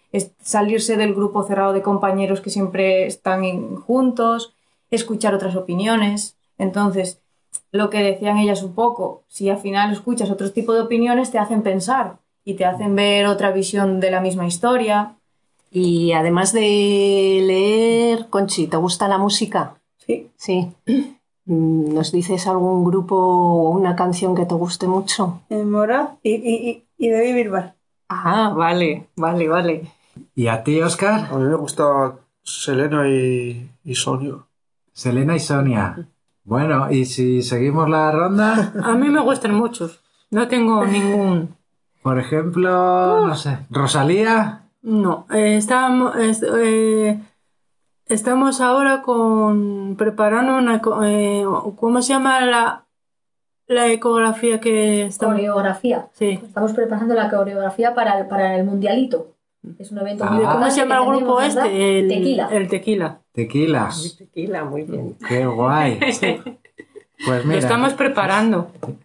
[0.42, 4.54] salirse del grupo cerrado de compañeros que siempre están juntos,
[4.90, 6.36] escuchar otras opiniones.
[6.58, 7.20] Entonces,
[7.72, 11.38] lo que decían ellas un poco, si al final escuchas otro tipo de opiniones, te
[11.38, 15.16] hacen pensar y te hacen ver otra visión de la misma historia.
[15.76, 19.74] Y además de leer, Conchi, ¿te gusta la música?
[19.98, 20.30] Sí.
[20.36, 20.72] Sí.
[21.46, 25.42] Mm, ¿Nos dices algún grupo o una canción que te guste mucho?
[25.50, 27.74] En Mora y, y, y, y David Bisbal.
[28.08, 29.92] Ah, vale, vale, vale.
[30.34, 31.28] ¿Y a ti, Oscar?
[31.30, 34.36] A mí me gusta Selena y, y Sonia.
[34.94, 36.08] Selena y Sonia.
[36.44, 40.00] Bueno, y si seguimos la ronda, A mí me gustan muchos.
[40.30, 41.54] No tengo ningún.
[42.02, 44.62] por ejemplo, no sé, Rosalía.
[44.84, 47.18] No, eh, estamos, es- eh,
[48.06, 51.42] estamos ahora con preparando una, eh,
[51.76, 52.84] ¿cómo se llama la,
[53.66, 55.36] la ecografía que estamos?
[55.36, 56.08] Coreografía.
[56.12, 56.38] Sí.
[56.42, 59.28] Estamos preparando la coreografía para el, para el Mundialito.
[59.78, 60.52] Es un evento muy Ah.
[60.52, 62.00] ¿Cómo se llama el grupo este?
[62.00, 62.48] El Tequila.
[62.52, 63.20] El tequila.
[63.32, 63.90] Tequila.
[64.18, 65.16] Tequila, muy bien.
[65.26, 65.98] Qué guay.
[67.26, 68.70] Pues Lo mira, estamos preparando.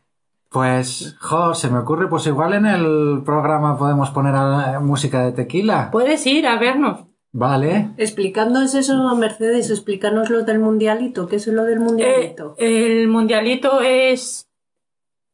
[0.50, 5.32] pues, jo, se me ocurre, pues igual en el programa podemos poner a- música de
[5.32, 5.90] tequila.
[5.92, 7.06] Puedes ir a vernos.
[7.32, 7.92] Vale.
[7.98, 11.28] Explicándonos eso, Mercedes, explícanos lo del mundialito.
[11.28, 12.56] ¿Qué es lo del mundialito?
[12.58, 14.48] Eh, el mundialito es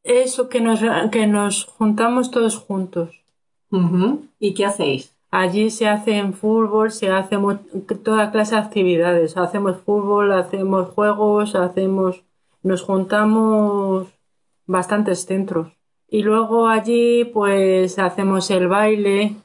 [0.04, 0.80] eso que nos,
[1.10, 3.22] que nos juntamos todos juntos.
[4.38, 5.16] ¿Y qué hacéis?
[5.30, 7.36] Allí se hace en fútbol, se hace
[8.04, 9.36] toda clase de actividades.
[9.36, 12.22] Hacemos fútbol, hacemos juegos, hacemos,
[12.62, 14.06] nos juntamos
[14.66, 15.68] bastantes centros.
[16.08, 19.36] Y luego allí pues hacemos el baile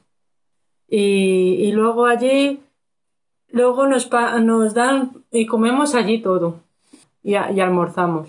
[0.88, 2.60] y, y luego allí,
[3.48, 6.60] luego nos, pa- nos dan y comemos allí todo
[7.22, 8.28] y, a- y almorzamos.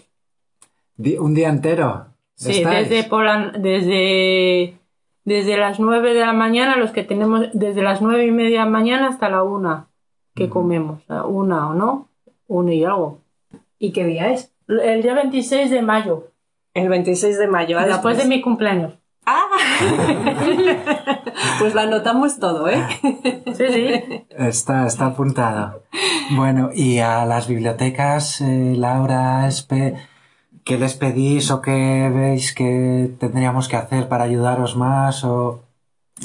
[1.19, 2.05] Un día entero.
[2.35, 2.89] Sí, ¿Estáis?
[2.89, 4.77] desde, por la- desde,
[5.25, 8.65] desde las nueve de la mañana, los que tenemos desde las nueve y media de
[8.65, 9.87] la mañana hasta la una
[10.35, 12.09] que comemos, a una o no,
[12.47, 13.19] una y algo.
[13.77, 14.51] ¿Y qué día es?
[14.67, 16.29] El día 26 de mayo.
[16.73, 17.79] El 26 de mayo.
[17.79, 18.93] Después de mi cumpleaños.
[19.25, 19.45] ¡Ah!
[21.59, 22.83] pues lo anotamos todo, ¿eh?
[23.53, 24.25] Sí, sí.
[24.29, 25.83] Está, está apuntado.
[26.31, 29.95] Bueno, y a las bibliotecas, eh, Laura, Espe,
[30.65, 35.23] ¿qué les pedís o qué veis que tendríamos que hacer para ayudaros más?
[35.23, 35.63] O...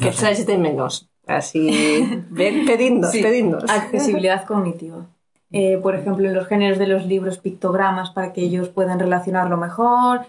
[0.00, 1.08] ¿Qué echáis de menos?
[1.26, 3.64] Así, ven, pedidnos, Sí, pedidnos.
[3.68, 5.06] Accesibilidad cognitiva.
[5.50, 9.56] Eh, por ejemplo, en los géneros de los libros, pictogramas para que ellos puedan relacionarlo
[9.56, 10.26] mejor.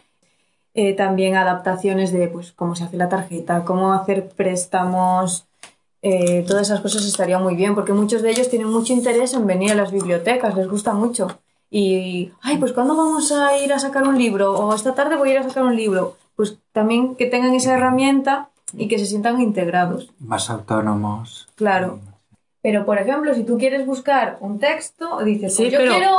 [0.76, 5.46] Eh, también adaptaciones de pues, cómo se hace la tarjeta, cómo hacer préstamos.
[6.02, 9.46] eh, todas esas cosas estaría muy bien, porque muchos de ellos tienen mucho interés en
[9.46, 11.28] venir a las bibliotecas, les gusta mucho.
[11.70, 14.54] Y, ay, pues ¿cuándo vamos a ir a sacar un libro?
[14.56, 16.16] O esta tarde voy a ir a sacar un libro.
[16.38, 20.10] Pues también que tengan esa herramienta y que se sientan integrados.
[20.20, 21.50] Más autónomos.
[21.56, 22.00] Claro.
[22.62, 26.12] Pero, por ejemplo, si tú quieres buscar un texto, dices, Sí, pues yo pero quiero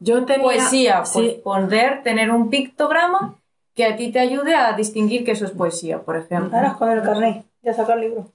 [0.00, 1.18] yo tenía- poesía, sí.
[1.18, 3.34] pues poder tener un pictograma
[3.74, 6.56] que a ti te ayude a distinguir que eso es poesía, por ejemplo.
[6.56, 8.26] Ahora con el carnet, ya sacar el libro.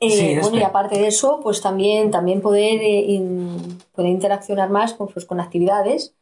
[0.00, 4.70] Eh, Sí, bueno, y aparte de eso, pues también, también poder, eh, in- poder interaccionar
[4.70, 6.14] más con, pues, con actividades.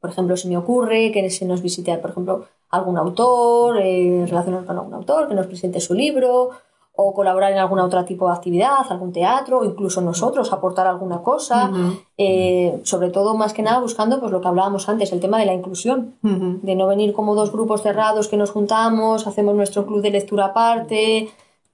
[0.00, 4.66] Por ejemplo, se me ocurre que se nos visite, por ejemplo, algún autor, eh, relacionarnos
[4.66, 6.50] con algún autor, que nos presente su libro,
[7.02, 11.22] o colaborar en algún otro tipo de actividad, algún teatro, o incluso nosotros aportar alguna
[11.22, 11.70] cosa.
[12.18, 15.46] Eh, sobre todo, más que nada, buscando pues lo que hablábamos antes, el tema de
[15.46, 20.02] la inclusión, de no venir como dos grupos cerrados que nos juntamos, hacemos nuestro club
[20.02, 21.30] de lectura aparte,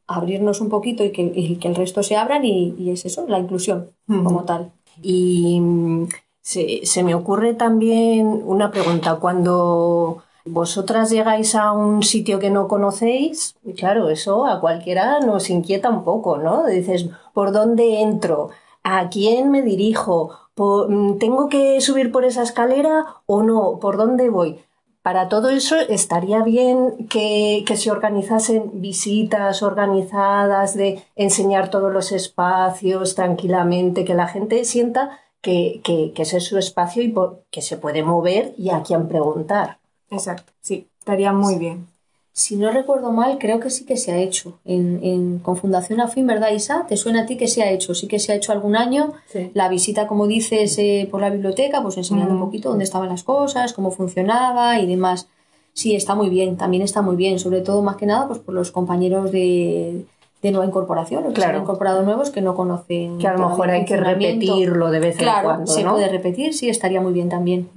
[0.07, 3.27] abrirnos un poquito y que, y que el resto se abran y, y es eso,
[3.27, 4.71] la inclusión como tal.
[5.03, 6.07] Y mm,
[6.41, 9.17] se, se me ocurre también una pregunta.
[9.17, 15.51] Cuando vosotras llegáis a un sitio que no conocéis, y claro, eso a cualquiera nos
[15.51, 16.65] inquieta un poco, ¿no?
[16.67, 18.51] Dices, ¿por dónde entro?
[18.83, 20.31] ¿A quién me dirijo?
[20.55, 23.79] ¿Po- mm, ¿Tengo que subir por esa escalera o no?
[23.81, 24.61] ¿Por dónde voy?
[25.03, 33.15] Para todo eso estaría bien que, se organizasen visitas organizadas de enseñar todos los espacios
[33.15, 35.11] tranquilamente, que la gente sienta
[35.43, 37.15] que, que- ese es su espacio y
[37.51, 39.79] que se puede mover y a quién preguntar.
[40.11, 41.87] Exacto, sí, estaría muy bien.
[42.33, 44.59] Si no recuerdo mal, creo que sí que se ha hecho.
[44.67, 46.85] En, en- con Fundación Afin, ¿verdad, Isa?
[46.87, 47.95] ¿Te suena a ti que se ha hecho?
[47.95, 49.15] Sí que se ha hecho algún año.
[49.55, 53.23] La visita, como dices, eh, por la biblioteca, pues enseñando un poquito dónde estaban las
[53.23, 55.29] cosas, cómo funcionaba y demás.
[55.73, 57.39] Sí, está muy bien, también está muy bien.
[57.39, 60.05] Sobre todo, más que nada, pues por los compañeros de,
[60.43, 61.57] de nueva incorporación, los que se Claro.
[61.59, 63.17] han incorporado nuevos que no conocen.
[63.17, 65.93] Que a lo mejor hay que repetirlo de vez en Claro, cuando, se ¿no?
[65.93, 67.71] puede repetir, sí, estaría muy bien también.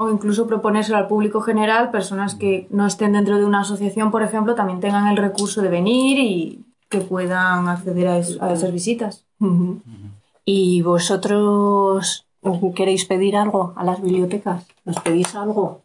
[0.00, 4.22] O incluso proponérselo al público general, personas que no estén dentro de una asociación, por
[4.22, 8.72] ejemplo, también tengan el recurso de venir y que puedan acceder a, es- a esas
[8.72, 9.26] visitas.
[10.44, 12.26] ¿Y vosotros
[12.76, 14.66] queréis pedir algo a las bibliotecas?
[14.84, 15.82] ¿Nos pedís algo?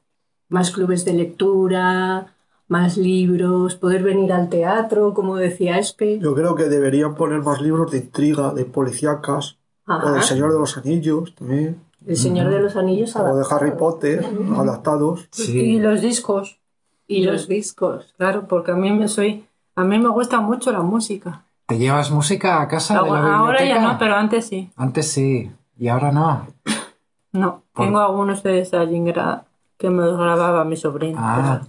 [0.48, 2.28] ¿Más clubes de lectura?
[2.68, 3.76] ¿Más libros?
[3.76, 6.20] ¿Poder venir al teatro, como decía Espe?
[6.20, 10.06] Yo creo que deberían poner más libros de intriga, de policíacas, Ajá.
[10.08, 11.82] o del Señor de los Anillos también.
[12.06, 13.46] El Señor de los Anillos O de.
[13.50, 14.26] Harry Potter,
[14.58, 15.30] adaptados.
[15.38, 16.60] Y los discos.
[17.08, 18.14] Y los discos.
[18.18, 21.46] Claro, porque a mí me soy, a mí me gusta mucho la música.
[21.66, 24.70] ¿Te llevas música a casa de la Ahora ahora ya no, pero antes sí.
[24.76, 26.48] Antes sí, y ahora no.
[27.32, 29.42] No, tengo algunos de Stalingrad
[29.80, 31.18] que me los grababa mi sobrino.
[31.20, 31.62] Ah,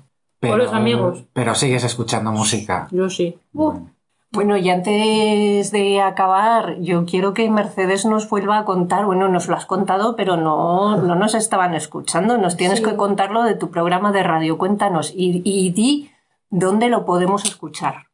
[0.43, 1.25] O los amigos.
[1.33, 2.87] Pero sigues escuchando música.
[2.91, 3.39] Yo sí.
[3.51, 3.91] Bueno,
[4.35, 9.57] y antes de acabar, yo quiero que Mercedes nos vuelva a contar, bueno, nos lo
[9.57, 12.85] has contado, pero no, no nos estaban escuchando, nos tienes Sí.
[12.85, 16.11] que contarlo de tu programa de radio, cuéntanos y, y di
[16.51, 18.07] dónde lo podemos escuchar.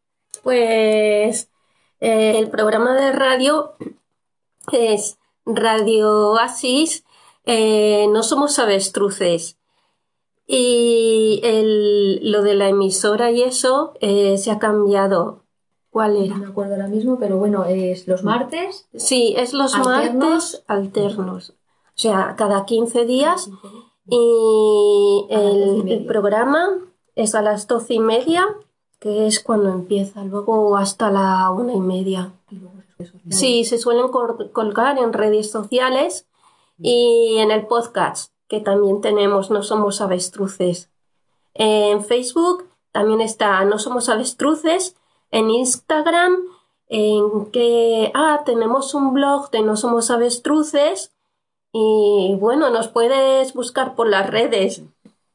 [0.42, 1.48] Pues
[2.00, 3.72] eh, el programa de radio
[4.72, 7.04] es Radio Oasis,
[7.46, 9.56] eh, No Somos Avestruces.
[10.46, 15.39] Y el- lo de la emisora y eso eh, se ha cambiado.
[15.90, 16.36] ¿Cuál era?
[16.36, 18.88] No me acuerdo ahora mismo, pero bueno, es los martes.
[18.94, 20.24] Sí, es los Alternos.
[20.24, 21.50] martes alternos.
[21.50, 21.54] O
[22.02, 23.50] sea, cada 15 días.
[24.06, 26.68] Y el, el programa
[27.14, 28.46] es a las doce y media,
[28.98, 32.32] que es cuando empieza, luego hasta la una y media.
[33.28, 36.26] Sí, se suelen colgar en redes sociales
[36.78, 40.90] y en el podcast, que también tenemos No Somos Avestruces.
[41.54, 44.96] En Facebook también está No Somos Avestruces.
[45.30, 46.36] En Instagram,
[46.88, 51.12] en que, ah, tenemos un blog de No Somos Avestruces.
[51.72, 54.82] Y bueno, nos puedes buscar por las redes.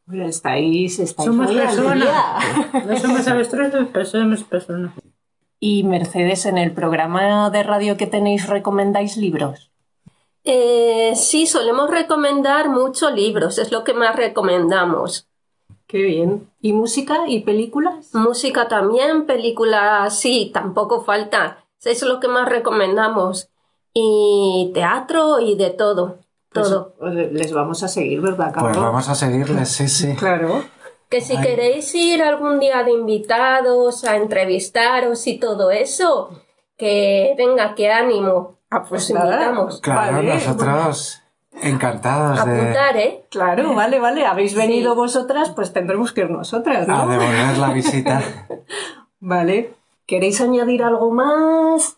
[0.06, 2.86] Bueno, estáis, estáis Somos personas.
[2.86, 4.94] No somos avestruces, pero somos personas.
[5.60, 9.72] Y Mercedes, en el programa de radio que tenéis, ¿recomendáis libros?
[10.44, 15.28] Eh, sí, solemos recomendar muchos libros, es lo que más recomendamos.
[15.88, 16.50] Qué bien.
[16.62, 18.14] ¿Y música y películas?
[18.14, 21.64] Música también, películas sí, tampoco falta.
[21.84, 23.50] Es lo que más recomendamos.
[23.94, 26.18] Y teatro y de todo.
[26.52, 26.94] Pues, todo.
[26.98, 28.72] pues, les vamos a seguir, ¿verdad, Carlos?
[28.74, 30.16] Pues vamos a seguirles, sí, sí.
[30.20, 30.64] Claro.
[31.10, 31.44] Que si Ay.
[31.44, 36.32] queréis ir algún día de invitados a entrevistaros y todo eso,
[36.78, 38.58] que venga, que ánimo.
[38.72, 39.34] Ah, pues nada.
[39.36, 39.80] invitamos.
[39.82, 40.34] Claro, Vale.
[40.34, 41.22] nosotros
[41.62, 43.26] encantados de, Apuntar, ¿eh?
[43.30, 44.26] Claro, vale, vale.
[44.26, 46.96] Habéis venido vosotras, pues tendremos que ir nosotras, ¿no?
[46.96, 48.22] a devolver la visita.
[49.20, 49.74] Vale.
[50.06, 51.98] ¿Queréis añadir algo más?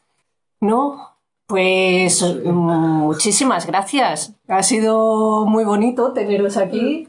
[0.62, 1.18] ¿No?
[1.46, 4.34] Pues mm, muchísimas gracias.
[4.48, 7.06] Ha sido muy bonito teneros aquí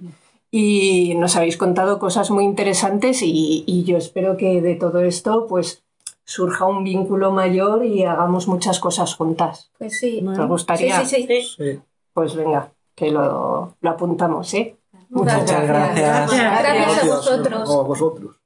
[0.50, 5.46] y nos habéis contado cosas muy interesantes y, y yo espero que de todo esto
[5.48, 5.84] pues
[6.28, 9.70] surja un vínculo mayor y hagamos muchas cosas juntas.
[9.78, 10.22] Pues sí.
[10.26, 11.02] ¿Os gustaría?
[11.04, 11.42] Sí, sí, sí.
[11.56, 11.80] Sí.
[12.18, 14.76] Pues venga, que lo, lo apuntamos, ¿eh?
[15.10, 16.32] Muchas gracias.
[16.32, 17.70] Gracias a vosotros.
[17.70, 18.37] A vosotros.